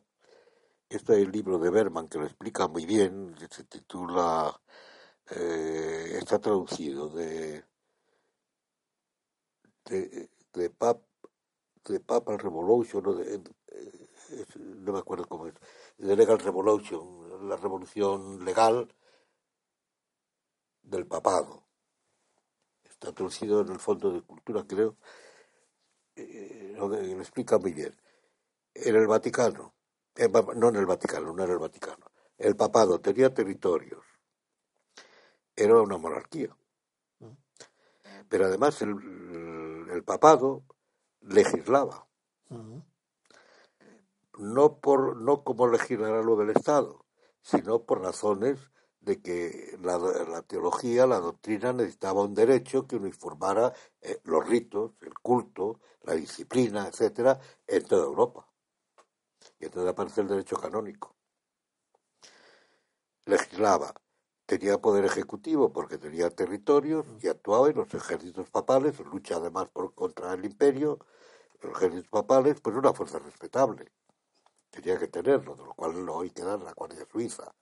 este 0.90 1.12
es 1.14 1.18
el 1.20 1.32
libro 1.32 1.58
de 1.58 1.70
Berman 1.70 2.06
que 2.06 2.18
lo 2.18 2.26
explica 2.26 2.68
muy 2.68 2.84
bien, 2.84 3.34
se 3.50 3.64
titula, 3.64 4.54
eh, 5.30 6.18
está 6.18 6.38
traducido 6.38 7.08
de, 7.08 7.64
de, 9.86 10.70
Pap, 10.76 11.02
de 11.86 12.00
Papal 12.00 12.38
Revolution, 12.38 13.02
no, 13.02 13.14
de, 13.14 13.42
no 14.58 14.92
me 14.92 14.98
acuerdo 14.98 15.26
cómo 15.26 15.46
es, 15.46 15.54
de 15.96 16.14
Legal 16.14 16.40
Revolution, 16.40 17.48
la 17.48 17.56
revolución 17.56 18.44
legal 18.44 18.94
del 20.82 21.06
papado 21.06 21.61
traducido 23.10 23.60
en 23.60 23.68
el 23.68 23.78
Fondo 23.78 24.12
de 24.12 24.22
Cultura, 24.22 24.64
creo, 24.66 24.96
eh, 26.14 26.74
lo, 26.76 26.94
explica 26.94 27.58
muy 27.58 27.72
bien. 27.72 28.00
En 28.74 28.94
el 28.96 29.06
Vaticano, 29.06 29.74
no 30.56 30.68
en 30.68 30.76
el 30.76 30.86
Vaticano, 30.86 31.32
no 31.32 31.42
era 31.42 31.52
el 31.52 31.58
Vaticano, 31.58 32.10
el 32.38 32.56
papado 32.56 33.00
tenía 33.00 33.34
territorios, 33.34 34.04
era 35.56 35.80
una 35.80 35.98
monarquía. 35.98 36.56
Pero 38.28 38.46
además 38.46 38.80
el, 38.82 39.88
el 39.90 40.04
papado 40.04 40.64
legislaba. 41.20 42.06
No, 44.38 44.78
por, 44.80 45.16
no 45.16 45.44
como 45.44 45.68
legislará 45.68 46.22
lo 46.22 46.36
del 46.36 46.50
Estado, 46.50 47.04
sino 47.42 47.84
por 47.84 48.00
razones 48.00 48.70
de 49.02 49.20
que 49.20 49.76
la, 49.82 50.42
teología, 50.42 51.06
la 51.06 51.18
doctrina 51.18 51.72
necesitaba 51.72 52.22
un 52.22 52.34
derecho 52.34 52.86
que 52.86 52.96
uniformara 52.96 53.72
eh, 54.00 54.20
los 54.24 54.48
ritos, 54.48 54.92
el 55.02 55.14
culto, 55.14 55.80
la 56.04 56.14
disciplina, 56.14 56.86
etcétera, 56.86 57.38
en 57.66 57.84
toda 57.84 58.04
Europa. 58.04 58.46
Y 59.58 59.64
entonces 59.66 59.90
aparece 59.90 60.20
el 60.20 60.28
derecho 60.28 60.56
canónico. 60.56 61.16
Legislaba, 63.26 63.92
tenía 64.46 64.80
poder 64.80 65.04
ejecutivo 65.04 65.72
porque 65.72 65.98
tenía 65.98 66.30
territorios 66.30 67.04
y 67.20 67.28
actuaba 67.28 67.70
en 67.70 67.76
los 67.76 67.92
ejércitos 67.94 68.50
papales, 68.50 68.98
lucha 69.00 69.36
además 69.36 69.68
por, 69.70 69.94
contra 69.94 70.32
el 70.34 70.44
imperio, 70.44 70.98
los 71.60 71.72
ejércitos 71.76 72.10
papales, 72.10 72.60
pues 72.60 72.76
una 72.76 72.92
fuerza 72.92 73.18
respetable. 73.18 73.92
Tenía 74.70 74.98
que 74.98 75.08
tenerlo, 75.08 75.56
de 75.56 75.64
lo 75.64 75.74
cual 75.74 76.04
no 76.04 76.20
hay 76.20 76.30
que 76.30 76.42
dar 76.42 76.60
la 76.60 76.72
Guardia 76.72 77.06
Suiza 77.10 77.52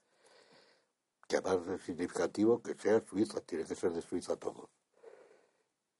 que 1.31 1.37
además 1.37 1.79
es 1.79 1.85
significativo 1.85 2.61
que 2.61 2.75
sea 2.75 3.01
Suiza, 3.07 3.39
tiene 3.41 3.63
que 3.63 3.75
ser 3.75 3.93
de 3.93 4.01
Suiza 4.01 4.35
todo. 4.35 4.69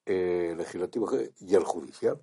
El 0.06 0.58
legislativo 0.58 1.10
y 1.40 1.56
el 1.56 1.64
judicial. 1.64 2.22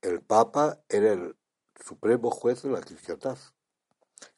El 0.00 0.20
Papa 0.20 0.80
era 0.88 1.12
el 1.12 1.36
supremo 1.84 2.30
juez 2.30 2.62
de 2.62 2.70
la 2.70 2.80
cristiandad. 2.80 3.38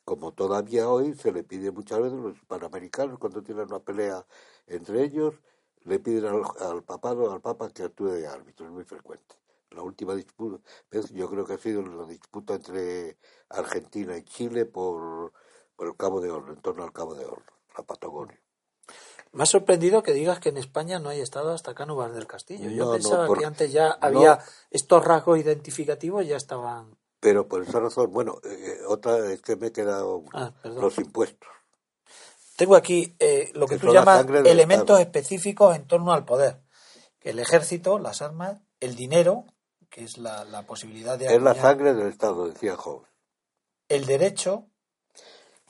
Como 0.04 0.32
todavía 0.32 0.88
hoy 0.88 1.14
se 1.14 1.32
le 1.32 1.44
pide 1.44 1.70
muchas 1.70 2.00
veces 2.00 2.18
a 2.18 2.22
los 2.22 2.44
panamericanos 2.46 3.18
cuando 3.18 3.42
tienen 3.42 3.66
una 3.66 3.80
pelea 3.80 4.26
entre 4.66 5.02
ellos, 5.02 5.34
le 5.84 5.98
piden 5.98 6.42
al, 6.60 6.82
papado, 6.82 7.30
al 7.30 7.42
Papa 7.42 7.68
que 7.68 7.82
actúe 7.82 8.06
de 8.06 8.26
árbitro, 8.26 8.66
es 8.66 8.72
muy 8.72 8.84
frecuente. 8.84 9.34
La 9.70 9.82
última 9.82 10.14
disputa, 10.14 10.62
yo 11.12 11.28
creo 11.28 11.44
que 11.44 11.52
ha 11.54 11.58
sido 11.58 11.82
la 11.82 12.06
disputa 12.06 12.54
entre 12.54 13.18
Argentina 13.50 14.16
y 14.16 14.22
Chile 14.22 14.64
por, 14.64 15.32
por 15.76 15.88
el 15.88 15.96
Cabo 15.96 16.22
de 16.22 16.30
Horno, 16.30 16.54
en 16.54 16.62
torno 16.62 16.82
al 16.82 16.92
Cabo 16.92 17.14
de 17.14 17.26
Horno 17.26 17.56
la 17.76 17.84
Patagonia. 17.84 18.40
Me 19.32 19.42
ha 19.42 19.46
sorprendido 19.46 20.02
que 20.02 20.12
digas 20.12 20.40
que 20.40 20.48
en 20.48 20.56
España 20.56 20.98
no 20.98 21.10
hay 21.10 21.20
estado 21.20 21.52
hasta 21.52 21.74
Cánovas 21.74 22.14
del 22.14 22.26
Castillo. 22.26 22.70
Yo 22.70 22.92
pensaba 22.92 23.28
que 23.36 23.44
antes 23.44 23.70
ya 23.70 23.90
había 24.00 24.38
estos 24.70 25.04
rasgos 25.04 25.38
identificativos, 25.38 26.26
ya 26.26 26.36
estaban. 26.36 26.96
Pero 27.20 27.46
por 27.46 27.62
esa 27.62 27.80
razón, 27.80 28.12
bueno, 28.12 28.38
eh, 28.44 28.78
otra 28.86 29.30
es 29.30 29.42
que 29.42 29.56
me 29.56 29.68
he 29.68 29.72
quedado 29.72 30.24
ah, 30.32 30.52
los 30.64 30.96
impuestos. 30.98 31.50
Tengo 32.56 32.76
aquí 32.76 33.14
eh, 33.18 33.50
lo 33.54 33.66
que, 33.66 33.78
tú 33.78 33.92
llamas 33.92 34.24
elementos 34.46 34.98
específicos 35.00 35.76
en 35.76 35.86
torno 35.86 36.12
al 36.12 36.24
poder. 36.24 36.62
Que 37.18 37.30
el 37.30 37.38
ejército, 37.38 37.98
las 37.98 38.22
armas, 38.22 38.62
el 38.80 38.96
dinero, 38.96 39.44
que 39.90 40.04
es 40.04 40.16
la, 40.16 40.64
posibilidad 40.66 41.18
de... 41.18 41.26
Es 41.26 41.42
la 41.42 41.54
sangre 41.54 41.92
del 41.92 42.08
Estado, 42.08 42.48
decía 42.48 42.76
Job. 42.76 43.04
El 43.88 44.06
derecho. 44.06 44.66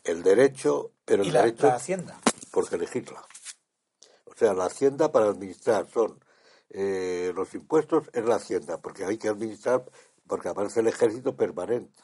El 0.05 0.23
derecho 0.23 0.93
pero 1.07 1.25
¿Y 1.25 1.31
la, 1.31 1.45
Hacienda? 1.45 2.21
Porque 2.51 2.75
elegirla. 2.75 3.25
O 4.25 4.35
sea, 4.35 4.53
la 4.53 4.67
Hacienda 4.67 5.11
para 5.11 5.27
administrar 5.27 5.89
son 5.89 6.21
eh, 6.71 7.33
los 7.35 7.55
impuestos 7.55 8.11
es 8.13 8.25
la 8.25 8.35
Hacienda, 8.35 8.79
porque 8.79 9.05
hay 9.05 9.17
que 9.17 9.29
administrar, 9.29 9.85
porque 10.27 10.49
aparece 10.49 10.81
el 10.81 10.89
ejército 10.89 11.37
permanente. 11.37 11.95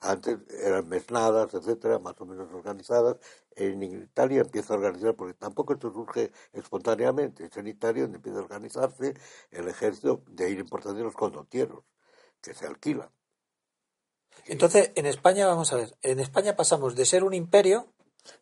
Antes 0.00 0.38
eran 0.62 0.88
mesnadas, 0.88 1.52
etcétera, 1.54 1.98
más 1.98 2.20
o 2.20 2.26
menos 2.26 2.52
organizadas. 2.52 3.16
En 3.54 3.82
Italia 3.82 4.40
empieza 4.40 4.74
a 4.74 4.76
organizar, 4.78 5.14
porque 5.14 5.34
tampoco 5.34 5.74
esto 5.74 5.92
surge 5.92 6.32
espontáneamente, 6.52 7.46
es 7.46 7.56
en 7.56 7.66
Italia 7.66 8.02
donde 8.02 8.16
empieza 8.16 8.38
a 8.38 8.42
organizarse 8.42 9.14
el 9.50 9.68
ejército 9.68 10.22
de 10.28 10.50
ir 10.50 10.58
importando 10.58 11.02
los 11.02 11.14
condotieros, 11.14 11.84
que 12.40 12.54
se 12.54 12.66
alquilan. 12.66 13.10
Entonces, 14.46 14.92
en 14.94 15.06
España, 15.06 15.46
vamos 15.46 15.72
a 15.72 15.76
ver, 15.76 15.96
en 16.02 16.20
España 16.20 16.56
pasamos 16.56 16.94
de 16.94 17.04
ser 17.04 17.24
un 17.24 17.34
imperio, 17.34 17.92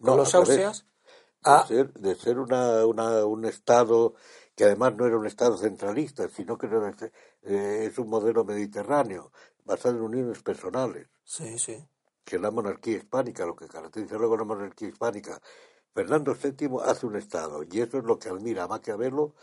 con 0.01 0.07
No, 0.07 0.17
los. 0.17 0.35
Austrias, 0.35 0.87
a... 1.43 1.63
de 1.63 1.67
ser, 1.69 1.93
de 1.95 2.15
ser 2.15 2.39
una, 2.39 2.85
una- 2.87 3.25
un 3.25 3.45
Estado 3.45 4.15
que 4.55 4.65
además 4.65 4.95
no 4.97 5.07
era 5.07 5.19
un 5.19 5.27
Estado 5.27 5.57
centralista, 5.59 6.29
sino 6.29 6.57
que 6.57 6.67
era, 6.67 6.95
eh, 7.43 7.87
es 7.91 7.99
un 7.99 8.09
modelo 8.09 8.45
mediterráneo, 8.45 9.33
basado 9.65 9.97
en 9.97 10.03
uniones 10.03 10.43
personales, 10.43 11.09
Sí, 11.25 11.59
sí. 11.59 11.87
que 12.25 12.39
la 12.39 12.51
monarquía 12.51 12.97
hispánica, 12.97 13.45
lo 13.45 13.55
que 13.55 13.69
caracteriza 13.69 14.17
luego 14.17 14.37
la 14.37 14.45
monarquía 14.45 14.89
hispánica. 14.89 15.41
Fernando 15.95 16.35
VII 16.35 16.79
hace 16.85 17.07
un 17.07 17.17
Estado, 17.17 17.63
y 17.71 17.81
eso 17.81 17.99
es 17.99 18.05
lo 18.05 18.19
que 18.19 18.29
admira 18.31 18.65
a 18.65 18.69
Maquiavelo, 18.69 19.35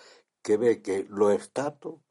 que 0.42 0.58
ve 0.58 0.82
que 0.82 1.06
lo 1.10 1.30
Estado 1.32 2.02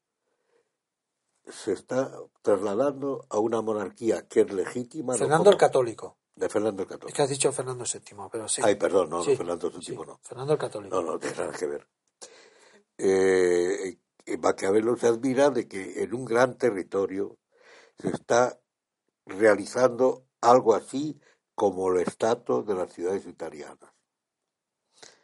se 1.46 1.72
está 1.72 2.16
trasladando 2.40 3.26
a 3.28 3.38
una 3.40 3.60
monarquía 3.62 4.28
que 4.28 4.42
es 4.42 4.52
legítima. 4.52 5.14
no 5.14 5.18
Fernando 5.18 5.44
como- 5.44 5.50
el 5.52 5.58
Católico. 5.58 6.18
De 6.34 6.48
Fernando 6.48 6.82
el 6.82 6.86
Es 6.88 6.92
Católico. 6.92 7.16
que 7.16 7.22
has 7.22 7.28
dicho 7.28 7.52
Fernando 7.52 7.84
VII, 7.84 8.16
pero 8.30 8.48
sí. 8.48 8.62
Ay, 8.64 8.76
perdón, 8.76 9.10
no, 9.10 9.18
no, 9.18 9.24
Sí, 9.24 9.36
Fernando 9.36 9.70
VII 9.70 9.82
sí, 9.82 9.94
no. 9.96 10.18
Fernando 10.22 10.52
el 10.54 10.58
Católico. 10.58 10.94
No, 10.94 11.02
no, 11.12 11.18
tiene 11.18 11.36
nada 11.36 11.52
que 11.52 11.66
ver. 11.66 11.86
Eh, 12.98 13.98
eh, 14.26 14.38
Maquiavelo 14.38 14.96
se 14.96 15.08
admira 15.08 15.50
de 15.50 15.66
que 15.68 16.02
en 16.02 16.14
un 16.14 16.24
gran 16.24 16.56
territorio 16.56 17.38
se 17.98 18.08
está 18.08 18.58
realizando 19.26 20.26
algo 20.40 20.74
así 20.74 21.20
como 21.54 21.90
el 21.92 22.00
estatus 22.00 22.66
de 22.66 22.74
las 22.74 22.92
ciudades 22.92 23.26
italianas. 23.26 23.78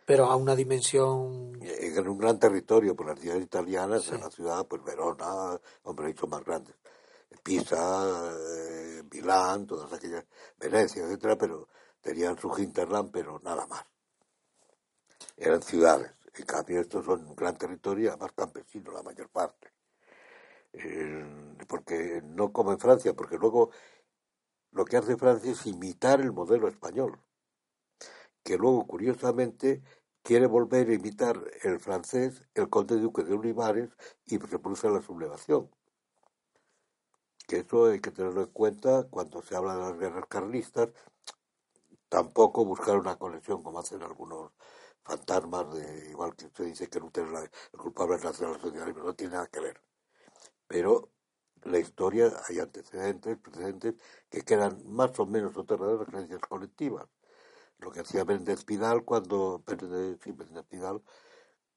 Pero 0.05 0.27
a 0.27 0.37
una 0.37 0.57
dimensión... 0.57 1.59
En 1.63 2.09
un 2.09 2.19
gran 2.19 2.39
territorio, 2.39 2.97
por 2.97 3.07
las 3.07 3.19
ciudades 3.21 3.45
italianas, 3.45 4.05
Sí. 4.05 4.15
en 4.15 4.21
la 4.23 4.31
ciudad, 4.31 4.67
pues 4.67 4.83
Verona, 4.83 5.61
hombre, 5.83 6.11
hizo 6.11 6.27
más 6.27 6.43
grandes. 6.45 6.75
Pisa, 7.49 8.31
eh, 8.31 9.03
Milán, 9.11 9.67
todas 9.67 9.91
aquellas, 9.91 10.27
Venecia, 10.59 11.05
etcétera, 11.05 11.39
pero 11.39 11.69
tenían 12.03 12.37
su 12.37 12.53
hinterland, 12.59 13.11
pero 13.11 13.41
nada 13.43 13.67
más. 13.67 13.87
Eran 15.35 15.63
ciudades. 15.63 16.13
En 16.35 16.45
cambio, 16.45 16.79
estos 16.79 17.07
son 17.07 17.27
un 17.27 17.35
gran 17.35 17.57
territorio, 17.57 18.11
además 18.11 18.33
campesinos 18.37 18.93
la 18.93 19.03
mayor 19.03 19.31
parte. 19.31 19.73
Eh, 20.75 21.57
porque 21.67 22.21
no 22.23 22.53
como 22.53 22.73
en 22.73 22.79
Francia, 22.79 23.15
porque 23.15 23.39
luego 23.39 23.71
lo 24.73 24.85
que 24.85 24.99
hace 24.99 25.17
Francia 25.17 25.51
es 25.51 25.65
imitar 25.65 26.21
el 26.21 26.33
modelo 26.33 26.69
español, 26.69 27.19
que 28.45 28.59
luego, 28.59 28.87
curiosamente, 28.87 29.83
quiere 30.23 30.47
volver 30.47 30.91
a 30.91 30.95
imitar 30.95 31.43
el 31.63 31.81
francés, 31.81 32.43
el 32.53 32.69
conde 32.69 32.97
duque 32.97 33.25
de 33.25 33.33
Olivares, 33.33 33.89
y 34.27 34.39
se 34.39 34.59
produce 34.59 34.91
la 34.91 35.01
sublevación. 35.01 35.71
Que 37.49 37.61
eso 37.61 37.87
hay 37.87 37.99
que 37.99 38.11
tenerlo 38.11 38.43
en 38.43 38.51
cuenta 38.51 39.05
cuando 39.05 39.41
se 39.43 39.57
habla 39.57 39.75
de 39.75 39.81
las 39.81 39.99
guerras 39.99 40.27
carlistas, 40.29 40.91
tampoco 42.11 42.67
buscar 42.67 42.99
una 42.99 43.17
conexión 43.17 43.63
como 43.63 43.79
hacen 43.79 44.03
algunos 44.03 44.53
fantasmas, 45.03 45.75
de, 45.75 46.11
igual 46.11 46.37
que 46.37 46.45
usted 46.45 46.67
dice 46.67 46.89
que 46.91 47.01
Lutero 47.01 47.27
es 47.29 47.33
la- 47.33 47.51
el 47.73 47.79
culpable 47.79 48.17
del 48.17 48.25
nacionalsocialismo, 48.27 49.03
no 49.03 49.15
tiene 49.15 49.33
nada 49.33 49.47
que 49.47 49.61
ver. 49.61 49.81
Pero 50.67 51.09
la 51.63 51.79
historia 51.79 52.31
hay 52.47 52.59
antecedentes, 52.59 53.39
precedentes, 53.39 53.95
que 54.29 54.43
quedan 54.43 54.83
más 54.93 55.19
o 55.19 55.25
menos 55.25 55.55
soterrados 55.55 55.95
en 55.95 55.99
las 56.01 56.09
creencias 56.09 56.41
colectivas. 56.43 57.09
Lo 57.79 57.91
que 57.91 58.01
hacía 58.01 58.27
Méndez 58.27 58.65
Pidal 58.67 59.07
cuando, 59.07 59.63
Méndez, 59.67 60.19
sí, 60.23 60.35
Pidal, 60.69 61.03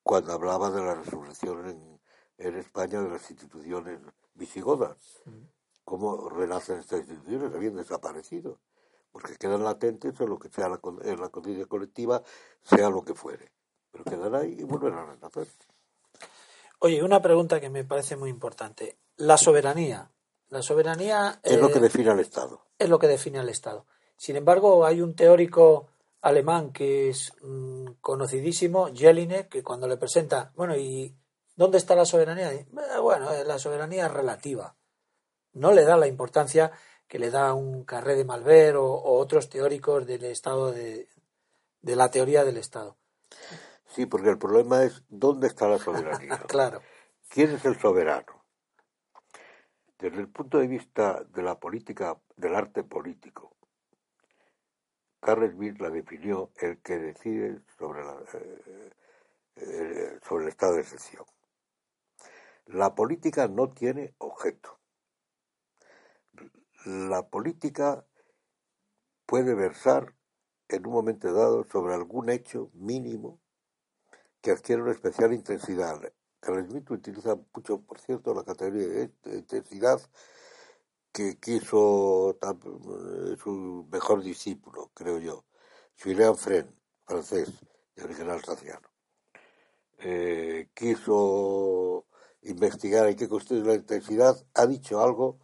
cuando 0.03 0.33
hablaba 0.33 0.69
de 0.69 0.81
la 0.81 0.95
resurrección 0.95 2.01
en 2.37 2.55
España 2.57 3.01
de 3.01 3.09
las 3.09 3.31
instituciones 3.31 4.01
visigodas. 4.33 5.21
Cómo 5.91 6.29
renacen 6.29 6.79
estas 6.79 6.99
instituciones, 7.01 7.53
habían 7.53 7.75
desaparecido. 7.75 8.59
Porque 9.11 9.35
quedan 9.35 9.61
latentes 9.61 10.17
en 10.21 10.29
lo 10.29 10.39
que 10.39 10.47
sea 10.47 10.69
la, 10.69 10.79
en 11.03 11.19
la 11.19 11.27
conciencia 11.27 11.65
colectiva, 11.65 12.23
sea 12.63 12.89
lo 12.89 13.03
que 13.03 13.13
fuere. 13.13 13.51
Pero 13.91 14.05
quedan 14.05 14.33
ahí 14.35 14.55
y 14.57 14.63
vuelven 14.63 14.93
a 14.93 15.03
renacer. 15.05 15.49
Oye, 16.79 17.03
una 17.03 17.21
pregunta 17.21 17.59
que 17.59 17.69
me 17.69 17.83
parece 17.83 18.15
muy 18.15 18.29
importante. 18.29 18.99
La 19.17 19.37
soberanía. 19.37 20.09
La 20.47 20.61
soberanía 20.61 21.41
Es 21.43 21.59
lo 21.59 21.67
eh, 21.67 21.73
que 21.73 21.79
define 21.81 22.09
al 22.11 22.21
Estado. 22.21 22.61
es 22.79 22.87
lo 22.87 22.97
que 22.97 23.07
define 23.07 23.39
al 23.39 23.49
Estado. 23.49 23.85
Sin 24.15 24.37
embargo, 24.37 24.85
hay 24.85 25.01
un 25.01 25.13
teórico 25.13 25.87
alemán 26.21 26.71
que 26.71 27.09
es 27.09 27.33
mm, 27.41 27.95
conocidísimo, 27.99 28.87
Jelinek, 28.93 29.49
que 29.49 29.61
cuando 29.61 29.89
le 29.89 29.97
presenta, 29.97 30.53
bueno, 30.55 30.73
¿y 30.77 31.13
dónde 31.57 31.77
está 31.79 31.95
la 31.95 32.05
soberanía? 32.05 32.53
"Eh, 32.53 32.65
Bueno, 33.01 33.29
eh, 33.33 33.43
la 33.43 33.59
soberanía 33.59 34.05
es 34.05 34.13
relativa. 34.13 34.73
No 35.53 35.71
le 35.71 35.83
da 35.83 35.97
la 35.97 36.07
importancia 36.07 36.71
que 37.07 37.19
le 37.19 37.29
da 37.29 37.53
un 37.53 37.83
Carré 37.83 38.15
de 38.15 38.25
Malver 38.25 38.77
o, 38.77 38.85
o 38.85 39.17
otros 39.17 39.49
teóricos 39.49 40.05
del 40.05 40.23
Estado 40.25 40.71
de, 40.71 41.09
de 41.81 41.95
la 41.95 42.09
teoría 42.09 42.43
del 42.43 42.57
Estado. 42.57 42.97
Sí, 43.87 44.05
porque 44.05 44.29
el 44.29 44.37
problema 44.37 44.83
es 44.83 45.03
dónde 45.09 45.47
está 45.47 45.67
la 45.67 45.77
soberanía. 45.77 46.37
Claro. 46.47 46.81
¿Quién 47.27 47.51
es 47.51 47.65
el 47.65 47.79
soberano? 47.79 48.45
Desde 49.97 50.19
el 50.19 50.29
punto 50.29 50.57
de 50.57 50.67
vista 50.67 51.23
de 51.23 51.43
la 51.43 51.59
política, 51.59 52.19
del 52.35 52.55
arte 52.55 52.83
político, 52.83 53.55
Carl 55.19 55.49
Smith 55.51 55.79
la 55.79 55.89
definió 55.89 56.51
el 56.57 56.81
que 56.81 56.97
decide 56.97 57.61
sobre, 57.77 58.03
la, 58.03 58.17
eh, 58.33 58.91
eh, 59.57 60.19
sobre 60.27 60.45
el 60.45 60.49
estado 60.49 60.73
de 60.73 60.81
excepción. 60.81 61.25
La 62.65 62.95
política 62.95 63.47
no 63.47 63.69
tiene 63.69 64.15
objeto. 64.17 64.79
La 66.85 67.29
política 67.29 68.05
puede 69.27 69.53
versar 69.53 70.15
en 70.67 70.87
un 70.87 70.93
momento 70.93 71.31
dado 71.31 71.63
sobre 71.71 71.93
algún 71.93 72.29
hecho 72.29 72.71
mínimo 72.73 73.39
que 74.41 74.51
adquiere 74.51 74.81
una 74.81 74.91
especial 74.91 75.33
intensidad. 75.33 76.01
Carl 76.39 76.65
Smith 76.67 76.89
utiliza 76.89 77.37
mucho, 77.53 77.81
por 77.81 77.99
cierto, 77.99 78.33
la 78.33 78.43
categoría 78.43 78.87
de 78.87 79.11
intensidad 79.25 80.01
que 81.11 81.37
quiso 81.39 82.31
eh, 82.41 83.37
su 83.37 83.87
mejor 83.91 84.23
discípulo, 84.23 84.89
creo 84.95 85.19
yo, 85.19 85.45
Julien 86.01 86.35
Fren, 86.35 86.73
francés, 87.05 87.51
de 87.95 88.03
origen 88.03 88.29
alsaciano. 88.29 88.89
Eh, 89.99 90.69
quiso 90.73 92.07
investigar 92.41 93.07
en 93.07 93.15
qué 93.17 93.29
consiste 93.29 93.63
la 93.63 93.75
intensidad, 93.75 94.35
ha 94.55 94.65
dicho 94.65 95.03
algo, 95.03 95.39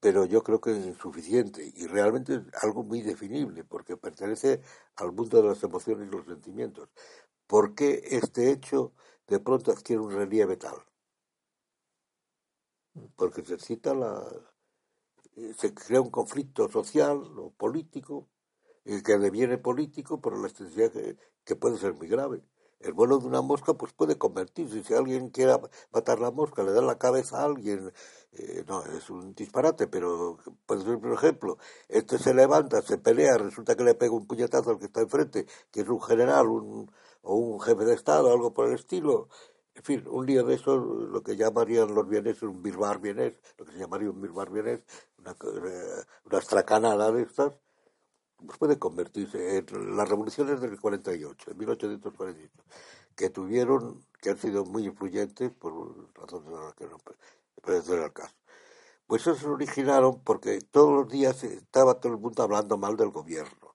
pero 0.00 0.24
yo 0.24 0.42
creo 0.42 0.60
que 0.60 0.70
es 0.72 0.86
insuficiente 0.86 1.72
y 1.74 1.86
realmente 1.86 2.34
es 2.34 2.62
algo 2.62 2.84
muy 2.84 3.02
definible 3.02 3.64
porque 3.64 3.96
pertenece 3.96 4.62
al 4.96 5.12
mundo 5.12 5.42
de 5.42 5.48
las 5.48 5.62
emociones 5.62 6.08
y 6.08 6.10
los 6.10 6.26
sentimientos. 6.26 6.88
¿Por 7.46 7.74
qué 7.74 8.00
este 8.04 8.50
hecho 8.50 8.92
de 9.26 9.40
pronto 9.40 9.72
adquiere 9.72 10.02
un 10.02 10.12
relieve 10.12 10.56
tal? 10.56 10.76
Porque 13.16 13.44
se 13.44 13.58
cita 13.58 13.94
la, 13.94 14.24
eh, 15.36 15.54
se 15.56 15.74
crea 15.74 16.00
un 16.00 16.10
conflicto 16.10 16.68
social 16.68 17.18
o 17.38 17.50
político 17.50 18.28
eh, 18.84 19.02
que 19.02 19.18
deviene 19.18 19.58
político 19.58 20.20
por 20.20 20.38
la 20.38 20.48
extensión 20.48 20.90
que 21.44 21.56
puede 21.56 21.78
ser 21.78 21.94
muy 21.94 22.08
grave. 22.08 22.42
El 22.80 22.92
vuelo 22.92 23.18
de 23.18 23.26
una 23.26 23.42
mosca 23.42 23.74
pues 23.74 23.92
puede 23.92 24.16
convertirse, 24.18 24.84
si 24.84 24.94
alguien 24.94 25.30
quiere 25.30 25.54
matar 25.92 26.20
la 26.20 26.30
mosca, 26.30 26.62
le 26.62 26.72
da 26.72 26.80
la 26.80 26.98
cabeza 26.98 27.40
a 27.40 27.44
alguien, 27.44 27.92
eh, 28.32 28.64
no, 28.68 28.84
es 28.84 29.10
un 29.10 29.34
disparate, 29.34 29.88
pero 29.88 30.38
puede 30.66 30.82
ser 30.82 31.00
por 31.00 31.12
ejemplo, 31.12 31.58
este 31.88 32.18
se 32.18 32.34
levanta, 32.34 32.80
se 32.82 32.98
pelea, 32.98 33.36
resulta 33.38 33.74
que 33.74 33.84
le 33.84 33.94
pega 33.94 34.14
un 34.14 34.26
puñetazo 34.26 34.70
al 34.70 34.78
que 34.78 34.86
está 34.86 35.00
enfrente, 35.00 35.46
que 35.72 35.80
es 35.80 35.88
un 35.88 36.00
general 36.00 36.46
un, 36.48 36.90
o 37.22 37.34
un 37.36 37.60
jefe 37.60 37.84
de 37.84 37.94
Estado, 37.94 38.32
algo 38.32 38.52
por 38.54 38.68
el 38.68 38.74
estilo. 38.74 39.28
En 39.74 39.82
fin, 39.84 40.04
un 40.08 40.26
lío 40.26 40.44
de 40.44 40.54
eso, 40.54 40.76
lo 40.76 41.22
que 41.22 41.36
llamarían 41.36 41.94
los 41.94 42.08
bienes 42.08 42.42
un 42.42 42.62
birbar 42.62 43.00
bienes, 43.00 43.34
lo 43.56 43.64
que 43.64 43.72
se 43.72 43.78
llamaría 43.78 44.10
un 44.10 44.20
birbar 44.20 44.50
bienes, 44.50 44.80
una, 45.18 45.32
eh, 45.32 46.04
una 46.24 46.38
estracanada 46.38 47.12
de 47.12 47.22
estas, 47.22 47.58
puede 48.58 48.78
convertirse 48.78 49.58
en 49.58 49.96
las 49.96 50.08
revoluciones 50.08 50.60
del 50.60 50.80
48, 50.80 51.50
en 51.50 51.58
1848, 51.58 52.64
que 53.16 53.30
tuvieron, 53.30 54.04
que 54.20 54.30
han 54.30 54.38
sido 54.38 54.64
muy 54.64 54.86
influyentes 54.86 55.50
por 55.52 56.12
razones 56.14 56.50
de 56.50 56.58
las 56.58 56.74
que 56.74 56.86
no 56.86 56.98
ser 57.82 57.98
el 58.00 58.12
caso. 58.12 58.34
Pues 59.06 59.22
eso 59.22 59.34
se 59.36 59.46
originaron 59.48 60.22
porque 60.22 60.60
todos 60.60 60.92
los 60.92 61.08
días 61.10 61.42
estaba 61.44 62.00
todo 62.00 62.12
el 62.12 62.18
mundo 62.20 62.42
hablando 62.42 62.78
mal 62.78 62.96
del 62.96 63.10
gobierno, 63.10 63.74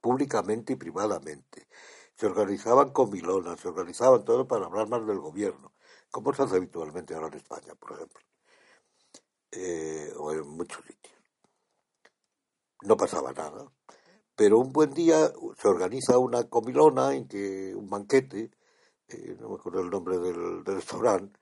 públicamente 0.00 0.74
y 0.74 0.76
privadamente. 0.76 1.68
Se 2.16 2.26
organizaban 2.26 2.90
comilonas, 2.92 3.60
se 3.60 3.68
organizaban 3.68 4.24
todo 4.24 4.46
para 4.48 4.66
hablar 4.66 4.88
mal 4.88 5.06
del 5.06 5.18
gobierno, 5.20 5.74
como 6.10 6.32
se 6.34 6.42
hace 6.42 6.56
habitualmente 6.56 7.14
ahora 7.14 7.28
en 7.28 7.34
España, 7.34 7.74
por 7.74 7.92
ejemplo, 7.92 8.20
eh, 9.52 10.12
o 10.16 10.32
en 10.32 10.48
muchos 10.48 10.84
sitios. 10.86 11.14
no 12.82 12.96
pasaba 12.96 13.32
nada. 13.32 13.70
Pero 14.38 14.60
un 14.60 14.72
buen 14.72 14.94
día 14.94 15.32
se 15.60 15.66
organiza 15.66 16.16
una 16.16 16.44
comilona 16.44 17.12
en 17.12 17.26
que 17.26 17.74
un 17.74 17.90
banquete, 17.90 18.52
eh, 19.08 19.36
no 19.40 19.48
me 19.48 19.56
acuerdo 19.56 19.80
el 19.80 19.90
nombre 19.90 20.16
del, 20.18 20.64
restaurante, 20.64 21.40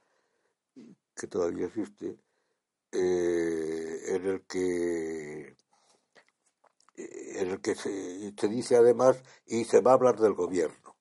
que 1.14 1.26
todavía 1.26 1.66
existe, 1.66 2.18
eh, 2.92 4.00
en 4.14 4.26
el 4.26 4.46
que 4.46 5.56
en 6.96 7.50
el 7.50 7.60
que 7.60 7.74
se, 7.74 8.32
se, 8.34 8.48
dice 8.48 8.76
además 8.76 9.22
y 9.44 9.64
se 9.64 9.82
va 9.82 9.90
a 9.90 9.94
hablar 9.94 10.18
del 10.18 10.32
gobierno 10.32 10.96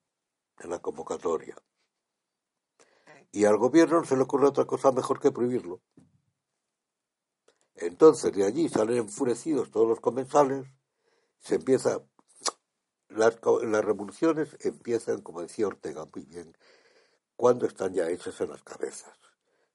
en 0.59 0.71
la 0.71 0.79
convocatoria. 0.79 1.55
Y 3.31 3.45
al 3.45 3.57
gobierno 3.57 3.99
no 3.99 4.05
se 4.05 4.17
le 4.17 4.23
ocurre 4.23 4.47
otra 4.47 4.65
cosa 4.65 4.91
mejor 4.91 5.21
que 5.21 5.31
prohibirlo. 5.31 5.79
Entonces 7.75 8.33
de 8.33 8.45
allí 8.45 8.67
salen 8.67 8.97
enfurecidos 8.97 9.71
todos 9.71 9.87
los 9.87 10.01
comensales, 10.01 10.67
se 11.39 11.55
empieza, 11.55 12.01
las, 13.09 13.37
las 13.63 13.85
revoluciones 13.85 14.57
empiezan, 14.61 15.21
como 15.21 15.41
decía 15.41 15.67
Ortega 15.67 16.05
muy 16.13 16.25
bien, 16.25 16.55
cuando 17.35 17.65
están 17.65 17.93
ya 17.93 18.09
hechas 18.09 18.39
en 18.41 18.49
las 18.49 18.63
cabezas, 18.63 19.13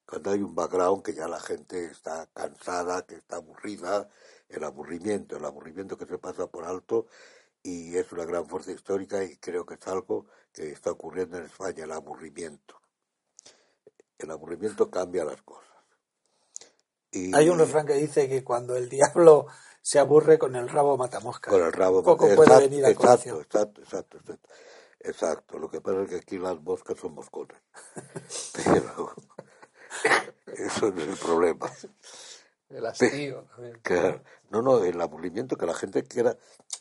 cuando 0.07 0.31
hay 0.31 0.43
un 0.43 0.55
background 0.55 1.03
que 1.03 1.15
ya 1.15 1.29
la 1.29 1.41
gente 1.41 1.85
está 1.87 2.27
cansada, 2.33 3.07
que 3.07 3.17
está 3.17 3.37
aburrida, 3.37 4.09
el 4.49 4.65
aburrimiento, 4.65 5.37
el 5.37 5.45
aburrimiento 5.45 5.97
que 5.97 6.07
se 6.07 6.19
pasa 6.19 6.47
por 6.49 6.65
alto 6.65 7.07
y 7.63 7.97
es 7.97 8.11
una 8.13 8.25
gran 8.25 8.47
fuerza 8.47 8.73
histórica 8.73 9.23
y 9.23 9.37
creo 9.37 9.65
que 9.65 9.75
es 9.75 9.87
algo 9.87 10.27
que 10.53 10.73
está 10.73 10.91
ocurriendo 10.91 11.39
en 11.39 11.45
España, 11.45 11.85
el 11.85 11.93
aburrimiento. 11.93 12.81
El 14.19 14.31
aburrimiento 14.31 14.91
cambia 14.91 15.25
las 15.25 15.41
cosas. 15.43 15.69
Hay 17.13 17.49
un 17.49 17.59
refrán 17.59 17.87
que 17.87 17.95
dice 17.95 18.29
que 18.29 18.45
cuando 18.45 18.77
el 18.77 18.89
diablo 18.89 19.47
se 19.83 19.99
aburre 19.99 20.39
con 20.39 20.57
el 20.57 20.69
rabo 20.69 20.97
mata 20.97 21.21
mosca. 21.21 21.51
Con 21.51 21.63
el 21.63 21.73
rabo 21.73 22.03
Poco 22.03 22.29
puede 22.35 22.69
venir 22.69 22.85
a 22.85 22.91
exacto, 22.91 23.41
exacto, 23.41 23.81
exacto, 23.83 24.19
exacto, 24.19 24.49
exacto. 25.01 25.59
Lo 25.59 25.71
que 25.71 25.81
pasa 25.81 26.03
es 26.03 26.09
que 26.09 26.17
aquí 26.17 26.39
las 26.39 26.61
moscas 26.61 26.99
son 26.99 27.15
moscones. 27.15 27.59
Pero 28.55 29.15
eso 30.47 30.91
no 30.91 31.03
es 31.03 31.09
el 31.09 31.17
problema. 31.17 31.71
El 32.69 32.87
hastío 32.87 33.47
también. 33.57 33.81
no, 34.51 34.63
no, 34.63 34.85
el 34.85 35.01
aburrimiento 35.01 35.57
que 35.57 35.67
la 35.67 35.75
gente 35.75 36.05
quiera, 36.05 36.37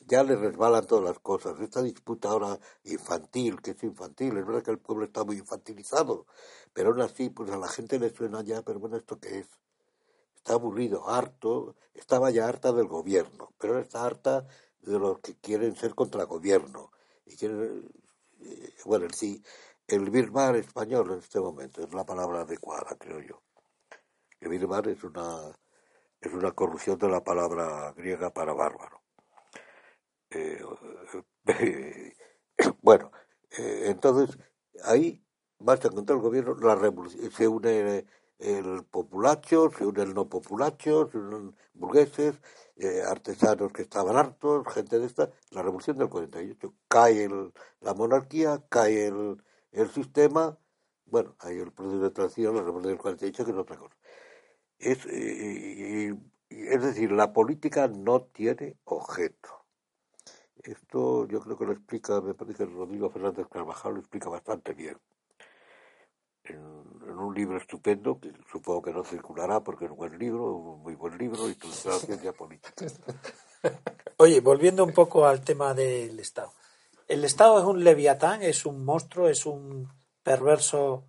ya 0.05 0.23
le 0.23 0.35
resbalan 0.35 0.85
todas 0.85 1.03
las 1.03 1.19
cosas. 1.19 1.59
Esta 1.59 1.81
disputa 1.81 2.29
ahora 2.29 2.59
infantil, 2.83 3.59
que 3.61 3.71
es 3.71 3.83
infantil, 3.83 4.37
es 4.37 4.45
verdad 4.45 4.61
que 4.61 4.71
el 4.71 4.77
pueblo 4.77 5.05
está 5.05 5.23
muy 5.23 5.37
infantilizado, 5.37 6.27
pero 6.73 6.89
aún 6.89 7.01
así, 7.01 7.29
pues 7.29 7.49
a 7.49 7.57
la 7.57 7.67
gente 7.67 7.97
le 7.97 8.13
suena 8.13 8.43
ya, 8.43 8.61
pero 8.61 8.79
bueno, 8.79 8.97
¿esto 8.97 9.19
qué 9.19 9.39
es? 9.39 9.47
Está 10.39 10.53
aburrido, 10.53 11.09
harto, 11.09 11.75
estaba 11.93 12.31
ya 12.31 12.47
harta 12.47 12.71
del 12.71 12.87
gobierno, 12.87 13.53
pero 13.59 13.77
está 13.79 14.05
harta 14.05 14.47
de 14.79 14.97
los 14.97 15.19
que 15.19 15.35
quieren 15.35 15.75
ser 15.75 15.93
contra 15.95 16.23
gobierno. 16.23 16.91
Y 17.25 17.35
quieren, 17.35 17.87
eh, 18.41 18.73
bueno, 18.85 19.07
sí, 19.13 19.43
el 19.87 20.09
birmar 20.09 20.55
español 20.55 21.11
en 21.11 21.19
este 21.19 21.39
momento 21.39 21.83
es 21.83 21.93
la 21.93 22.05
palabra 22.05 22.41
adecuada, 22.41 22.95
creo 22.97 23.19
yo. 23.19 23.43
El 24.39 24.49
birmar 24.49 24.87
es 24.87 25.03
una, 25.03 25.51
es 26.21 26.33
una 26.33 26.51
corrupción 26.53 26.97
de 26.97 27.09
la 27.09 27.23
palabra 27.23 27.93
griega 27.97 28.31
para 28.31 28.53
bárbaro. 28.53 29.01
Eh, 30.29 30.63
bueno, 32.81 33.11
eh, 33.57 33.83
entonces 33.87 34.37
ahí 34.85 35.21
basta 35.59 35.89
contra 35.89 36.15
el 36.15 36.21
gobierno, 36.21 36.55
la 36.55 36.75
revolución, 36.75 37.29
se 37.31 37.47
une 37.47 38.05
el 38.39 38.85
populacho, 38.85 39.69
se 39.71 39.85
une 39.85 40.03
el 40.03 40.13
no 40.13 40.29
populacho, 40.29 41.09
se 41.11 41.17
unen 41.17 41.55
burgueses, 41.73 42.35
eh, 42.77 43.03
artesanos 43.05 43.71
que 43.73 43.81
estaban 43.83 44.15
hartos, 44.17 44.65
gente 44.73 44.99
de 44.99 45.05
esta, 45.05 45.31
la 45.51 45.61
revolución 45.61 45.97
del 45.97 46.09
48. 46.09 46.73
Cae 46.87 47.25
el, 47.25 47.53
la 47.81 47.93
monarquía, 47.93 48.63
cae 48.69 49.07
el, 49.07 49.41
sistema, 49.93 50.57
bueno, 51.05 51.35
hay 51.39 51.57
el 51.59 51.71
proceso 51.71 52.01
de 52.01 52.11
transición, 52.11 52.55
la 52.55 52.61
revolución 52.63 52.93
del 52.93 53.01
48, 53.01 53.45
que 53.45 53.51
es 53.51 53.57
otra 53.57 53.77
cosa. 53.77 53.95
Es, 54.79 55.05
es 55.05 56.81
decir, 56.81 57.11
la 57.11 57.33
política 57.33 57.87
no 57.87 58.23
tiene 58.23 58.77
objeto. 58.85 59.65
Esto 60.63 61.27
yo 61.27 61.41
creo 61.41 61.57
que 61.57 61.65
lo 61.65 61.71
explica, 61.73 62.21
me 62.21 62.33
parece 62.33 62.57
que 62.57 62.65
Rodrigo 62.65 63.09
Fernández 63.09 63.47
Carvajal 63.49 63.93
lo 63.95 63.99
explica 64.01 64.29
bastante 64.29 64.73
bien 64.73 64.97
en, 66.49 66.78
un 67.17 67.33
libro 67.33 67.57
estupendo, 67.57 68.19
que 68.19 68.31
supongo 68.51 68.81
que 68.81 68.93
no 68.93 69.03
circulará 69.03 69.61
porque 69.61 69.85
es 69.85 69.91
un 69.91 69.97
buen 69.97 70.17
libro, 70.17 70.53
un 70.53 70.81
muy 70.83 70.95
buen 70.95 71.17
libro, 71.17 71.49
y 71.49 71.55
tu 71.55 71.67
ciencia 71.71 72.33
política. 72.33 72.85
Oye, 74.17 74.41
volviendo 74.41 74.83
un 74.83 74.93
poco 74.93 75.25
al 75.25 75.41
tema 75.41 75.73
del 75.73 76.19
Estado. 76.19 76.53
¿El 77.07 77.25
Estado 77.25 77.59
es 77.59 77.65
un 77.65 77.83
leviatán, 77.83 78.43
es 78.43 78.65
un 78.65 78.85
monstruo, 78.85 79.29
es 79.29 79.45
un 79.45 79.91
perverso 80.23 81.05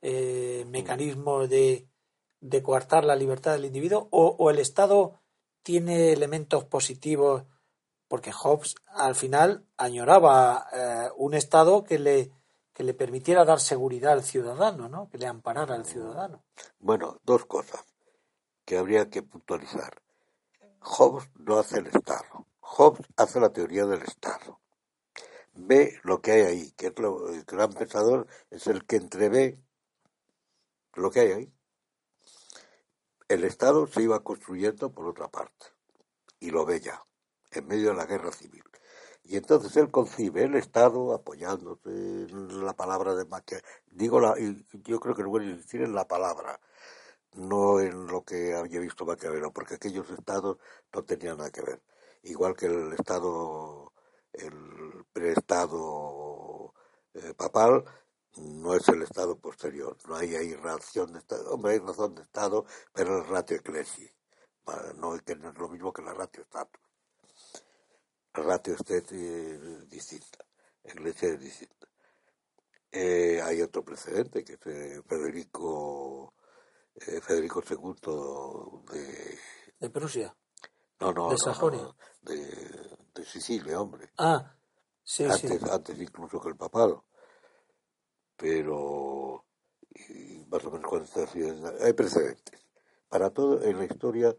eh, 0.00 0.64
mecanismo 0.68 1.46
de, 1.46 1.88
de, 2.40 2.62
coartar 2.62 3.04
la 3.04 3.16
libertad 3.16 3.52
del 3.52 3.64
individuo? 3.64 4.08
¿O, 4.12 4.50
el 4.50 4.58
Estado 4.58 5.20
tiene 5.62 6.12
elementos 6.12 6.64
positivos? 6.64 7.44
Porque 8.06 8.32
Hobbes 8.32 8.76
al 8.86 9.14
final 9.14 9.64
añoraba 9.76 10.66
eh, 10.72 11.08
un 11.16 11.34
Estado 11.34 11.82
que 11.84 11.98
le 11.98 12.30
que 12.80 12.84
le 12.84 12.94
permitiera 12.94 13.44
dar 13.44 13.60
seguridad 13.60 14.14
al 14.14 14.24
ciudadano, 14.24 14.88
¿no? 14.88 15.10
que 15.10 15.18
le 15.18 15.26
amparara 15.26 15.74
al 15.74 15.84
ciudadano. 15.84 16.46
Bueno, 16.78 17.20
dos 17.24 17.44
cosas 17.44 17.84
que 18.64 18.78
habría 18.78 19.10
que 19.10 19.22
puntualizar. 19.22 20.00
Hobbes 20.80 21.28
no 21.34 21.58
hace 21.58 21.80
el 21.80 21.88
Estado. 21.88 22.46
Hobbes 22.60 23.06
hace 23.18 23.38
la 23.38 23.50
teoría 23.52 23.84
del 23.84 24.00
Estado. 24.00 24.60
Ve 25.52 26.00
lo 26.04 26.22
que 26.22 26.32
hay 26.32 26.40
ahí, 26.40 26.70
que 26.70 26.86
es 26.86 26.98
lo, 26.98 27.28
el 27.28 27.44
gran 27.44 27.70
pensador 27.70 28.26
es 28.48 28.66
el 28.66 28.86
que 28.86 28.96
entrevé 28.96 29.60
lo 30.94 31.10
que 31.10 31.20
hay 31.20 31.32
ahí. 31.32 31.52
El 33.28 33.44
Estado 33.44 33.86
se 33.88 34.00
iba 34.00 34.24
construyendo 34.24 34.90
por 34.90 35.06
otra 35.06 35.28
parte, 35.28 35.66
y 36.38 36.50
lo 36.50 36.64
ve 36.64 36.80
ya, 36.80 37.04
en 37.50 37.66
medio 37.66 37.90
de 37.90 37.96
la 37.96 38.06
guerra 38.06 38.32
civil. 38.32 38.64
Y 39.24 39.36
entonces 39.36 39.76
él 39.76 39.90
concibe 39.90 40.44
el 40.44 40.54
Estado 40.56 41.12
apoyándose 41.14 41.88
en 41.90 42.64
la 42.64 42.74
palabra 42.74 43.14
de 43.14 43.24
Maquiavelo. 43.26 43.68
Digo, 43.90 44.20
la, 44.20 44.34
yo 44.84 45.00
creo 45.00 45.14
que 45.14 45.22
lo 45.22 45.30
voy 45.30 45.46
a 45.52 45.56
decir 45.56 45.82
en 45.82 45.94
la 45.94 46.06
palabra, 46.08 46.60
no 47.34 47.80
en 47.80 48.06
lo 48.06 48.24
que 48.24 48.54
había 48.54 48.80
visto 48.80 49.04
Maquiavelo, 49.06 49.52
porque 49.52 49.74
aquellos 49.74 50.10
estados 50.10 50.58
no 50.92 51.04
tenían 51.04 51.38
nada 51.38 51.50
que 51.50 51.62
ver. 51.62 51.82
Igual 52.24 52.56
que 52.56 52.66
el 52.66 52.92
Estado, 52.94 53.92
el 54.32 55.04
preestado 55.12 56.74
eh, 57.14 57.34
papal, 57.36 57.84
no 58.36 58.74
es 58.74 58.88
el 58.88 59.02
Estado 59.02 59.38
posterior. 59.38 59.96
No 60.08 60.16
hay 60.16 60.54
razón 60.54 61.12
de 61.12 61.18
Estado. 61.20 61.52
Hombre, 61.52 61.72
hay 61.74 61.78
razón 61.78 62.14
de 62.14 62.22
Estado, 62.22 62.64
pero 62.92 63.20
es 63.22 63.28
ratio 63.28 63.56
ecclesi. 63.58 64.10
No, 64.96 65.14
no 65.14 65.14
es 65.16 65.58
lo 65.58 65.68
mismo 65.68 65.92
que 65.92 66.02
la 66.02 66.14
ratio 66.14 66.42
status 66.42 66.79
ratio 68.44 68.74
esté 68.74 69.02
eh, 69.10 69.84
distinta, 69.88 70.44
iglesia 70.84 71.30
es 71.30 71.40
distinta. 71.40 71.88
Eh, 72.92 73.40
hay 73.42 73.62
otro 73.62 73.84
precedente 73.84 74.44
que 74.44 74.54
es 74.54 74.66
eh, 74.66 75.02
Federico 75.06 76.34
Federico 76.96 77.62
II 77.70 78.92
de 78.92 79.38
de 79.80 79.90
Prusia. 79.90 80.36
No, 81.00 81.12
no, 81.12 81.30
de 81.30 81.38
Sajonia. 81.38 81.94
de, 82.20 82.36
de, 83.14 83.24
Sicilia, 83.24 83.80
hombre. 83.80 84.10
Ah, 84.18 84.54
sí, 85.02 85.24
antes, 85.24 85.40
sí. 85.40 85.58
Antes 85.70 85.98
incluso 85.98 86.38
que 86.38 86.50
el 86.50 86.56
papado. 86.56 87.06
Pero 88.36 89.46
más 90.48 90.64
o 90.64 90.70
menos 90.70 90.86
cuando 90.86 91.06
está 91.06 91.26
hay 91.84 91.92
precedentes. 91.94 92.60
Para 93.08 93.30
todo 93.30 93.62
en 93.62 93.78
la 93.78 93.84
historia 93.84 94.36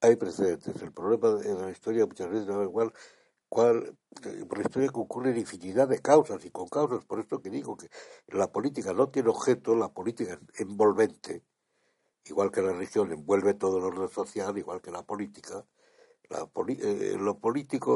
hay 0.00 0.16
precedentes. 0.16 0.80
El 0.80 0.92
problema 0.92 1.42
en 1.42 1.60
la 1.60 1.70
historia 1.70 2.06
muchas 2.06 2.30
veces 2.30 2.46
da 2.46 2.62
igual 2.62 2.92
cual, 3.48 3.96
por 4.48 4.58
la 4.58 4.64
historia 4.64 4.88
que 4.88 5.00
ocurren 5.00 5.36
infinidad 5.36 5.88
de 5.88 6.00
causas 6.00 6.44
y 6.44 6.50
con 6.50 6.68
causas, 6.68 7.04
por 7.04 7.20
esto 7.20 7.40
que 7.40 7.50
digo 7.50 7.76
que 7.76 7.88
la 8.28 8.50
política 8.50 8.92
no 8.92 9.08
tiene 9.08 9.30
objeto, 9.30 9.74
la 9.74 9.92
política 9.92 10.38
es 10.54 10.60
envolvente, 10.60 11.42
igual 12.24 12.50
que 12.50 12.62
la 12.62 12.72
religión 12.72 13.12
envuelve 13.12 13.54
todo 13.54 13.78
el 13.78 13.84
orden 13.84 14.08
social, 14.08 14.56
igual 14.58 14.80
que 14.80 14.90
la 14.90 15.02
política. 15.02 15.64
La 16.28 16.48
eh, 16.68 17.16
lo 17.18 17.38
político, 17.38 17.92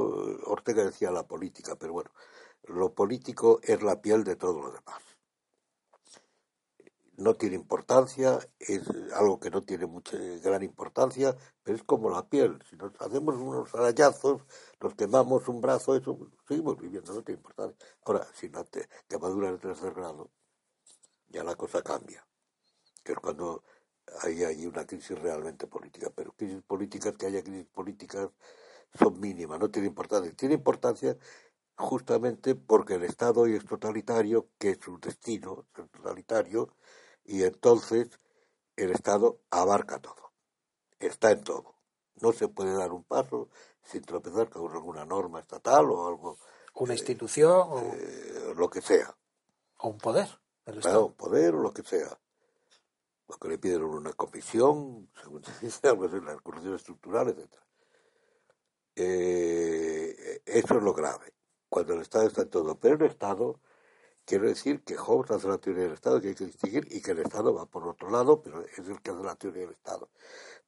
Ortega 0.46 0.84
decía 0.84 1.10
la 1.10 1.26
política, 1.26 1.74
pero 1.76 1.92
bueno, 1.94 2.10
lo 2.64 2.94
político 2.94 3.60
es 3.62 3.82
la 3.82 4.00
piel 4.00 4.22
de 4.24 4.36
todo 4.36 4.60
lo 4.60 4.70
demás 4.70 5.09
no 7.20 7.34
tiene 7.34 7.56
importancia, 7.56 8.38
es 8.58 8.82
algo 9.14 9.38
que 9.38 9.50
no 9.50 9.62
tiene 9.62 9.86
mucha 9.86 10.16
gran 10.42 10.62
importancia, 10.62 11.36
pero 11.62 11.76
es 11.76 11.84
como 11.84 12.08
la 12.08 12.26
piel. 12.26 12.58
Si 12.68 12.76
nos 12.76 12.92
hacemos 12.98 13.36
unos 13.36 13.74
arañazos, 13.74 14.42
nos 14.80 14.94
quemamos 14.94 15.46
un 15.48 15.60
brazo, 15.60 15.94
eso 15.94 16.18
seguimos 16.48 16.78
viviendo, 16.78 17.12
no 17.12 17.22
tiene 17.22 17.38
importancia. 17.38 17.76
Ahora, 18.04 18.26
si 18.34 18.48
la 18.48 18.64
quemadura 19.06 19.52
de 19.52 19.58
tercer 19.58 19.92
grado, 19.92 20.30
ya 21.28 21.44
la 21.44 21.56
cosa 21.56 21.82
cambia. 21.82 22.26
Que 23.04 23.12
es 23.12 23.18
cuando 23.18 23.64
hay, 24.22 24.42
hay 24.44 24.66
una 24.66 24.86
crisis 24.86 25.18
realmente 25.18 25.66
política. 25.66 26.10
Pero 26.14 26.32
crisis 26.32 26.62
políticas, 26.62 27.16
que 27.18 27.26
haya 27.26 27.42
crisis 27.42 27.66
políticas, 27.66 28.30
son 28.98 29.20
mínimas, 29.20 29.60
no 29.60 29.70
tiene 29.70 29.88
importancia. 29.88 30.32
Tiene 30.34 30.54
importancia 30.54 31.16
justamente 31.76 32.54
porque 32.54 32.94
el 32.94 33.04
Estado 33.04 33.42
hoy 33.42 33.54
es 33.56 33.64
totalitario, 33.66 34.48
que 34.58 34.70
es 34.70 34.78
su 34.80 34.98
destino, 34.98 35.66
es 35.76 35.90
totalitario, 35.90 36.74
y 37.24 37.44
entonces 37.44 38.20
el 38.76 38.90
Estado 38.92 39.40
abarca 39.50 40.00
todo, 40.00 40.32
está 40.98 41.30
en 41.30 41.44
todo. 41.44 41.74
No 42.20 42.32
se 42.32 42.48
puede 42.48 42.74
dar 42.74 42.92
un 42.92 43.04
paso 43.04 43.48
sin 43.82 44.02
tropezar 44.02 44.48
con 44.50 44.70
alguna 44.70 45.04
norma 45.04 45.40
estatal 45.40 45.90
o 45.90 46.06
algo. 46.06 46.38
Una 46.74 46.94
institución 46.94 47.66
o 47.70 47.80
eh, 47.94 48.54
lo 48.56 48.68
que 48.68 48.80
sea. 48.80 49.16
O 49.78 49.88
un 49.88 49.98
poder. 49.98 50.28
un 50.66 51.14
poder 51.14 51.54
o 51.54 51.62
lo 51.62 51.72
que 51.72 51.82
sea. 51.82 52.18
Lo 53.28 53.36
que 53.36 53.48
le 53.48 53.58
piden 53.58 53.84
una 53.84 54.12
comisión, 54.12 55.08
según 55.20 55.44
se 55.44 55.66
dice, 55.66 55.88
algo 55.88 56.06
así, 56.06 56.20
las 56.20 56.40
corrupciones 56.40 56.80
estructurales, 56.80 57.36
etc. 57.38 57.54
Eh, 58.96 60.42
eso 60.44 60.76
es 60.76 60.82
lo 60.82 60.92
grave, 60.92 61.32
cuando 61.68 61.94
el 61.94 62.02
Estado 62.02 62.26
está 62.26 62.42
en 62.42 62.50
todo. 62.50 62.78
Pero 62.78 62.96
el 62.96 63.10
Estado, 63.10 63.60
quiero 64.30 64.46
decir 64.46 64.84
que 64.84 64.96
Hobbes 64.96 65.32
hace 65.32 65.48
la 65.48 65.58
teoría 65.58 65.82
del 65.84 65.94
Estado, 65.94 66.20
que 66.20 66.28
hay 66.28 66.34
que 66.36 66.46
distinguir, 66.46 66.86
y 66.92 67.02
que 67.02 67.10
el 67.10 67.18
Estado 67.18 67.52
va 67.52 67.66
por 67.66 67.88
otro 67.88 68.10
lado, 68.10 68.40
pero 68.40 68.62
es 68.62 68.78
el 68.78 69.02
que 69.02 69.10
hace 69.10 69.24
la 69.24 69.34
teoría 69.34 69.62
del 69.62 69.72
Estado. 69.72 70.08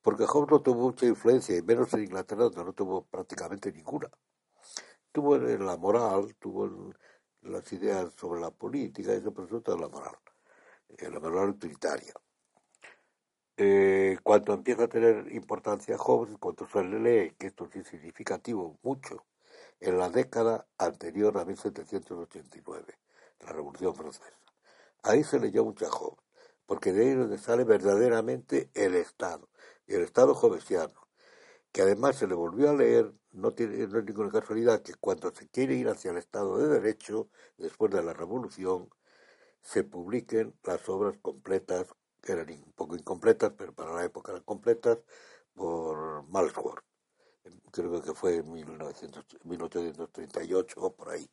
Porque 0.02 0.26
Hobbes 0.26 0.50
no 0.50 0.62
tuvo 0.62 0.82
mucha 0.82 1.06
influencia, 1.06 1.56
y 1.56 1.62
menos 1.62 1.94
en 1.94 2.02
Inglaterra, 2.02 2.44
donde 2.44 2.64
no 2.64 2.72
tuvo 2.72 3.04
prácticamente 3.04 3.70
ninguna. 3.72 4.10
Tuvo 5.12 5.36
en 5.36 5.64
la 5.64 5.76
moral, 5.76 6.34
tuvo 6.40 6.64
en 6.66 6.94
las 7.42 7.72
ideas 7.72 8.12
sobre 8.14 8.40
la 8.40 8.50
política, 8.50 9.12
eso, 9.12 9.32
pero 9.32 9.46
sobre 9.48 9.62
todo 9.62 9.78
la 9.78 9.88
moral, 9.88 10.16
en 10.98 11.14
la 11.14 11.20
moral 11.20 11.50
utilitaria. 11.50 12.14
Eh, 13.56 14.18
cuando 14.24 14.54
empieza 14.54 14.84
a 14.84 14.88
tener 14.88 15.32
importancia 15.32 15.96
Hobbes, 15.98 16.36
cuando 16.40 16.66
se 16.66 16.82
le 16.82 16.98
lee, 16.98 17.36
que 17.38 17.46
esto 17.46 17.68
sí 17.72 17.78
es 17.78 17.86
significativo 17.86 18.76
mucho, 18.82 19.24
en 19.78 19.98
la 19.98 20.08
década 20.08 20.66
anterior 20.78 21.38
a 21.38 21.44
1789, 21.44 22.98
la 23.43 23.53
Revolución 23.53 23.95
Francesa. 23.95 24.36
Ahí 25.03 25.24
se 25.24 25.40
leyó 25.40 25.64
mucho 25.64 25.86
a 25.86 25.90
Hobbes, 25.90 26.24
porque 26.66 26.93
de 26.93 27.03
ahí 27.03 27.09
es 27.09 27.18
donde 27.18 27.38
sale 27.38 27.64
verdaderamente 27.64 28.70
el 28.74 28.95
Estado, 28.95 29.49
y 29.86 29.95
el 29.95 30.03
Estado 30.03 30.34
jovesiano, 30.34 31.09
que 31.72 31.82
además 31.82 32.16
se 32.16 32.26
le 32.26 32.34
volvió 32.34 32.70
a 32.70 32.74
leer, 32.74 33.12
no, 33.32 33.53
tiene, 33.53 33.86
no 33.86 33.99
es 33.99 34.05
ninguna 34.05 34.30
casualidad 34.30 34.82
que 34.82 34.95
cuando 34.95 35.34
se 35.34 35.49
quiere 35.49 35.74
ir 35.74 35.88
hacia 35.88 36.11
el 36.11 36.18
Estado 36.18 36.59
de 36.59 36.68
Derecho, 36.68 37.28
después 37.59 37.90
de 37.93 38.03
la 38.03 38.12
Revolución, 38.12 38.88
se 39.61 39.84
publiquen 39.84 40.55
las 40.64 40.88
obras 40.88 41.16
completas 41.22 41.86
que 42.20 42.32
eran 42.32 42.51
un 42.51 42.72
poco 42.72 42.95
incompletas, 42.95 43.53
pero 43.57 43.74
para 43.74 43.95
la 43.95 44.05
época 44.05 44.32
eran 44.32 44.45
completas, 44.45 44.99
por 45.55 46.24
Malsworth. 46.28 46.84
Creo 47.72 48.03
que 48.03 48.14
fue 48.14 48.36
en 48.36 48.53
1838 48.53 50.80
o 50.80 50.95
por 50.95 51.11
ahí, 51.11 51.28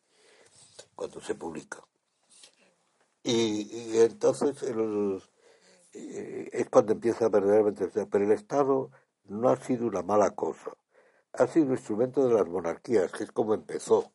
cuando 0.95 1.21
se 1.21 1.35
publica. 1.35 1.83
Y, 3.23 3.97
entonces 3.97 4.63
eh, 5.93 6.49
es 6.51 6.69
cuando 6.69 6.93
empieza 6.93 7.29
verdaderamente. 7.29 7.87
Pero 7.87 8.25
el 8.25 8.31
Estado 8.31 8.91
no 9.25 9.49
ha 9.49 9.57
sido 9.57 9.87
una 9.87 10.01
mala 10.01 10.31
cosa. 10.31 10.71
Ha 11.33 11.47
sido 11.47 11.67
un 11.67 11.71
instrumento 11.73 12.27
de 12.27 12.33
las 12.33 12.47
monarquías, 12.47 13.11
que 13.11 13.23
es 13.23 13.31
como 13.31 13.53
empezó 13.53 14.11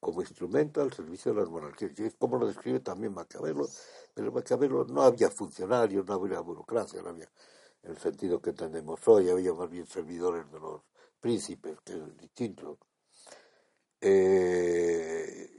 como 0.00 0.20
instrumento 0.20 0.80
al 0.80 0.92
servicio 0.92 1.32
de 1.32 1.40
las 1.40 1.50
monarquías. 1.50 1.92
Y 1.98 2.04
es 2.04 2.14
como 2.16 2.38
lo 2.38 2.46
describe 2.46 2.80
también 2.80 3.14
Maquiavelo, 3.14 3.66
pero 4.14 4.32
Maquiavelo 4.32 4.84
no 4.84 5.02
había 5.02 5.30
funcionarios, 5.30 6.06
no 6.06 6.14
había 6.14 6.40
burocracia, 6.40 7.02
no 7.02 7.10
había 7.10 7.30
en 7.82 7.92
el 7.92 7.98
sentido 7.98 8.40
que 8.40 8.50
entendemos 8.50 9.06
hoy, 9.06 9.30
había 9.30 9.52
más 9.54 9.70
bien 9.70 9.86
servidores 9.86 10.50
de 10.50 10.60
los 10.60 10.82
príncipes, 11.20 11.78
que 11.84 11.92
es 11.94 12.16
distinto. 12.16 12.78
Eh, 14.00 15.50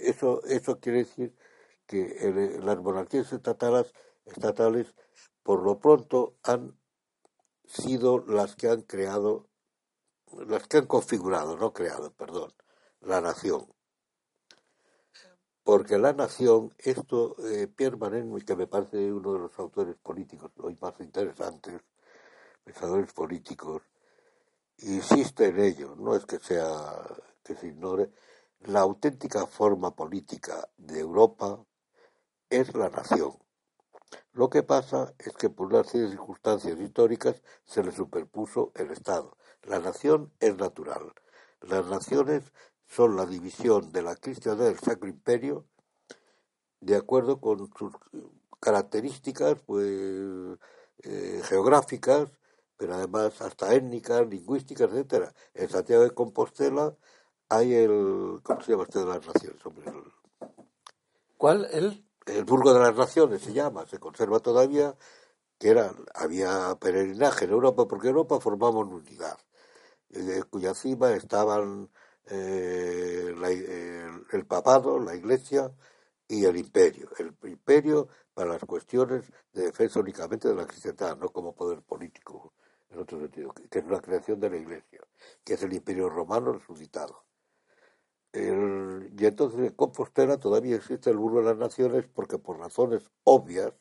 eso, 0.00 0.42
eso 0.44 0.78
quiere 0.80 0.98
decir 0.98 1.34
que 1.86 2.60
las 2.62 2.78
monarquías 2.78 3.32
estatales, 3.32 3.92
estatales, 4.24 4.94
por 5.42 5.62
lo 5.62 5.78
pronto, 5.78 6.36
han 6.42 6.78
sido 7.64 8.24
las 8.26 8.56
que 8.56 8.68
han 8.68 8.82
creado, 8.82 9.48
las 10.46 10.66
que 10.66 10.78
han 10.78 10.86
configurado, 10.86 11.56
no 11.56 11.72
creado, 11.72 12.12
perdón, 12.12 12.52
la 13.00 13.20
nación. 13.20 13.66
Porque 15.62 15.98
la 15.98 16.12
nación, 16.12 16.72
esto, 16.78 17.36
eh, 17.44 17.66
Pierre 17.66 17.96
Manet, 17.96 18.44
que 18.44 18.54
me 18.54 18.68
parece 18.68 19.12
uno 19.12 19.32
de 19.32 19.38
los 19.40 19.58
autores 19.58 19.96
políticos 19.96 20.52
hoy 20.58 20.76
más 20.80 20.94
interesantes, 21.00 21.82
pensadores 22.62 23.12
políticos, 23.12 23.82
insiste 24.78 25.46
en 25.46 25.58
ello, 25.60 25.96
no 25.96 26.14
es 26.14 26.24
que 26.24 26.38
sea 26.38 26.68
que 27.42 27.56
se 27.56 27.68
ignore, 27.68 28.12
la 28.60 28.80
auténtica 28.80 29.46
forma 29.46 29.94
política 29.94 30.68
de 30.76 31.00
Europa 31.00 31.64
es 32.50 32.74
la 32.74 32.88
nación. 32.88 33.36
Lo 34.32 34.50
que 34.50 34.62
pasa 34.62 35.14
es 35.18 35.32
que 35.32 35.48
por 35.48 35.68
una 35.68 35.84
serie 35.84 36.06
de 36.06 36.12
circunstancias 36.12 36.78
históricas 36.78 37.42
se 37.64 37.82
le 37.82 37.92
superpuso 37.92 38.72
el 38.74 38.90
Estado. 38.90 39.36
La 39.62 39.80
nación 39.80 40.32
es 40.40 40.56
natural. 40.56 41.12
Las 41.62 41.86
naciones 41.86 42.52
son 42.86 43.16
la 43.16 43.26
división 43.26 43.92
de 43.92 44.02
la 44.02 44.14
cristiandad 44.14 44.66
del 44.66 44.78
Sacro 44.78 45.08
Imperio 45.08 45.66
de 46.80 46.96
acuerdo 46.96 47.40
con 47.40 47.70
sus 47.76 47.92
características 48.60 49.58
pues 49.66 50.58
eh, 51.02 51.40
geográficas, 51.44 52.30
pero 52.76 52.94
además 52.94 53.40
hasta 53.40 53.74
étnicas, 53.74 54.26
lingüísticas, 54.28 54.90
etcétera. 54.90 55.34
En 55.54 55.68
Santiago 55.68 56.04
de 56.04 56.10
Compostela 56.10 56.94
hay 57.48 57.74
el 57.74 58.40
¿cómo 58.42 58.60
se 58.60 58.72
llama 58.72 58.84
usted 58.84 59.00
de 59.00 59.06
las 59.06 59.26
naciones? 59.26 59.62
¿Cuál? 61.36 61.66
El 61.72 62.05
el 62.26 62.44
Burgo 62.44 62.74
de 62.74 62.80
las 62.80 62.96
Naciones 62.96 63.42
se 63.42 63.52
llama, 63.52 63.86
se 63.86 63.98
conserva 63.98 64.40
todavía, 64.40 64.94
que 65.58 65.70
era 65.70 65.92
había 66.14 66.76
peregrinaje 66.80 67.46
en 67.46 67.52
Europa 67.52 67.86
porque 67.88 68.08
Europa 68.08 68.40
formaba 68.40 68.78
una 68.80 68.96
unidad, 68.96 69.38
en 70.10 70.42
cuya 70.42 70.74
cima 70.74 71.12
estaban 71.12 71.90
eh, 72.28 73.34
el, 74.32 74.46
papado, 74.46 74.98
la 74.98 75.14
iglesia 75.14 75.72
y 76.28 76.44
el 76.44 76.56
imperio. 76.56 77.10
El 77.18 77.34
imperio 77.48 78.08
para 78.34 78.50
las 78.50 78.64
cuestiones 78.64 79.32
de 79.52 79.66
defensa 79.66 80.00
únicamente 80.00 80.48
de 80.48 80.54
la 80.54 80.66
cristiandad, 80.66 81.16
no 81.16 81.30
como 81.30 81.54
poder 81.54 81.82
político, 81.82 82.54
en 82.90 82.98
otro 83.00 83.20
sentido, 83.20 83.52
que, 83.52 83.78
es 83.78 83.86
la 83.86 84.00
creación 84.00 84.40
de 84.40 84.50
la 84.50 84.56
iglesia, 84.56 85.00
que 85.44 85.54
es 85.54 85.62
el 85.62 85.72
imperio 85.72 86.08
romano 86.08 86.52
resucitado. 86.52 87.25
Y 88.38 89.24
entonces 89.26 89.60
en 89.60 89.72
Compostela 89.74 90.38
todavía 90.38 90.76
existe 90.76 91.10
el 91.10 91.16
burro 91.16 91.38
de 91.38 91.46
las 91.46 91.56
naciones 91.56 92.06
porque 92.06 92.38
por 92.38 92.58
razones 92.58 93.10
obvias, 93.24 93.72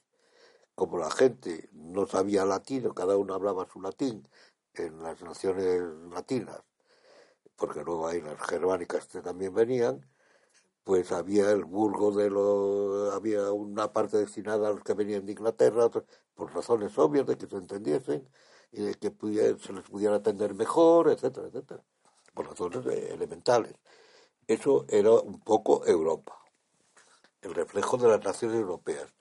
como 0.75 0.97
la 0.97 1.11
gente 1.11 1.69
no 1.73 2.07
sabía 2.07 2.45
latín, 2.45 2.89
cada 2.91 3.17
uno 3.17 3.33
hablaba 3.33 3.67
su 3.67 3.81
latín 3.81 4.27
en 4.75 5.01
las 5.03 5.21
naciones 5.21 5.81
latinas, 6.11 6.61
porque 7.55 7.83
luego 7.83 8.07
hay 8.07 8.21
las 8.21 8.39
germánicas 8.41 9.07
que 9.07 9.21
también 9.21 9.53
venían, 9.53 10.05
pues 10.83 11.11
había 11.11 11.51
el 11.51 11.65
burgo 11.65 12.11
de 12.11 12.29
lo, 12.29 13.11
había 13.13 13.51
una 13.51 13.91
parte 13.93 14.17
destinada 14.17 14.69
a 14.69 14.71
los 14.71 14.83
que 14.83 14.93
venían 14.93 15.25
de 15.25 15.33
Inglaterra, 15.33 15.89
por 16.35 16.53
razones 16.53 16.97
obvias 16.97 17.25
de 17.25 17.37
que 17.37 17.47
se 17.47 17.57
entendiesen 17.57 18.27
y 18.71 18.83
de 18.83 18.93
que 18.95 19.11
se 19.59 19.73
les 19.73 19.83
pudiera 19.89 20.15
atender 20.15 20.53
mejor, 20.53 21.09
etcétera, 21.09 21.47
etcétera, 21.47 21.83
por 22.33 22.47
razones 22.47 22.85
elementales. 22.85 23.73
Eso 24.47 24.85
era 24.89 25.11
un 25.11 25.39
poco 25.39 25.85
Europa, 25.85 26.37
el 27.41 27.53
reflejo 27.53 27.97
de 27.97 28.09
las 28.09 28.23
naciones 28.23 28.57
europeas, 28.57 29.13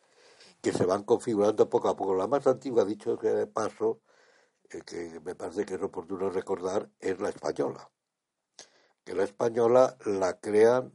que 0.60 0.72
se 0.72 0.86
van 0.86 1.04
configurando 1.04 1.68
poco 1.68 1.88
a 1.88 1.96
poco. 1.96 2.14
La 2.14 2.26
más 2.26 2.46
antigua, 2.46 2.84
dicho 2.84 3.18
que 3.18 3.28
de 3.28 3.46
paso, 3.46 4.00
eh, 4.70 4.82
que 4.82 5.20
me 5.20 5.34
parece 5.34 5.64
que 5.64 5.74
es 5.74 5.82
oportuno 5.82 6.30
recordar, 6.30 6.90
es 7.00 7.20
la 7.20 7.30
española 7.30 7.90
que 9.04 9.14
la 9.14 9.24
española 9.24 9.96
la 10.06 10.40
crean 10.40 10.92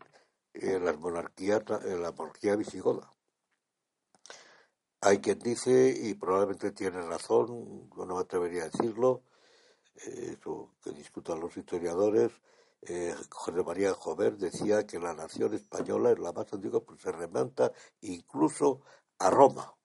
en 0.54 0.84
las 0.84 0.98
monarquías, 1.00 1.64
en 1.86 2.02
la 2.02 2.12
monarquía 2.12 2.56
visigoda. 2.56 3.14
Hay 5.02 5.20
quien 5.20 5.40
dice, 5.40 5.96
y 5.96 6.16
probablemente 6.16 6.72
tiene 6.72 7.02
razón, 7.02 7.90
yo 7.96 8.06
no 8.06 8.16
me 8.16 8.22
atrevería 8.22 8.64
a 8.64 8.70
decirlo, 8.70 9.24
eh, 10.08 10.36
eso 10.38 10.74
que 10.84 10.92
discutan 10.92 11.40
los 11.40 11.56
historiadores, 11.56 12.32
eh, 12.82 13.16
José 13.30 13.64
María 13.64 13.94
Jover 13.94 14.38
decía 14.38 14.86
que 14.88 15.00
la 15.00 15.14
nación 15.14 15.54
española 15.54 16.12
es 16.12 16.20
la 16.20 16.32
más 16.32 16.52
antigua 16.54 16.84
porque 16.84 17.04
se 17.04 17.12
remonta 17.12 17.72
incluso 18.02 18.82
a 19.20 19.30
Roma, 19.30 19.76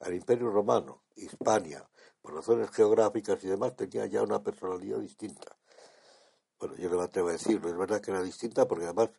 al 0.00 0.14
Imperio 0.14 0.50
Romano, 0.50 1.04
Hispania, 1.16 1.88
por 2.20 2.34
razones 2.34 2.70
geográficas 2.70 3.42
y 3.44 3.48
demás, 3.48 3.76
tenía 3.76 4.06
ya 4.06 4.22
una 4.22 4.42
personalidad 4.42 4.98
distinta. 4.98 5.56
Bueno, 6.58 6.76
yo 6.76 6.88
no 6.90 6.98
me 6.98 7.04
atrevo 7.04 7.28
a 7.28 7.32
decirlo, 7.32 7.68
es 7.68 7.76
verdad 7.76 8.00
que 8.00 8.10
era 8.10 8.22
distinta 8.22 8.66
porque 8.66 8.84
además 8.84 9.10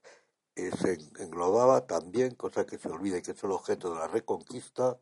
eh, 0.56 0.72
se 0.72 0.98
englobaba 1.22 1.86
también, 1.86 2.36
cosa 2.36 2.66
que 2.66 2.78
se 2.78 2.90
olvida 2.90 3.18
y 3.18 3.22
que 3.22 3.32
es 3.32 3.44
el 3.44 3.52
objeto 3.52 3.90
de 3.92 4.00
la 4.00 4.08
reconquista, 4.08 5.00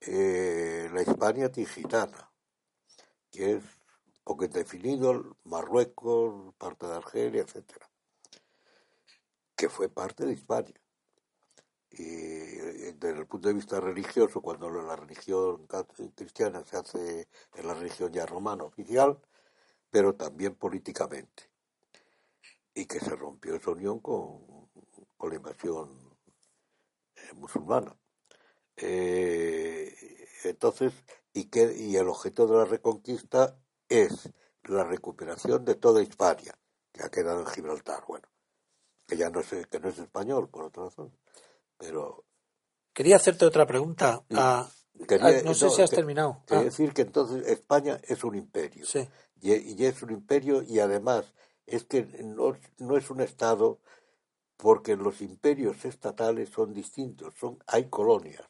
eh, 0.00 0.88
la 0.92 1.02
Hispania 1.02 1.52
tigitana, 1.52 2.32
que 3.30 3.52
es 3.52 3.64
poco 4.24 4.44
indefinido, 4.44 5.36
Marruecos, 5.44 6.54
parte 6.56 6.86
de 6.86 6.94
Argelia, 6.94 7.42
etcétera, 7.42 7.90
que 9.56 9.68
fue 9.68 9.88
parte 9.88 10.24
de 10.24 10.32
Hispania. 10.32 10.80
Y 11.90 12.02
eh, 12.04 12.94
desde 12.98 13.18
el 13.20 13.26
punto 13.26 13.48
de 13.48 13.54
vista 13.54 13.80
religioso, 13.80 14.40
cuando 14.40 14.70
la 14.70 14.96
religión 14.96 15.66
cristiana 16.14 16.64
se 16.64 16.76
hace 16.78 17.28
en 17.54 17.66
la 17.66 17.74
religión 17.74 18.12
ya 18.12 18.24
romana 18.24 18.64
oficial, 18.64 19.20
pero 19.90 20.14
también 20.14 20.54
políticamente. 20.54 21.50
Y 22.74 22.86
que 22.86 23.00
se 23.00 23.14
rompió 23.14 23.54
esa 23.54 23.72
unión 23.72 24.00
con, 24.00 24.70
con 25.18 25.30
la 25.30 25.36
invasión 25.36 25.90
eh, 27.16 27.34
musulmana. 27.34 27.94
Eh, 28.76 29.94
entonces, 30.44 30.94
y, 31.34 31.50
que, 31.50 31.74
y 31.76 31.96
el 31.96 32.08
objeto 32.08 32.46
de 32.46 32.56
la 32.56 32.64
reconquista 32.64 33.58
es 33.92 34.30
la 34.64 34.84
recuperación 34.84 35.64
de 35.64 35.74
toda 35.74 36.02
Hispania, 36.02 36.54
que 36.92 37.02
ha 37.02 37.10
quedado 37.10 37.40
en 37.40 37.46
Gibraltar, 37.46 38.04
bueno, 38.06 38.28
que 39.06 39.16
ya 39.16 39.30
no 39.30 39.40
es, 39.40 39.48
que 39.66 39.80
no 39.80 39.88
es 39.88 39.98
español, 39.98 40.48
por 40.48 40.64
otra 40.64 40.84
razón, 40.84 41.12
pero... 41.76 42.24
Quería 42.92 43.16
hacerte 43.16 43.46
otra 43.46 43.66
pregunta. 43.66 44.22
Ah, 44.34 44.68
ah, 45.20 45.30
no 45.44 45.54
sé 45.54 45.70
si 45.70 45.80
has 45.80 45.90
terminado. 45.90 46.42
Quería 46.46 46.60
ah. 46.60 46.64
decir 46.64 46.92
que 46.92 47.02
entonces 47.02 47.46
España 47.48 47.98
es 48.06 48.22
un 48.22 48.34
imperio. 48.34 48.84
Sí. 48.84 49.08
Y, 49.40 49.84
es 49.84 50.02
un 50.02 50.10
imperio 50.10 50.62
y 50.62 50.78
además 50.78 51.24
es 51.66 51.84
que 51.84 52.02
no, 52.22 52.56
no 52.78 52.96
es 52.96 53.10
un 53.10 53.20
Estado 53.22 53.80
porque 54.56 54.94
los 54.94 55.20
imperios 55.22 55.84
estatales 55.84 56.50
son 56.50 56.72
distintos, 56.72 57.34
son 57.34 57.58
hay 57.66 57.88
colonias. 57.88 58.44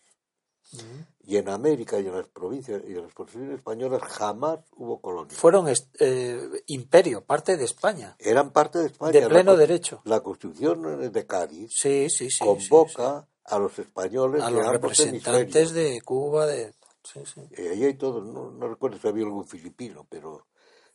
Y 1.25 1.37
en 1.37 1.49
América 1.49 2.01
y 2.01 2.07
en 2.07 2.16
las 2.16 2.27
provincias 2.27 2.83
y 2.87 2.93
en 2.93 3.03
las 3.03 3.12
posesiones 3.12 3.57
españolas 3.57 4.03
jamás 4.03 4.59
hubo 4.77 5.01
colonias. 5.01 5.37
Fueron 5.37 5.73
eh, 6.01 6.62
imperio, 6.66 7.25
parte 7.25 7.57
de 7.57 7.64
España. 7.64 8.16
Eran 8.18 8.51
parte 8.51 8.81
de 8.81 8.87
España. 8.87 9.12
De 9.12 9.29
pleno 9.29 9.57
derecho. 9.57 10.03
La 10.05 10.20
Constitución 10.20 11.12
de 11.12 11.27
Cádiz 11.27 11.73
sí, 11.73 12.11
sí, 12.11 12.31
sí, 12.31 12.45
convoca 12.45 13.29
a 13.45 13.59
los 13.59 13.79
españoles 13.79 14.43
a 14.43 14.51
los 14.51 14.66
representantes 14.66 15.73
de 15.73 16.01
Cuba, 16.03 16.47
de... 16.47 16.75
Eh, 17.57 17.70
ahí 17.73 17.85
hay 17.85 17.95
todo, 17.95 18.20
no, 18.20 18.68
recuerdo 18.68 18.99
si 18.99 19.09
había 19.09 19.25
algún 19.25 19.47
filipino, 19.47 20.07
pero... 20.09 20.47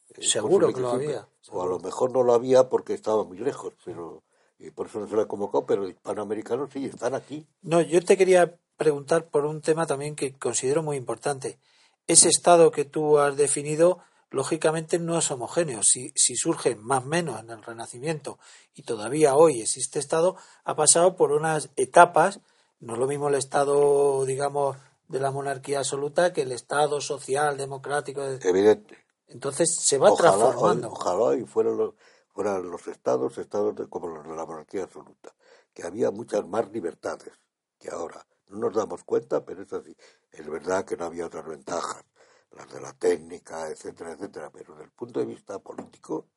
Eh, 0.09 0.25
Seguro 0.25 0.73
que 0.73 0.80
lo 0.80 0.91
había. 0.91 1.28
O 1.49 1.61
a 1.61 1.65
lo 1.65 1.80
mejor 1.80 2.11
no 2.11 2.23
lo 2.23 2.34
había 2.34 2.69
porque 2.69 2.93
estaba 2.93 3.23
muy 3.23 3.38
lejos, 3.38 3.73
pero 3.84 4.23
y 4.59 4.71
por 4.71 4.88
eso 4.88 4.99
no 4.99 5.07
se 5.07 5.15
lo 5.15 5.21
ha 5.21 5.28
convocado, 5.28 5.65
pero 5.65 5.88
hispanoamericanos 5.88 6.71
sí 6.71 6.86
están 6.86 7.13
aquí. 7.13 7.45
No, 7.61 7.82
yo 7.82 8.03
te 8.03 8.17
quería 8.17 8.57
preguntar 8.78 9.25
por 9.25 9.45
un 9.45 9.61
tema 9.61 9.86
también 9.86 10.15
que 10.15 10.38
considero 10.38 10.84
muy 10.84 10.95
importante. 10.95 11.59
Ese 12.05 12.30
estado 12.30 12.71
que 12.71 12.86
tú 12.86 13.17
has 13.17 13.36
definido, 13.36 13.99
lógicamente 14.30 14.99
no 14.99 15.17
es 15.17 15.30
homogéneo. 15.30 15.84
Si, 15.84 16.13
si 16.15 16.36
surge 16.36 16.75
más 16.75 17.03
o 17.03 17.07
menos 17.07 17.41
en 17.41 17.49
el 17.49 17.63
Renacimiento 17.63 18.39
y 18.75 18.84
todavía 18.84 19.36
hoy 19.36 19.61
existe 19.61 19.99
estado, 19.99 20.38
ha 20.63 20.75
pasado 20.75 21.15
por 21.15 21.32
unas 21.32 21.69
etapas. 21.75 22.39
No 22.80 22.93
es 22.93 22.99
lo 22.99 23.07
mismo 23.07 23.28
el 23.28 23.36
estado, 23.36 24.23
digamos, 24.25 24.78
de 25.07 25.19
la 25.19 25.32
monarquía 25.32 25.80
absoluta 25.80 26.32
que 26.32 26.43
el 26.43 26.51
estado 26.51 27.01
social, 27.01 27.57
democrático. 27.57 28.23
Evidente. 28.23 28.97
Entonces 29.28 29.75
se 29.82 29.97
va 29.97 30.15
transformando. 30.15 30.89
Ojalá 30.89 31.36
y 31.36 31.43
fueran 31.45 31.78
los, 31.78 31.95
fueran 32.30 32.69
los 32.69 32.88
estados, 32.88 33.38
estados 33.38 33.75
como 33.89 34.07
los 34.07 34.23
de 34.23 34.36
la 34.36 34.45
monarquía 34.45 34.84
absoluta, 34.84 35.34
que 35.73 35.84
había 35.84 36.11
muchas 36.11 36.47
más 36.47 36.71
libertades 36.71 37.34
que 37.80 37.89
ahora 37.89 38.25
no 38.49 38.57
nos 38.59 38.73
damos 38.73 39.03
cuenta, 39.03 39.43
pero 39.43 39.63
es 39.63 39.73
así. 39.73 39.95
Es 40.31 40.47
verdad 40.47 40.85
que 40.85 40.97
no 40.97 41.05
había 41.05 41.25
otras 41.25 41.45
ventajas, 41.45 42.03
las 42.51 42.71
de 42.71 42.81
la 42.81 42.93
técnica, 42.93 43.69
etcétera, 43.69 44.13
etcétera, 44.13 44.51
pero 44.51 44.73
desde 44.73 44.85
el 44.85 44.91
punto 44.91 45.19
de 45.19 45.25
vista 45.25 45.59
político, 45.59 46.27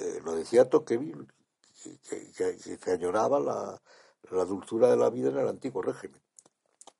eh, 0.00 0.20
lo 0.24 0.34
decía 0.34 0.68
Tocqueville, 0.68 1.26
que, 2.08 2.58
se 2.58 2.92
añoraba 2.92 3.40
la, 3.40 3.80
dulzura 4.44 4.88
de 4.88 4.96
la 4.96 5.10
vida 5.10 5.28
en 5.30 5.38
el 5.38 5.48
antiguo 5.48 5.82
régimen. 5.82 6.20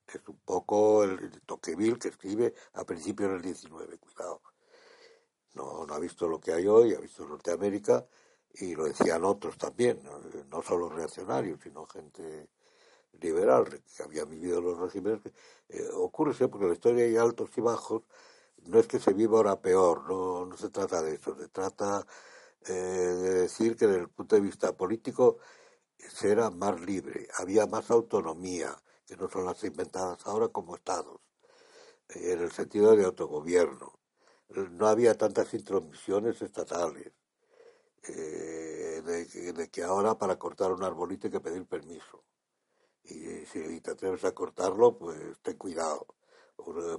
Es 0.06 0.20
un 0.28 0.38
poco 0.44 1.04
el, 1.04 1.40
Tocqueville 1.42 1.98
que 1.98 2.08
escribe 2.08 2.54
a 2.74 2.84
principios 2.84 3.32
del 3.32 3.42
19, 3.42 3.98
cuidado. 3.98 4.42
No, 5.54 5.86
no 5.86 5.94
ha 5.94 5.98
visto 5.98 6.28
lo 6.28 6.40
que 6.40 6.52
hay 6.52 6.66
hoy, 6.66 6.94
ha 6.94 7.00
visto 7.00 7.26
Norteamérica 7.26 8.06
y 8.54 8.74
lo 8.74 8.84
decían 8.84 9.24
otros 9.24 9.56
también, 9.56 10.00
no 10.48 10.62
solo 10.62 10.88
reaccionarios, 10.88 11.60
sino 11.62 11.86
gente 11.86 12.48
liberal 13.20 13.82
que 13.96 14.02
había 14.02 14.24
vivido 14.24 14.60
los 14.60 14.78
regímenes, 14.78 15.20
eh, 15.68 15.88
ocurre 15.94 16.34
siempre 16.34 16.52
porque 16.52 16.64
en 16.64 16.70
la 16.70 16.74
historia 16.74 17.04
hay 17.04 17.16
altos 17.16 17.50
y 17.56 17.60
bajos, 17.60 18.02
no 18.66 18.78
es 18.78 18.86
que 18.86 18.98
se 18.98 19.12
viva 19.12 19.36
ahora 19.38 19.60
peor, 19.60 20.08
no, 20.08 20.46
no 20.46 20.56
se 20.56 20.70
trata 20.70 21.02
de 21.02 21.14
eso, 21.14 21.36
se 21.36 21.48
trata 21.48 22.06
eh, 22.66 22.72
de 22.72 23.34
decir 23.42 23.76
que 23.76 23.86
desde 23.86 24.02
el 24.02 24.08
punto 24.08 24.36
de 24.36 24.42
vista 24.42 24.76
político 24.76 25.38
se 25.98 26.30
era 26.32 26.50
más 26.50 26.80
libre, 26.80 27.28
había 27.38 27.66
más 27.66 27.90
autonomía, 27.90 28.74
que 29.06 29.16
no 29.16 29.28
son 29.28 29.44
las 29.46 29.62
inventadas 29.64 30.26
ahora 30.26 30.48
como 30.48 30.76
estados, 30.76 31.20
eh, 32.10 32.32
en 32.32 32.40
el 32.40 32.52
sentido 32.52 32.96
de 32.96 33.04
autogobierno. 33.04 33.98
No 34.72 34.86
había 34.88 35.16
tantas 35.16 35.52
intromisiones 35.54 36.40
estatales. 36.42 37.12
de, 38.06 39.52
de, 39.52 39.70
que 39.70 39.82
ahora 39.82 40.16
para 40.18 40.38
cortar 40.38 40.72
un 40.72 40.82
arbolito 40.84 41.26
hay 41.26 41.32
que 41.32 41.40
pedir 41.40 41.66
permiso 41.66 42.24
y 43.05 43.46
si 43.46 43.80
te 43.80 43.90
atreves 43.92 44.24
a 44.24 44.32
cortarlo, 44.32 44.96
pues 44.96 45.18
ten 45.42 45.57
cuidado. 45.57 46.07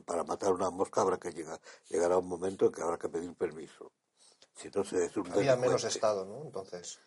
Para 0.06 0.24
matar 0.24 0.54
una 0.54 0.70
mosca 0.70 1.02
habrá 1.02 1.18
que 1.18 1.32
llegar, 1.32 1.60
llegará 1.90 2.18
un 2.18 2.28
momento 2.28 2.66
en 2.66 2.72
que 2.72 2.82
habrá 2.82 2.98
que 2.98 3.10
pedir 3.10 3.34
permiso. 3.36 3.92
Si 4.56 4.70
no 4.70 4.84
se 4.84 5.10
Había 5.32 5.56
menos 5.56 5.84
Estado, 5.84 6.26
¿no? 6.26 6.44
Entonces. 6.44 7.00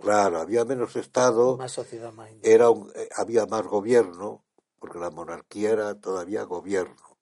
Claro, 0.00 0.40
había 0.40 0.64
menos 0.64 0.96
Estado. 0.96 1.56
Más 1.56 1.72
sociedad 1.72 2.12
más 2.12 2.30
era 2.42 2.68
eh, 2.94 3.08
Había 3.16 3.46
más 3.46 3.66
gobierno, 3.66 4.44
porque 4.78 4.98
la 4.98 5.10
monarquía 5.10 5.70
era 5.70 5.94
todavía 6.00 6.42
gobierno. 6.44 7.18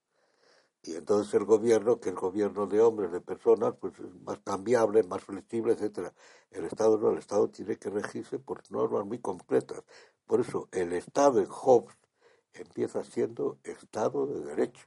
Y 0.82 0.94
entonces 0.94 1.34
el 1.34 1.44
gobierno, 1.44 2.00
que 2.00 2.08
el 2.10 2.14
gobierno 2.14 2.66
de 2.66 2.80
hombres, 2.80 3.12
de 3.12 3.20
personas, 3.20 3.74
pues 3.78 3.94
es 3.98 4.14
más 4.22 4.38
cambiable, 4.38 5.02
más 5.02 5.22
flexible, 5.22 5.72
etcétera. 5.72 6.14
El 6.50 6.64
Estado 6.64 6.96
no, 6.98 7.10
el 7.10 7.18
Estado 7.18 7.50
tiene 7.50 7.76
que 7.76 7.90
regirse 7.90 8.38
por 8.38 8.62
normas 8.70 9.04
muy 9.04 9.18
concretas. 9.18 9.82
Por 10.28 10.40
eso 10.40 10.68
el 10.72 10.92
Estado 10.92 11.40
en 11.40 11.46
Hobbes 11.46 11.96
empieza 12.52 13.02
siendo 13.02 13.58
Estado 13.64 14.26
de 14.26 14.44
Derecho. 14.44 14.86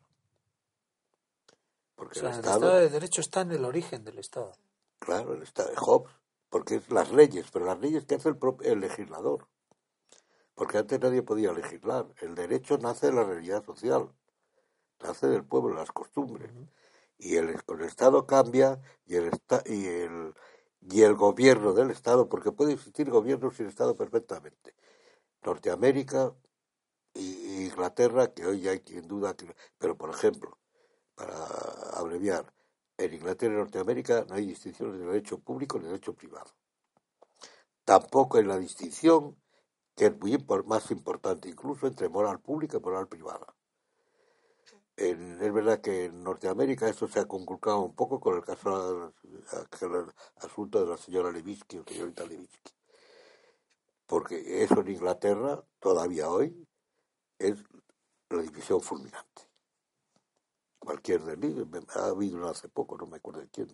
Porque 1.96 2.20
el, 2.20 2.28
estado, 2.28 2.76
de 2.76 2.90
Derecho 2.90 3.22
está 3.22 3.42
en 3.42 3.52
el 3.52 3.66
origen 3.66 4.06
del 4.06 4.20
Estado. 4.20 4.54
Claro, 5.00 5.34
el 5.34 5.42
Estado 5.42 5.70
de 5.70 5.76
Hobbes, 5.78 6.14
porque 6.50 6.76
es 6.76 6.90
las 6.90 7.12
leyes, 7.12 7.48
pero 7.52 7.66
las 7.66 7.80
leyes 7.80 8.06
que 8.06 8.16
hace 8.16 8.30
el, 8.30 8.38
el 8.64 8.80
legislador. 8.80 9.48
Porque 10.56 10.78
antes 10.78 11.00
nadie 11.00 11.24
podía 11.24 11.52
legislar. 11.52 12.08
El 12.22 12.36
derecho 12.36 12.78
nace 12.78 13.08
de 13.08 13.14
la 13.14 13.24
realidad 13.24 13.66
social, 13.66 14.10
nace 15.02 15.28
del 15.28 15.44
pueblo, 15.44 15.70
de 15.70 15.82
las 15.82 15.92
costumbres. 15.92 16.52
Y 17.18 17.36
el, 17.36 17.50
el 17.50 17.82
Estado 17.82 18.26
cambia 18.26 18.80
y 19.06 19.16
el, 19.16 19.32
y 19.66 19.86
el 19.88 20.34
y 20.82 21.04
el 21.04 21.14
gobierno 21.14 21.74
del 21.74 21.92
Estado, 21.92 22.28
porque 22.28 22.52
puede 22.52 22.74
existir 22.74 23.10
gobierno 23.10 23.52
sin 23.52 23.68
Estado 23.68 23.96
perfectamente. 23.96 24.74
Norteamérica 25.44 26.36
e 27.14 27.22
Inglaterra, 27.70 28.34
que 28.34 28.46
hoy 28.46 28.68
hay 28.68 28.80
quien 28.82 29.08
duda, 29.08 29.36
que, 29.36 29.54
pero 29.78 29.98
por 29.98 30.10
ejemplo, 30.10 30.58
para 31.16 31.36
abreviar, 31.94 32.54
en 32.98 33.14
Inglaterra 33.14 33.56
y 33.56 33.58
Norteamérica 33.58 34.26
no 34.30 34.36
hay 34.36 34.46
distinción 34.46 34.92
de 34.98 35.06
derecho 35.06 35.40
público 35.40 35.80
ni 35.80 35.86
derecho 35.86 36.14
privado. 36.14 36.52
Tampoco 37.84 38.38
hay 38.38 38.44
la 38.44 38.58
distinción, 38.58 39.36
que 39.96 40.08
es 40.08 40.20
muy 40.20 40.38
más 40.66 40.92
importante 40.92 41.50
incluso, 41.50 41.88
entre 41.88 42.10
moral 42.10 42.40
pública 42.40 42.78
y 42.78 42.82
moral 42.82 43.08
privada. 43.08 43.56
es 44.96 45.54
verdad 45.54 45.82
que 45.82 46.06
en 46.06 46.24
Norteamérica 46.24 46.88
esto 46.88 47.08
se 47.08 47.20
ha 47.20 47.26
conculcado 47.28 47.82
un 47.82 47.96
poco 47.96 48.20
con 48.20 48.36
el 48.36 48.44
caso 48.44 49.12
del 49.80 50.14
asunto 50.38 50.82
de 50.82 50.92
la 50.92 50.98
señora 50.98 51.32
Levinsky 51.32 51.80
o 51.80 51.84
señorita 51.84 52.26
Levinsky 52.26 52.81
porque 54.12 54.62
eso 54.62 54.82
en 54.82 54.90
Inglaterra, 54.90 55.64
todavía 55.80 56.30
hoy, 56.30 56.68
es 57.40 57.64
la 58.30 58.42
división 58.42 58.82
fulminante. 58.82 59.44
Cualquier 60.80 61.24
delito, 61.24 61.66
ha 61.96 62.08
habido 62.08 62.46
hace 62.50 62.68
poco, 62.68 62.98
no 62.98 63.06
me 63.06 63.16
acuerdo 63.16 63.40
de 63.40 63.48
quién, 63.48 63.70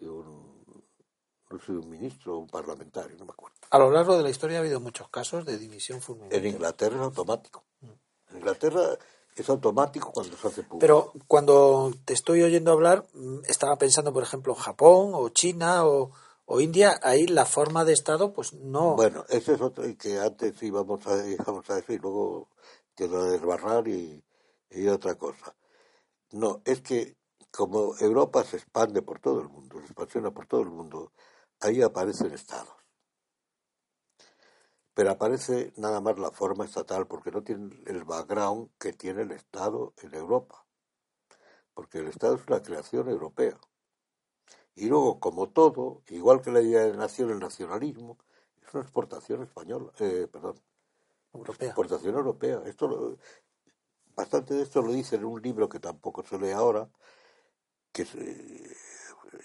un, 0.00 0.84
no 1.48 1.60
sé, 1.60 1.70
un 1.70 1.88
ministro 1.88 2.34
o 2.34 2.38
un 2.38 2.48
parlamentario, 2.48 3.16
no 3.18 3.26
me 3.26 3.30
acuerdo. 3.30 3.56
A 3.70 3.78
lo 3.78 3.92
largo 3.92 4.16
de 4.16 4.24
la 4.24 4.30
historia 4.30 4.56
ha 4.56 4.60
habido 4.62 4.80
muchos 4.80 5.08
casos 5.10 5.46
de 5.46 5.58
división 5.58 6.00
fulminante. 6.00 6.36
En 6.36 6.46
Inglaterra 6.46 6.96
es 6.96 7.02
automático. 7.02 7.62
En 7.80 8.38
Inglaterra 8.38 8.98
es 9.36 9.48
automático 9.48 10.10
cuando 10.10 10.36
se 10.36 10.48
hace 10.48 10.62
público. 10.64 10.80
Pero 10.80 11.12
cuando 11.28 11.92
te 12.04 12.14
estoy 12.14 12.42
oyendo 12.42 12.72
hablar, 12.72 13.06
mm, 13.14 13.44
estaba 13.46 13.76
pensando, 13.76 14.12
por 14.12 14.24
ejemplo, 14.24 14.56
Japón 14.56 15.12
o 15.14 15.28
China 15.28 15.86
o 15.86 16.10
o 16.50 16.62
India, 16.62 16.98
ahí 17.02 17.26
la 17.26 17.44
forma 17.44 17.84
de 17.84 17.92
Estado, 17.92 18.32
pues 18.32 18.54
no. 18.54 18.96
Bueno, 18.96 19.22
ese 19.28 19.52
es 19.52 19.60
otro, 19.60 19.86
y 19.86 19.96
que 19.96 20.18
antes 20.18 20.62
íbamos 20.62 21.06
a, 21.06 21.28
íbamos 21.28 21.68
a 21.68 21.76
decir, 21.76 22.00
luego 22.00 22.48
quiero 22.94 23.24
desbarrar 23.24 23.86
y, 23.86 24.24
y 24.70 24.88
otra 24.88 25.14
cosa. 25.16 25.54
No, 26.32 26.62
es 26.64 26.80
que 26.80 27.18
como 27.50 27.94
Europa 27.98 28.44
se 28.44 28.56
expande 28.56 29.02
por 29.02 29.20
todo 29.20 29.42
el 29.42 29.50
mundo, 29.50 29.78
se 29.80 29.86
expansiona 29.86 30.30
por 30.30 30.46
todo 30.46 30.62
el 30.62 30.70
mundo, 30.70 31.12
ahí 31.60 31.82
aparecen 31.82 32.32
estados. 32.32 32.76
Pero 34.94 35.10
aparece 35.10 35.74
nada 35.76 36.00
más 36.00 36.18
la 36.18 36.30
forma 36.30 36.64
estatal, 36.64 37.06
porque 37.06 37.30
no 37.30 37.42
tiene 37.42 37.68
el 37.86 38.04
background 38.04 38.70
que 38.78 38.94
tiene 38.94 39.20
el 39.20 39.32
Estado 39.32 39.92
en 39.98 40.14
Europa. 40.14 40.64
Porque 41.74 41.98
el 41.98 42.08
Estado 42.08 42.36
es 42.36 42.46
una 42.48 42.62
creación 42.62 43.10
europea. 43.10 43.60
Y 44.74 44.86
luego, 44.86 45.18
como 45.20 45.48
todo, 45.50 46.02
igual 46.08 46.40
que 46.40 46.50
la 46.52 46.60
idea 46.60 46.82
de 46.84 46.96
nación, 46.96 47.30
el 47.30 47.38
nacionalismo, 47.38 48.16
es 48.66 48.72
una 48.74 48.82
exportación 48.82 49.42
española, 49.42 49.92
eh, 49.98 50.28
perdón, 50.30 50.60
Europea. 51.32 51.68
exportación 51.68 52.14
europea. 52.14 52.62
Esto 52.66 52.88
lo- 52.88 53.18
bastante 54.14 54.54
de 54.54 54.62
esto 54.62 54.82
lo 54.82 54.92
dice 54.92 55.16
en 55.16 55.24
un 55.24 55.40
libro 55.42 55.68
que 55.68 55.80
tampoco 55.80 56.22
se 56.22 56.38
lee 56.38 56.50
ahora, 56.50 56.88
que 57.92 58.02
es 58.02 58.14
eh, 58.14 58.76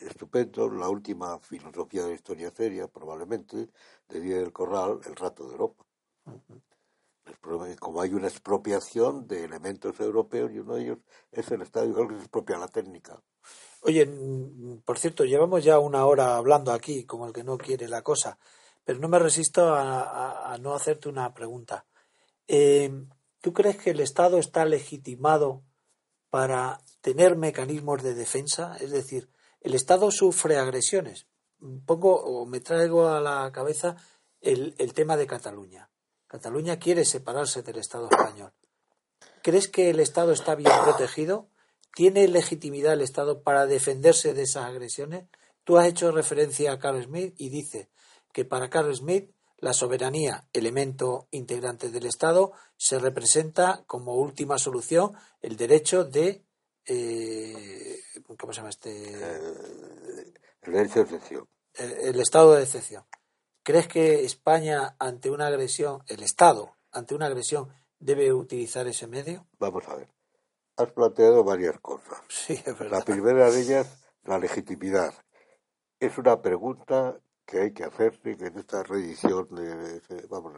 estupendo, 0.01 0.69
la 0.69 0.89
última 0.89 1.39
filosofía 1.39 2.03
de 2.03 2.09
la 2.09 2.15
historia 2.15 2.51
seria, 2.51 2.87
probablemente, 2.87 3.69
de 4.09 4.19
Díaz 4.19 4.39
del 4.39 4.53
Corral, 4.53 4.99
El 5.05 5.15
rato 5.15 5.45
de 5.45 5.51
Europa. 5.53 5.85
Que 7.25 7.75
como 7.77 8.01
hay 8.01 8.13
una 8.13 8.27
expropiación 8.27 9.27
de 9.27 9.45
elementos 9.45 9.99
europeos 9.99 10.51
y 10.51 10.59
uno 10.59 10.75
de 10.75 10.81
ellos 10.83 10.97
es 11.31 11.49
el 11.51 11.61
Estado, 11.61 11.87
igual 11.87 12.07
que 12.09 12.15
se 12.15 12.21
expropia 12.21 12.57
la 12.57 12.67
técnica. 12.67 13.21
Oye, 13.83 14.05
mm, 14.05 14.81
por 14.85 14.97
cierto, 14.97 15.25
llevamos 15.25 15.63
ya 15.63 15.79
una 15.79 16.05
hora 16.05 16.37
hablando 16.37 16.71
aquí, 16.71 17.05
como 17.05 17.27
el 17.27 17.33
que 17.33 17.43
no 17.43 17.57
quiere 17.57 17.87
la 17.87 18.01
cosa, 18.01 18.37
pero 18.83 18.99
no 18.99 19.09
me 19.09 19.19
resisto 19.19 19.73
a, 19.75 20.57
no 20.61 20.73
hacerte 20.73 21.09
una 21.09 21.33
pregunta. 21.33 21.85
Eh, 22.47 22.91
¿Tú 23.41 23.53
crees 23.53 23.77
que 23.77 23.91
el 23.91 23.99
Estado 23.99 24.37
está 24.37 24.65
legitimado 24.65 25.63
para 26.29 26.79
tener 27.01 27.35
mecanismos 27.35 28.01
de 28.03 28.13
defensa? 28.13 28.77
Es 28.79 28.91
decir, 28.91 29.29
el 29.61 29.73
Estado 29.73 30.11
sufre 30.11 30.57
agresiones. 30.57 31.27
Pongo 31.85 32.15
o 32.21 32.45
me 32.45 32.61
traigo 32.61 33.09
a 33.09 33.21
la 33.21 33.51
cabeza 33.51 33.97
el 34.41 34.93
tema 34.93 35.15
de 35.17 35.27
Cataluña. 35.27 35.89
Cataluña 36.27 36.79
quiere 36.79 37.05
separarse 37.05 37.61
del 37.61 37.77
Estado 37.77 38.09
español. 38.09 38.53
¿Crees 39.43 39.67
que 39.67 39.89
el 39.89 39.99
Estado 39.99 40.31
está 40.31 40.55
bien 40.55 40.71
protegido? 40.83 41.47
¿Tiene 41.95 42.27
legitimidad 42.27 42.93
el 42.93 43.01
Estado 43.01 43.43
para 43.43 43.65
defenderse 43.65 44.33
de 44.33 44.43
esas 44.43 44.65
agresiones? 44.65 45.25
Tú 45.63 45.77
has 45.77 45.87
hecho 45.87 46.11
referencia 46.11 46.71
a 46.71 46.79
Carl 46.79 47.03
Smith 47.03 47.35
y 47.37 47.49
dice 47.49 47.89
que 48.31 48.45
para 48.45 48.69
Carl 48.69 48.93
Smith 48.95 49.31
la 49.57 49.73
soberanía, 49.73 50.45
elemento 50.51 51.27
integrante 51.31 51.89
del 51.89 52.05
Estado, 52.05 52.51
se 52.75 52.99
representa 52.99 53.83
como 53.87 54.15
última 54.15 54.57
solución 54.57 55.13
el 55.41 55.55
derecho 55.55 56.03
de 56.03 56.43
eh, 56.85 57.99
¿cómo 58.37 58.51
se 58.51 58.57
llama 58.57 58.69
este? 58.69 59.13
El 60.63 60.73
derecho 60.73 60.95
de 60.95 61.01
excepción. 61.01 61.47
el, 61.75 61.91
el 61.91 62.19
estado 62.19 62.53
de 62.53 62.63
excepción. 62.63 63.05
¿Crees 63.63 63.87
que 63.87 64.25
España 64.25 64.95
ante 64.99 65.29
una 65.29 65.47
agresión, 65.47 66.03
el 66.07 66.23
Estado 66.23 66.75
ante 66.91 67.15
una 67.15 67.27
agresión 67.27 67.69
debe 67.99 68.33
utilizar 68.33 68.87
ese 68.87 69.07
medio? 69.07 69.47
Vamos 69.59 69.87
a 69.87 69.95
ver. 69.95 70.09
Has 70.75 70.91
planteado 70.91 71.43
varias 71.43 71.79
cosas. 71.79 72.19
Sí, 72.29 72.53
es 72.65 72.79
La 72.89 73.01
primera 73.01 73.51
de 73.51 73.61
ellas, 73.61 74.07
la 74.23 74.39
legitimidad. 74.39 75.13
Es 75.99 76.17
una 76.17 76.41
pregunta 76.41 77.19
que 77.45 77.59
hay 77.59 77.73
que 77.73 77.83
hacerse, 77.83 78.35
que 78.37 78.47
en 78.47 78.57
esta 78.57 78.81
reedición 78.83 79.53
de, 79.53 79.99
de- 79.99 80.27
vamos, 80.27 80.55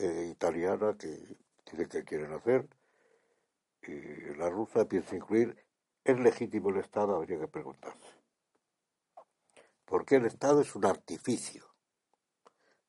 eh, 0.00 0.28
italiana 0.30 0.96
que 0.98 1.08
dicen 1.72 1.88
que 1.88 2.04
quieren 2.04 2.32
hacer, 2.34 2.68
y 3.82 4.34
la 4.36 4.50
rusa 4.50 4.84
piensa 4.86 5.16
incluir, 5.16 5.56
¿es 6.04 6.18
legítimo 6.20 6.68
el 6.68 6.76
Estado? 6.76 7.16
Habría 7.16 7.38
que 7.40 7.48
preguntarse. 7.48 8.14
Porque 9.86 10.16
el 10.16 10.26
Estado 10.26 10.60
es 10.60 10.74
un 10.74 10.84
artificio, 10.84 11.64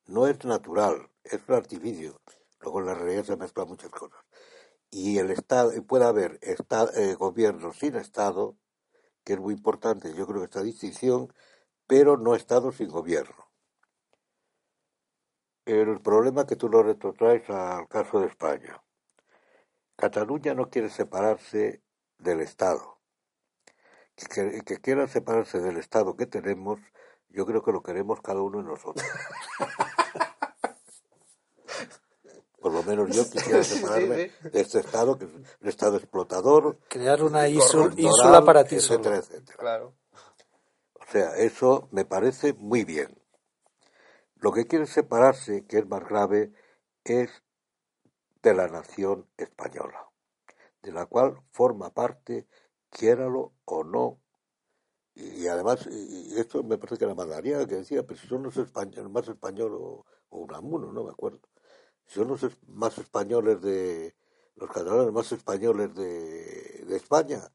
no 0.08 0.28
es 0.28 0.43
natural, 0.43 1.10
es 1.24 1.39
un 1.47 1.56
artificio. 1.56 2.20
Luego 2.60 2.82
en 2.82 2.86
la 2.88 2.93
realidad 2.93 3.24
se 3.24 3.38
mezclan 3.38 3.70
muchas 3.70 3.89
cosas. 3.89 4.20
Y 4.92 5.20
el 5.20 5.32
Estado, 5.32 5.74
y 5.74 5.80
puede 5.80 6.06
haber 6.06 6.38
esta- 6.42 6.89
eh, 6.96 7.16
gobierno 7.16 7.72
sin 7.72 7.96
Estado, 7.96 8.58
que 9.24 9.34
es 9.34 9.39
muy 9.39 9.54
importante, 9.54 10.14
yo 10.14 10.28
creo 10.28 10.39
que 10.39 10.46
esta 10.46 10.62
distinción, 10.64 11.34
pero 11.88 12.18
no 12.18 12.36
Estado 12.36 12.72
sin 12.74 12.89
gobierno. 12.89 13.50
El 15.66 16.02
problema 16.02 16.46
que 16.46 16.58
tú 16.58 16.68
lo 16.68 16.84
retrotraes 16.84 17.50
al 17.50 17.88
caso 17.88 18.20
de 18.20 18.28
España. 18.28 18.84
Cataluña 19.96 20.54
no 20.56 20.70
quiere 20.70 20.89
separarse 20.89 21.82
del 22.18 22.42
Estado. 22.42 23.00
Que, 24.16 24.26
que, 24.28 24.62
que 24.62 24.78
quiera 24.82 25.08
separarse 25.08 25.60
del 25.62 25.78
Estado 25.78 26.18
que 26.18 26.26
tenemos, 26.26 26.80
yo 27.30 27.46
creo 27.46 27.64
que 27.64 27.72
lo 27.72 27.82
queremos 27.82 28.20
cada 28.22 28.42
uno 28.42 28.58
de 28.58 28.66
nosotros. 28.66 29.06
Por 32.62 32.74
lo 32.74 32.84
menos 32.84 33.09
yo 33.09 33.24
quisiera 33.32 33.64
sí, 33.64 33.80
separarme 33.80 34.30
sí. 34.30 34.49
de 34.49 34.62
este 34.62 34.80
Estado, 34.80 35.18
que 35.18 35.26
es 35.26 35.32
un 35.34 35.68
Estado 35.68 35.97
explotador, 35.97 36.78
Crear 36.88 37.24
una 37.24 37.45
corruptoral, 37.45 37.99
ínsula 37.99 38.45
para 38.45 38.64
ti 38.64 38.76
etcétera, 38.76 39.18
etcétera. 39.18 39.57
Claro. 39.57 39.95
O 40.95 41.12
sea, 41.12 41.36
eso 41.38 41.89
me 41.91 42.05
parece 42.05 42.53
muy 42.53 42.86
bien. 42.86 43.18
Lo 44.36 44.51
que 44.51 44.66
quiere 44.68 44.86
separarse, 44.86 45.66
que 45.66 45.80
es 45.80 45.88
más 45.88 46.07
grave, 46.07 46.53
es 47.03 47.30
de 48.43 48.53
la 48.53 48.68
nación 48.68 49.28
española, 49.38 50.09
de 50.84 50.91
la 50.91 51.07
cual 51.07 51.41
forma 51.51 51.89
parte, 51.93 52.47
quiéralo 52.89 53.53
o 53.66 53.84
no. 53.84 54.20
Y, 55.16 55.43
y 55.43 55.47
además, 55.47 55.88
y 55.91 56.39
esto 56.39 56.64
me 56.64 56.78
parece 56.78 56.97
que 56.97 57.05
era 57.05 57.16
Madariaga 57.16 57.68
que 57.68 57.76
decía, 57.76 58.03
pero 58.03 58.20
si 58.20 58.28
son 58.28 58.43
los 58.43 58.55
españoles, 58.57 59.12
más 59.12 59.28
español 59.28 59.74
o, 59.74 60.05
o 60.30 60.39
Unamuno, 60.39 60.91
no 60.91 61.03
me 61.03 61.12
acuerdo. 61.12 61.51
Son 62.14 62.28
los 62.28 62.41
más 62.68 62.97
españoles 62.97 63.62
de, 63.62 64.16
los 64.55 64.70
catalanes 64.70 65.14
más 65.14 65.32
españoles 65.32 65.95
de, 65.95 66.84
de 66.86 66.95
España, 66.97 67.51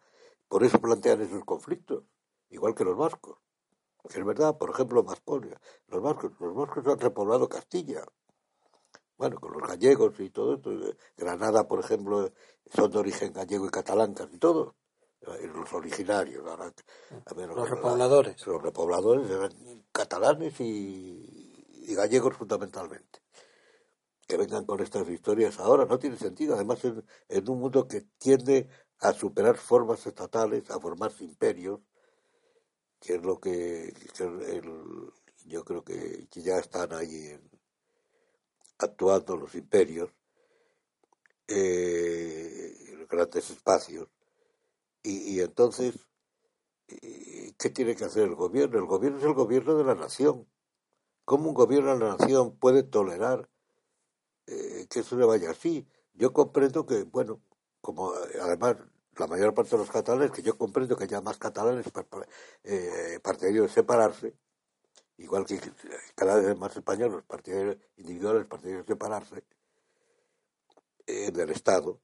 por 0.48 0.64
eso 0.64 0.80
plantean 0.80 1.20
esos 1.20 1.44
conflictos, 1.44 2.04
igual 2.48 2.74
que 2.74 2.84
los 2.84 2.96
vascos. 2.96 3.38
Es 4.08 4.24
verdad, 4.24 4.56
por 4.56 4.70
ejemplo, 4.70 5.02
Vasconia. 5.02 5.60
Los 5.88 6.00
vascos, 6.00 6.32
los 6.40 6.54
vascos 6.54 6.86
han 6.86 7.00
repoblado 7.00 7.48
Castilla. 7.48 8.04
Bueno, 9.18 9.40
con 9.40 9.52
los 9.52 9.62
gallegos 9.68 10.18
y 10.20 10.30
todo 10.30 10.54
esto. 10.54 10.70
Granada, 11.16 11.66
por 11.66 11.80
ejemplo, 11.80 12.30
son 12.72 12.90
de 12.90 12.98
origen 12.98 13.32
gallego 13.32 13.66
y 13.66 13.70
catalán 13.70 14.14
casi 14.14 14.38
todos. 14.38 14.74
Eh, 15.22 15.50
Los 15.52 15.72
originarios. 15.72 16.46
ahora, 16.46 16.66
a 17.26 17.34
Los 17.34 17.56
la- 17.68 17.74
repobladores. 17.74 18.46
Los 18.46 18.62
repobladores 18.62 19.28
eran 19.28 19.84
catalanes 19.90 20.60
y, 20.60 21.84
y 21.88 21.94
gallegos 21.94 22.36
fundamentalmente. 22.36 23.20
Que 24.28 24.36
vengan 24.36 24.64
con 24.66 24.80
estas 24.80 25.08
historias 25.08 25.58
ahora 25.60 25.84
no 25.86 25.98
tiene 25.98 26.16
sentido. 26.16 26.54
Además, 26.54 26.84
en, 26.84 27.04
en 27.28 27.50
un 27.50 27.60
mundo 27.60 27.88
que 27.88 28.02
tiende 28.18 28.68
a 29.00 29.12
superar 29.12 29.56
formas 29.56 30.06
estatales, 30.06 30.70
a 30.70 30.80
formarse 30.80 31.24
imperios, 31.24 31.80
que 33.00 33.14
es 33.16 33.22
lo 33.22 33.40
que, 33.40 33.92
que 34.14 34.24
el- 34.24 35.12
yo 35.46 35.64
creo 35.64 35.82
que, 35.84 36.28
que 36.30 36.42
ya 36.42 36.58
están 36.58 36.92
ahí 36.92 37.38
actuando 38.78 39.36
los 39.36 39.54
imperios, 39.54 40.10
eh, 41.48 42.74
en 42.88 43.06
grandes 43.06 43.50
espacios. 43.50 44.08
Y, 45.02 45.36
y 45.36 45.40
entonces, 45.40 45.94
eh, 46.88 47.54
¿qué 47.58 47.70
tiene 47.70 47.96
que 47.96 48.04
hacer 48.04 48.24
el 48.24 48.34
gobierno? 48.34 48.78
El 48.78 48.86
gobierno 48.86 49.18
es 49.18 49.24
el 49.24 49.34
gobierno 49.34 49.76
de 49.76 49.84
la 49.84 49.94
nación. 49.94 50.48
¿Cómo 51.24 51.48
un 51.50 51.54
gobierno 51.54 51.94
de 51.94 52.00
la 52.04 52.16
nación 52.16 52.58
puede 52.58 52.84
tolerar 52.84 53.50
eh, 54.46 54.86
que 54.88 55.00
eso 55.00 55.16
le 55.16 55.26
vaya 55.26 55.50
así? 55.50 55.86
Yo 56.14 56.32
comprendo 56.32 56.86
que, 56.86 57.04
bueno, 57.04 57.40
como 57.80 58.14
eh, 58.14 58.38
además 58.40 58.76
la 59.16 59.26
mayor 59.26 59.54
parte 59.54 59.72
de 59.72 59.78
los 59.78 59.90
catalanes, 59.90 60.30
que 60.30 60.42
yo 60.42 60.58
comprendo 60.58 60.96
que 60.96 61.04
haya 61.04 61.20
más 61.20 61.38
catalanes 61.38 61.86
eh, 62.64 63.20
partidarios 63.22 63.68
de 63.68 63.74
separarse, 63.74 64.36
igual 65.18 65.46
que 65.46 65.60
cada 66.14 66.36
vez 66.36 66.56
más 66.58 66.76
españoles 66.76 67.24
partidarios 67.26 67.78
individuales 67.96 68.46
partidarios 68.46 68.86
de 68.86 68.92
separarse 68.92 69.44
eh, 71.06 71.30
del 71.30 71.50
Estado, 71.50 72.00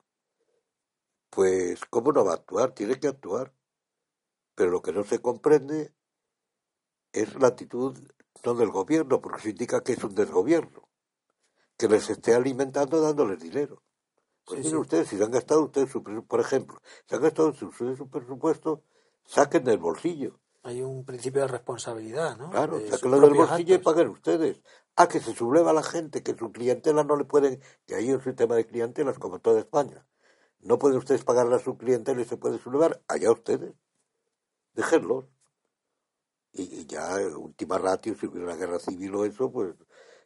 pues 1.31 1.85
¿cómo 1.91 2.13
no 2.13 2.25
va 2.25 2.33
a 2.33 2.37
actuar? 2.37 2.73
Tiene 2.73 2.99
que 3.01 3.09
actuar. 3.09 3.53
Pero 4.55 4.71
lo 4.71 4.83
que 4.83 4.93
no 4.93 5.03
se 5.03 5.21
comprende 5.21 5.95
es 7.13 7.35
la 7.41 7.49
actitud 7.49 7.99
no 8.45 8.55
del 8.55 8.71
gobierno, 8.71 9.21
porque 9.21 9.39
eso 9.39 9.49
indica 9.49 9.83
que 9.83 9.93
es 9.93 10.05
un 10.05 10.15
desgobierno, 10.15 10.82
que 11.77 11.89
les 11.89 12.09
esté 12.11 12.35
alimentando 12.35 13.01
dándoles 13.01 13.41
dinero. 13.41 13.83
Pues 14.45 14.59
Sí, 14.61 14.65
miren 14.67 14.71
sí. 14.71 14.77
ustedes, 14.83 15.09
si 15.09 15.17
se 15.17 15.25
han 15.25 15.31
gastado 15.31 15.65
ustedes, 15.65 15.91
su, 15.91 16.03
por 16.03 16.41
ejemplo, 16.41 16.81
si 17.07 17.15
han 17.15 17.23
gastado 17.23 17.53
su, 17.53 17.71
su, 17.73 17.97
su 17.97 18.09
presupuesto, 18.09 18.83
saquen 19.25 19.65
del 19.65 19.79
bolsillo. 19.79 20.41
Hay 20.65 20.81
un 20.81 21.05
principio 21.05 21.43
de 21.43 21.49
responsabilidad, 21.49 22.37
¿no? 22.37 22.51
Claro, 22.51 22.79
De 22.79 22.89
del 22.91 23.35
bolsillo 23.35 23.75
y 23.75 23.79
paguen 23.79 24.09
ustedes. 24.09 24.63
Ah, 24.95 25.09
que 25.09 25.21
se 25.21 25.35
subleva 25.35 25.73
la 25.73 25.83
gente, 25.83 26.23
que 26.23 26.35
su 26.37 26.53
clientela 26.53 27.03
no 27.03 27.17
le 27.17 27.25
pueden, 27.25 27.61
que 27.87 27.95
hay 27.95 28.13
un 28.13 28.23
sistema 28.23 28.55
de 28.55 28.67
clientelas 28.67 29.19
como 29.19 29.41
toda 29.41 29.59
España. 29.61 30.07
No 30.61 30.79
pueden 30.79 30.99
ustedes 30.99 31.25
pagarle 31.25 31.57
a 31.57 31.59
su 31.59 31.77
clientela 31.77 32.21
y 32.21 32.25
se 32.25 32.37
puede 32.37 32.59
sublevar, 32.59 33.03
allá 33.09 33.33
ustedes. 33.33 33.75
déjenlos. 34.75 35.25
Y, 36.53 36.87
ya, 36.87 37.17
última 37.37 37.79
ratio, 37.79 38.15
si 38.15 38.27
hubiera 38.27 38.47
una 38.47 38.57
guerra 38.57 38.79
civil 38.79 39.15
o 39.15 39.25
eso, 39.25 39.51
pues 39.51 39.75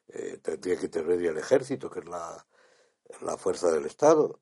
eh, 0.09 0.39
tendría 0.43 0.77
que 0.77 0.89
tener 0.89 1.21
el 1.21 1.39
ejército, 1.39 1.91
que 1.91 2.01
es 2.01 2.07
la, 2.07 2.47
la 3.21 3.37
fuerza 3.37 3.71
del 3.71 3.87
Estado. 3.87 4.41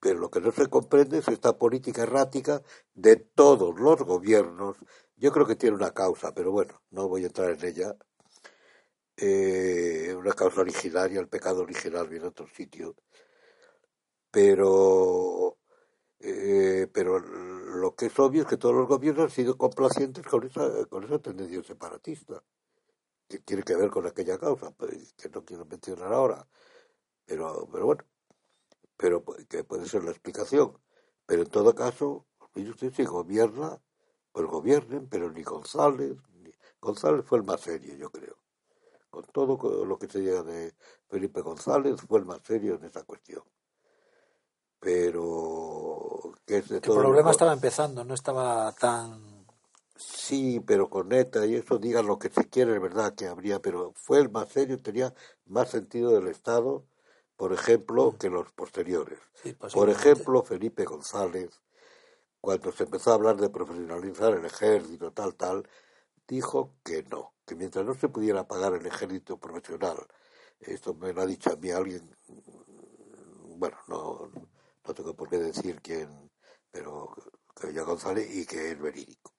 Pero 0.00 0.18
lo 0.18 0.30
que 0.30 0.40
no 0.40 0.52
se 0.52 0.66
comprende 0.68 1.18
es 1.18 1.28
esta 1.28 1.58
política 1.58 2.02
errática 2.02 2.62
de 2.94 3.16
todos 3.16 3.78
los 3.80 4.02
gobiernos. 4.02 4.76
Yo 5.16 5.32
creo 5.32 5.46
que 5.46 5.56
tiene 5.56 5.76
una 5.76 5.92
causa, 5.92 6.34
pero 6.34 6.52
bueno, 6.52 6.82
no 6.90 7.08
voy 7.08 7.24
a 7.24 7.26
entrar 7.28 7.50
en 7.50 7.64
ella. 7.64 7.96
Eh, 9.16 10.14
una 10.16 10.32
causa 10.34 10.60
originaria, 10.60 11.20
el 11.20 11.28
pecado 11.28 11.62
original 11.62 12.08
viene 12.08 12.26
a 12.26 12.28
otro 12.28 12.46
sitio. 12.46 12.94
Pero, 14.30 15.58
eh, 16.20 16.88
pero 16.92 17.18
lo 17.18 17.94
que 17.94 18.06
es 18.06 18.18
obvio 18.18 18.42
es 18.42 18.48
que 18.48 18.58
todos 18.58 18.74
los 18.74 18.86
gobiernos 18.86 19.24
han 19.24 19.30
sido 19.30 19.56
complacientes 19.56 20.26
con 20.26 20.44
esa, 20.44 20.84
con 20.86 21.04
esa 21.04 21.18
tendencia 21.18 21.62
separatista, 21.62 22.42
que 23.28 23.38
tiene 23.40 23.62
que 23.62 23.76
ver 23.76 23.90
con 23.90 24.06
aquella 24.06 24.38
causa, 24.38 24.70
pues, 24.70 25.12
que 25.14 25.28
no 25.28 25.44
quiero 25.44 25.64
mencionar 25.64 26.12
ahora. 26.12 26.46
Pero, 27.24 27.68
pero 27.72 27.86
bueno, 27.86 28.04
pero 28.96 29.24
que 29.48 29.64
puede 29.64 29.86
ser 29.86 30.04
la 30.04 30.10
explicación. 30.12 30.78
Pero 31.26 31.42
en 31.42 31.50
todo 31.50 31.74
caso, 31.74 32.26
si 32.54 33.04
gobierna, 33.04 33.80
pues 34.32 34.46
gobiernen, 34.46 35.08
pero 35.08 35.30
ni 35.30 35.42
González, 35.42 36.16
ni... 36.34 36.52
González 36.80 37.24
fue 37.24 37.38
el 37.38 37.44
más 37.44 37.60
serio, 37.60 37.94
yo 37.96 38.10
creo. 38.10 38.36
Con 39.10 39.24
todo 39.24 39.84
lo 39.84 39.98
que 39.98 40.08
se 40.08 40.20
llega 40.20 40.42
de 40.42 40.74
Felipe 41.08 41.40
González, 41.40 42.00
fue 42.06 42.20
el 42.20 42.26
más 42.26 42.42
serio 42.42 42.74
en 42.74 42.84
esa 42.84 43.02
cuestión. 43.02 43.42
Pero 44.78 46.32
que 46.44 46.58
el 46.58 46.80
problema 46.80 47.30
estaba 47.30 47.52
empezando, 47.52 48.04
no 48.04 48.14
estaba 48.14 48.72
tan 48.72 49.25
Sí, 49.98 50.60
pero 50.60 50.90
con 50.90 51.08
neta 51.08 51.46
y 51.46 51.54
eso 51.54 51.78
digan 51.78 52.06
lo 52.06 52.18
que 52.18 52.28
se 52.28 52.48
quiere, 52.48 52.74
es 52.74 52.80
verdad 52.82 53.14
que 53.14 53.26
habría, 53.26 53.60
pero 53.60 53.92
fue 53.94 54.18
el 54.20 54.30
más 54.30 54.48
serio, 54.48 54.80
tenía 54.80 55.14
más 55.46 55.70
sentido 55.70 56.10
del 56.10 56.28
Estado 56.28 56.84
por 57.36 57.52
ejemplo, 57.52 58.16
que 58.18 58.30
los 58.30 58.50
posteriores. 58.52 59.18
por 59.72 59.90
ejemplo, 59.90 60.42
Felipe 60.42 60.84
González, 60.84 61.50
cuando 62.40 62.72
se 62.72 62.84
empezó 62.84 63.10
a 63.10 63.14
hablar 63.14 63.36
de 63.36 63.50
profesionalizar 63.50 64.32
el 64.34 64.44
ejército, 64.44 65.12
tal, 65.12 65.34
tal, 65.34 65.68
dijo 66.26 66.72
que 66.82 67.02
no, 67.04 67.34
que 67.44 67.54
mientras 67.54 67.84
no 67.84 67.94
se 67.94 68.08
pudiera 68.08 68.48
pagar 68.48 68.74
el 68.74 68.86
ejército 68.86 69.38
profesional, 69.38 69.98
esto 70.60 70.94
me 70.94 71.12
lo 71.12 71.22
ha 71.22 71.26
dicho 71.26 71.52
a 71.52 71.56
mí 71.56 71.70
alguien, 71.70 72.16
bueno, 73.58 73.76
no, 73.88 74.30
no 74.86 74.94
tengo 74.94 75.14
por 75.14 75.28
qué 75.28 75.38
decir 75.38 75.80
quién, 75.82 76.08
pero 76.70 77.14
que 77.60 77.72
ya 77.72 77.82
González 77.82 78.34
y 78.34 78.46
que 78.46 78.70
es 78.70 78.80
verídico. 78.80 79.35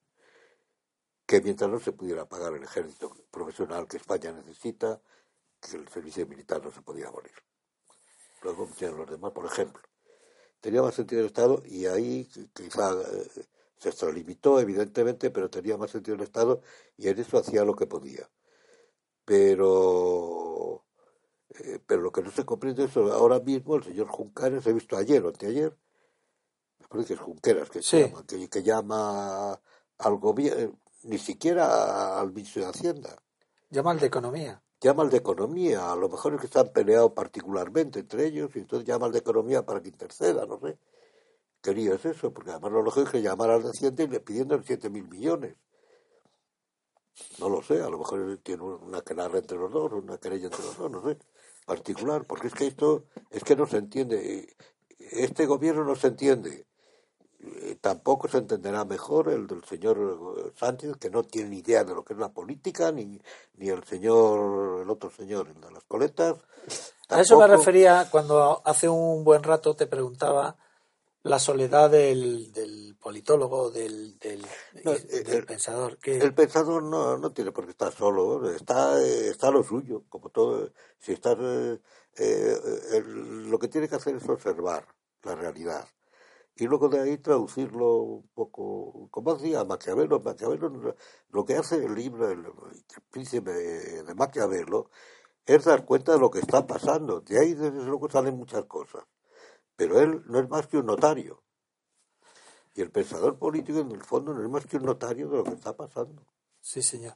Que 1.28 1.40
mientras 1.40 1.70
no 1.70 1.78
se 1.78 1.92
pudiera 1.92 2.24
pagar 2.24 2.54
el 2.54 2.64
ejército 2.64 3.14
profesional 3.30 3.86
que 3.86 3.98
España 3.98 4.32
necesita, 4.32 5.00
que 5.60 5.76
el 5.76 5.88
servicio 5.88 6.26
militar 6.26 6.60
no 6.64 6.72
se 6.72 6.82
podía 6.82 7.10
morir 7.12 7.34
luego 8.42 8.68
los 8.96 9.10
demás, 9.10 9.32
por 9.32 9.46
ejemplo. 9.46 9.82
Tenía 10.60 10.82
más 10.82 10.94
sentido 10.94 11.20
el 11.20 11.26
Estado 11.26 11.62
y 11.64 11.86
ahí 11.86 12.28
quizá 12.52 12.92
eh, 12.92 13.44
se 13.78 13.88
extralimitó, 13.90 14.60
evidentemente, 14.60 15.30
pero 15.30 15.50
tenía 15.50 15.76
más 15.76 15.90
sentido 15.90 16.16
el 16.16 16.22
Estado 16.22 16.62
y 16.96 17.08
en 17.08 17.18
eso 17.18 17.38
hacía 17.38 17.64
lo 17.64 17.76
que 17.76 17.86
podía. 17.86 18.28
Pero, 19.24 20.84
eh, 21.50 21.78
pero 21.86 22.02
lo 22.02 22.10
que 22.10 22.22
no 22.22 22.30
se 22.30 22.44
comprende 22.44 22.84
es 22.84 22.96
ahora 22.96 23.40
mismo 23.40 23.76
el 23.76 23.84
señor 23.84 24.08
Juncares, 24.08 24.66
he 24.66 24.72
visto 24.72 24.96
ayer 24.96 25.24
o 25.24 25.28
anteayer, 25.28 25.76
me 26.80 26.88
parece 26.88 27.08
que 27.08 27.14
es 27.14 27.20
Junqueras 27.20 27.70
que, 27.70 27.80
llama, 27.80 28.24
que, 28.26 28.48
que 28.48 28.62
llama 28.62 29.60
al 29.98 30.16
gobierno, 30.16 30.78
ni 31.02 31.18
siquiera 31.18 32.18
al 32.18 32.32
ministro 32.32 32.62
de 32.62 32.68
Hacienda. 32.68 33.16
Llama 33.70 33.92
al 33.92 34.00
de 34.00 34.06
Economía 34.06 34.62
llama 34.80 35.02
al 35.02 35.10
de 35.10 35.18
economía, 35.18 35.90
a 35.92 35.96
lo 35.96 36.08
mejor 36.08 36.34
es 36.34 36.40
que 36.40 36.46
están 36.46 36.68
peleados 36.68 37.12
particularmente 37.12 38.00
entre 38.00 38.26
ellos 38.26 38.50
y 38.54 38.60
entonces 38.60 38.86
llama 38.86 39.06
al 39.06 39.12
de 39.12 39.18
economía 39.18 39.64
para 39.64 39.82
que 39.82 39.88
interceda, 39.88 40.46
no 40.46 40.58
sé. 40.60 40.78
¿Qué 41.60 41.74
lío 41.74 41.94
es 41.94 42.04
eso? 42.04 42.32
Porque 42.32 42.50
además 42.52 42.72
lo 42.72 42.82
lógico 42.82 43.06
es 43.06 43.12
que 43.12 43.22
llamar 43.22 43.50
al 43.50 43.62
de 43.64 43.70
Hacienda 43.70 44.04
y 44.04 44.08
le 44.08 44.20
pidiendo 44.20 44.60
siete 44.62 44.88
mil 44.90 45.08
millones. 45.08 45.56
No 47.40 47.48
lo 47.48 47.62
sé, 47.62 47.82
a 47.82 47.88
lo 47.88 47.98
mejor 47.98 48.38
tiene 48.44 48.62
una 48.62 49.00
querella 49.02 49.38
entre 49.38 49.58
los 49.58 49.72
dos, 49.72 49.92
una 49.92 50.18
querella 50.18 50.46
entre 50.46 50.64
los 50.64 50.78
dos, 50.78 50.90
no 50.90 51.02
sé, 51.02 51.18
particular, 51.66 52.24
porque 52.24 52.46
es 52.46 52.54
que 52.54 52.68
esto 52.68 53.06
es 53.30 53.42
que 53.42 53.56
no 53.56 53.66
se 53.66 53.78
entiende. 53.78 54.56
Este 54.98 55.46
gobierno 55.46 55.84
no 55.84 55.96
se 55.96 56.08
entiende. 56.08 56.66
Eh, 57.56 57.76
tampoco 57.80 58.28
se 58.28 58.38
entenderá 58.38 58.84
mejor 58.84 59.28
el 59.28 59.46
del 59.46 59.64
señor 59.64 59.98
eh, 60.38 60.52
Sánchez, 60.56 60.96
que 60.96 61.10
no 61.10 61.22
tiene 61.22 61.50
ni 61.50 61.58
idea 61.58 61.84
de 61.84 61.94
lo 61.94 62.04
que 62.04 62.12
es 62.12 62.18
la 62.18 62.32
política, 62.32 62.92
ni, 62.92 63.20
ni 63.56 63.68
el 63.68 63.84
señor, 63.84 64.82
el 64.82 64.90
otro 64.90 65.10
señor, 65.10 65.48
el 65.48 65.60
de 65.60 65.70
las 65.70 65.84
coletas. 65.84 66.36
A 67.08 67.20
eso 67.20 67.38
me 67.38 67.46
refería 67.46 68.08
cuando 68.10 68.62
hace 68.64 68.88
un 68.88 69.24
buen 69.24 69.42
rato 69.42 69.74
te 69.74 69.86
preguntaba 69.86 70.56
la 71.22 71.38
soledad 71.38 71.90
del, 71.90 72.52
del 72.52 72.96
politólogo, 73.00 73.70
del, 73.70 74.18
del, 74.18 74.44
eh, 74.74 75.42
pensador. 75.46 75.98
Que... 75.98 76.18
El 76.18 76.34
pensador 76.34 76.82
no, 76.82 77.16
no 77.18 77.32
tiene 77.32 77.52
por 77.52 77.64
qué 77.64 77.72
estar 77.72 77.92
solo, 77.92 78.50
está, 78.50 79.02
está 79.02 79.50
lo 79.50 79.62
suyo, 79.62 80.04
como 80.08 80.30
todo. 80.30 80.70
Si 80.98 81.12
está, 81.12 81.34
lo 81.34 81.78
que 83.58 83.68
tiene 83.68 83.88
que 83.88 83.96
hacer 83.96 84.16
es 84.16 84.28
observar 84.28 84.86
la 85.22 85.34
realidad 85.34 85.86
y 86.58 86.66
luego 86.66 86.88
de 86.88 87.00
ahí 87.00 87.18
traducirlo 87.18 87.98
un 87.98 88.28
poco, 88.34 89.08
como 89.10 89.34
decía 89.34 89.64
Maquiavelo, 89.64 90.20
Maquiavelo 90.20 90.96
lo 91.30 91.44
que 91.44 91.54
hace 91.54 91.76
el 91.84 91.94
libro 91.94 92.28
El, 92.28 92.46
príncipe 93.10 93.52
de 93.52 94.14
Maquiavelo 94.14 94.90
es 95.46 95.64
dar 95.64 95.84
cuenta 95.84 96.12
de 96.12 96.18
lo 96.18 96.30
que 96.30 96.40
está 96.40 96.66
pasando, 96.66 97.20
de 97.20 97.38
ahí 97.38 97.54
desde 97.54 97.84
luego 97.84 98.10
salen 98.10 98.36
muchas 98.36 98.64
cosas, 98.64 99.04
pero 99.76 100.00
él 100.00 100.22
no 100.26 100.40
es 100.40 100.48
más 100.48 100.66
que 100.66 100.78
un 100.78 100.86
notario, 100.86 101.42
y 102.74 102.80
el 102.80 102.90
pensador 102.90 103.38
político 103.38 103.78
en 103.78 103.92
el 103.92 104.02
fondo 104.02 104.34
no 104.34 104.42
es 104.42 104.48
más 104.48 104.66
que 104.66 104.76
un 104.76 104.84
notario 104.84 105.28
de 105.28 105.38
lo 105.38 105.44
que 105.44 105.54
está 105.54 105.76
pasando. 105.76 106.22
Sí, 106.60 106.82
señor. 106.82 107.14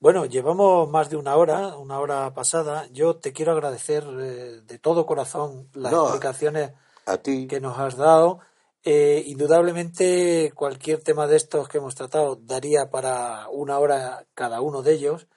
Bueno, 0.00 0.26
llevamos 0.26 0.88
más 0.88 1.10
de 1.10 1.16
una 1.16 1.36
hora, 1.36 1.76
una 1.76 1.98
hora 1.98 2.32
pasada. 2.34 2.86
Yo 2.92 3.16
te 3.16 3.32
quiero 3.32 3.52
agradecer 3.52 4.04
eh, 4.04 4.60
de 4.62 4.78
todo 4.78 5.04
corazón 5.04 5.68
las 5.74 5.92
explicaciones 5.92 6.72
a 7.04 7.18
ti. 7.18 7.46
que 7.46 7.60
nos 7.60 7.78
has 7.78 7.96
dado 7.96 8.40
eh, 8.84 9.22
indudablemente 9.26 10.52
cualquier 10.54 11.02
tema 11.02 11.26
de 11.26 11.36
estos 11.36 11.68
que 11.68 11.78
hemos 11.78 11.94
tratado 11.94 12.36
daría 12.36 12.90
para 12.90 13.48
una 13.50 13.78
hora 13.78 14.26
cada 14.34 14.60
uno 14.60 14.82
de 14.82 14.94
ellos, 14.94 15.28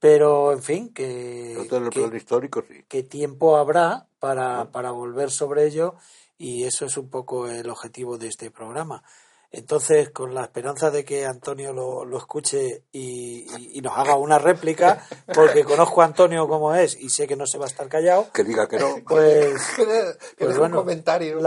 pero 0.00 0.52
en 0.52 0.62
fin, 0.62 0.92
que, 0.92 1.68
que, 2.88 3.02
tiempo 3.02 3.56
habrá 3.56 4.08
para, 4.18 4.72
para 4.72 4.90
volver 4.90 5.30
sobre 5.30 5.66
ello 5.66 5.94
y 6.38 6.64
eso 6.64 6.86
es 6.86 6.96
un 6.96 7.10
poco 7.10 7.48
el 7.48 7.68
objetivo 7.68 8.18
de 8.18 8.28
este 8.28 8.50
programa. 8.50 9.04
Entonces, 9.52 10.10
con 10.10 10.32
la 10.32 10.42
esperanza 10.42 10.90
de 10.90 11.04
que 11.04 11.26
Antonio 11.26 11.72
lo, 11.72 12.04
lo 12.04 12.18
escuche 12.18 12.84
y, 12.92 13.46
nos 13.82 13.96
haga 13.96 14.14
una 14.16 14.38
réplica, 14.38 15.04
porque 15.34 15.64
conozco 15.64 16.02
a 16.02 16.04
Antonio 16.04 16.46
como 16.46 16.74
es 16.74 16.96
y 17.00 17.08
sé 17.08 17.26
que 17.26 17.34
no 17.34 17.46
se 17.46 17.58
va 17.58 17.64
a 17.64 17.68
estar 17.68 17.88
callado. 17.88 18.28
Que 18.32 18.44
diga 18.44 18.68
que 18.68 18.78
no. 18.78 18.96
Pues, 19.06 19.60
que 19.76 20.44
pues 20.44 20.56
un 20.58 20.70
comentario. 20.70 21.40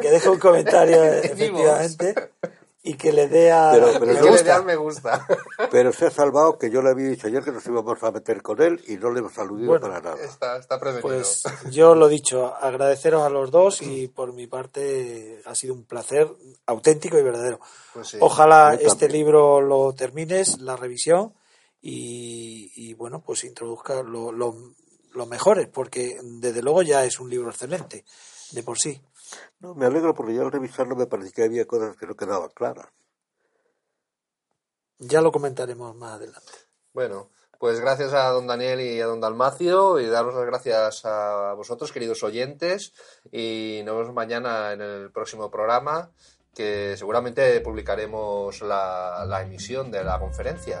que 0.00 0.10
deje 0.10 0.28
un 0.28 0.38
comentario, 0.38 1.02
efectivamente 1.22 2.14
y 2.86 2.94
que 2.94 3.12
le 3.12 3.26
dé 3.26 3.50
a 3.50 3.72
pero, 3.72 3.98
pero 3.98 4.12
me, 4.12 4.30
gusta. 4.30 4.62
me 4.62 4.76
gusta. 4.76 5.26
Pero 5.72 5.92
se 5.92 6.06
ha 6.06 6.10
salvado 6.10 6.56
que 6.56 6.70
yo 6.70 6.82
le 6.82 6.90
había 6.90 7.08
dicho 7.08 7.26
ayer 7.26 7.42
que 7.42 7.50
nos 7.50 7.66
íbamos 7.66 8.00
a 8.00 8.12
meter 8.12 8.42
con 8.42 8.62
él 8.62 8.80
y 8.86 8.96
no 8.96 9.10
le 9.10 9.18
hemos 9.18 9.36
aludido 9.38 9.80
para 9.80 10.00
nada. 10.00 10.16
Está, 10.22 10.56
está 10.56 10.78
prevenido. 10.78 11.02
Pues 11.02 11.42
yo 11.72 11.96
lo 11.96 12.06
dicho, 12.06 12.54
agradeceros 12.54 13.24
a 13.24 13.28
los 13.28 13.50
dos 13.50 13.82
y 13.82 14.06
por 14.06 14.32
mi 14.32 14.46
parte 14.46 15.42
ha 15.46 15.54
sido 15.56 15.74
un 15.74 15.82
placer 15.82 16.28
auténtico 16.66 17.18
y 17.18 17.22
verdadero. 17.22 17.58
Pues 17.92 18.16
Ojalá 18.20 18.78
este 18.80 19.08
libro 19.08 19.60
lo 19.60 19.92
termines, 19.92 20.60
la 20.60 20.76
revisión, 20.76 21.34
y, 21.82 22.70
y 22.76 22.94
bueno, 22.94 23.20
pues 23.20 23.42
introduzca 23.42 24.04
lo, 24.04 24.30
lo, 24.30 24.54
lo 25.12 25.26
mejores, 25.26 25.66
porque 25.66 26.18
desde 26.22 26.62
luego 26.62 26.82
ya 26.82 27.04
es 27.04 27.18
un 27.18 27.30
libro 27.30 27.50
excelente 27.50 28.04
de 28.52 28.62
por 28.62 28.78
sí. 28.78 29.00
No, 29.60 29.74
me 29.74 29.86
alegro 29.86 30.14
porque 30.14 30.34
ya 30.34 30.42
al 30.42 30.52
revisarlo 30.52 30.96
me 30.96 31.06
parecía 31.06 31.32
que 31.32 31.44
había 31.44 31.66
cosas 31.66 31.96
que 31.96 32.06
no 32.06 32.14
quedaban 32.14 32.50
claras. 32.50 32.86
Ya 34.98 35.20
lo 35.20 35.32
comentaremos 35.32 35.94
más 35.94 36.14
adelante. 36.14 36.52
Bueno, 36.92 37.30
pues 37.58 37.80
gracias 37.80 38.12
a 38.14 38.28
don 38.30 38.46
Daniel 38.46 38.80
y 38.80 39.00
a 39.00 39.06
don 39.06 39.20
Dalmacio 39.20 40.00
y 40.00 40.06
daros 40.06 40.34
las 40.34 40.46
gracias 40.46 41.04
a 41.04 41.54
vosotros, 41.54 41.92
queridos 41.92 42.22
oyentes, 42.22 42.92
y 43.30 43.82
nos 43.84 43.96
vemos 43.96 44.14
mañana 44.14 44.72
en 44.72 44.80
el 44.80 45.10
próximo 45.10 45.50
programa 45.50 46.10
que 46.54 46.96
seguramente 46.96 47.60
publicaremos 47.60 48.62
la, 48.62 49.26
la 49.26 49.42
emisión 49.42 49.90
de 49.90 50.02
la 50.02 50.18
conferencia. 50.18 50.80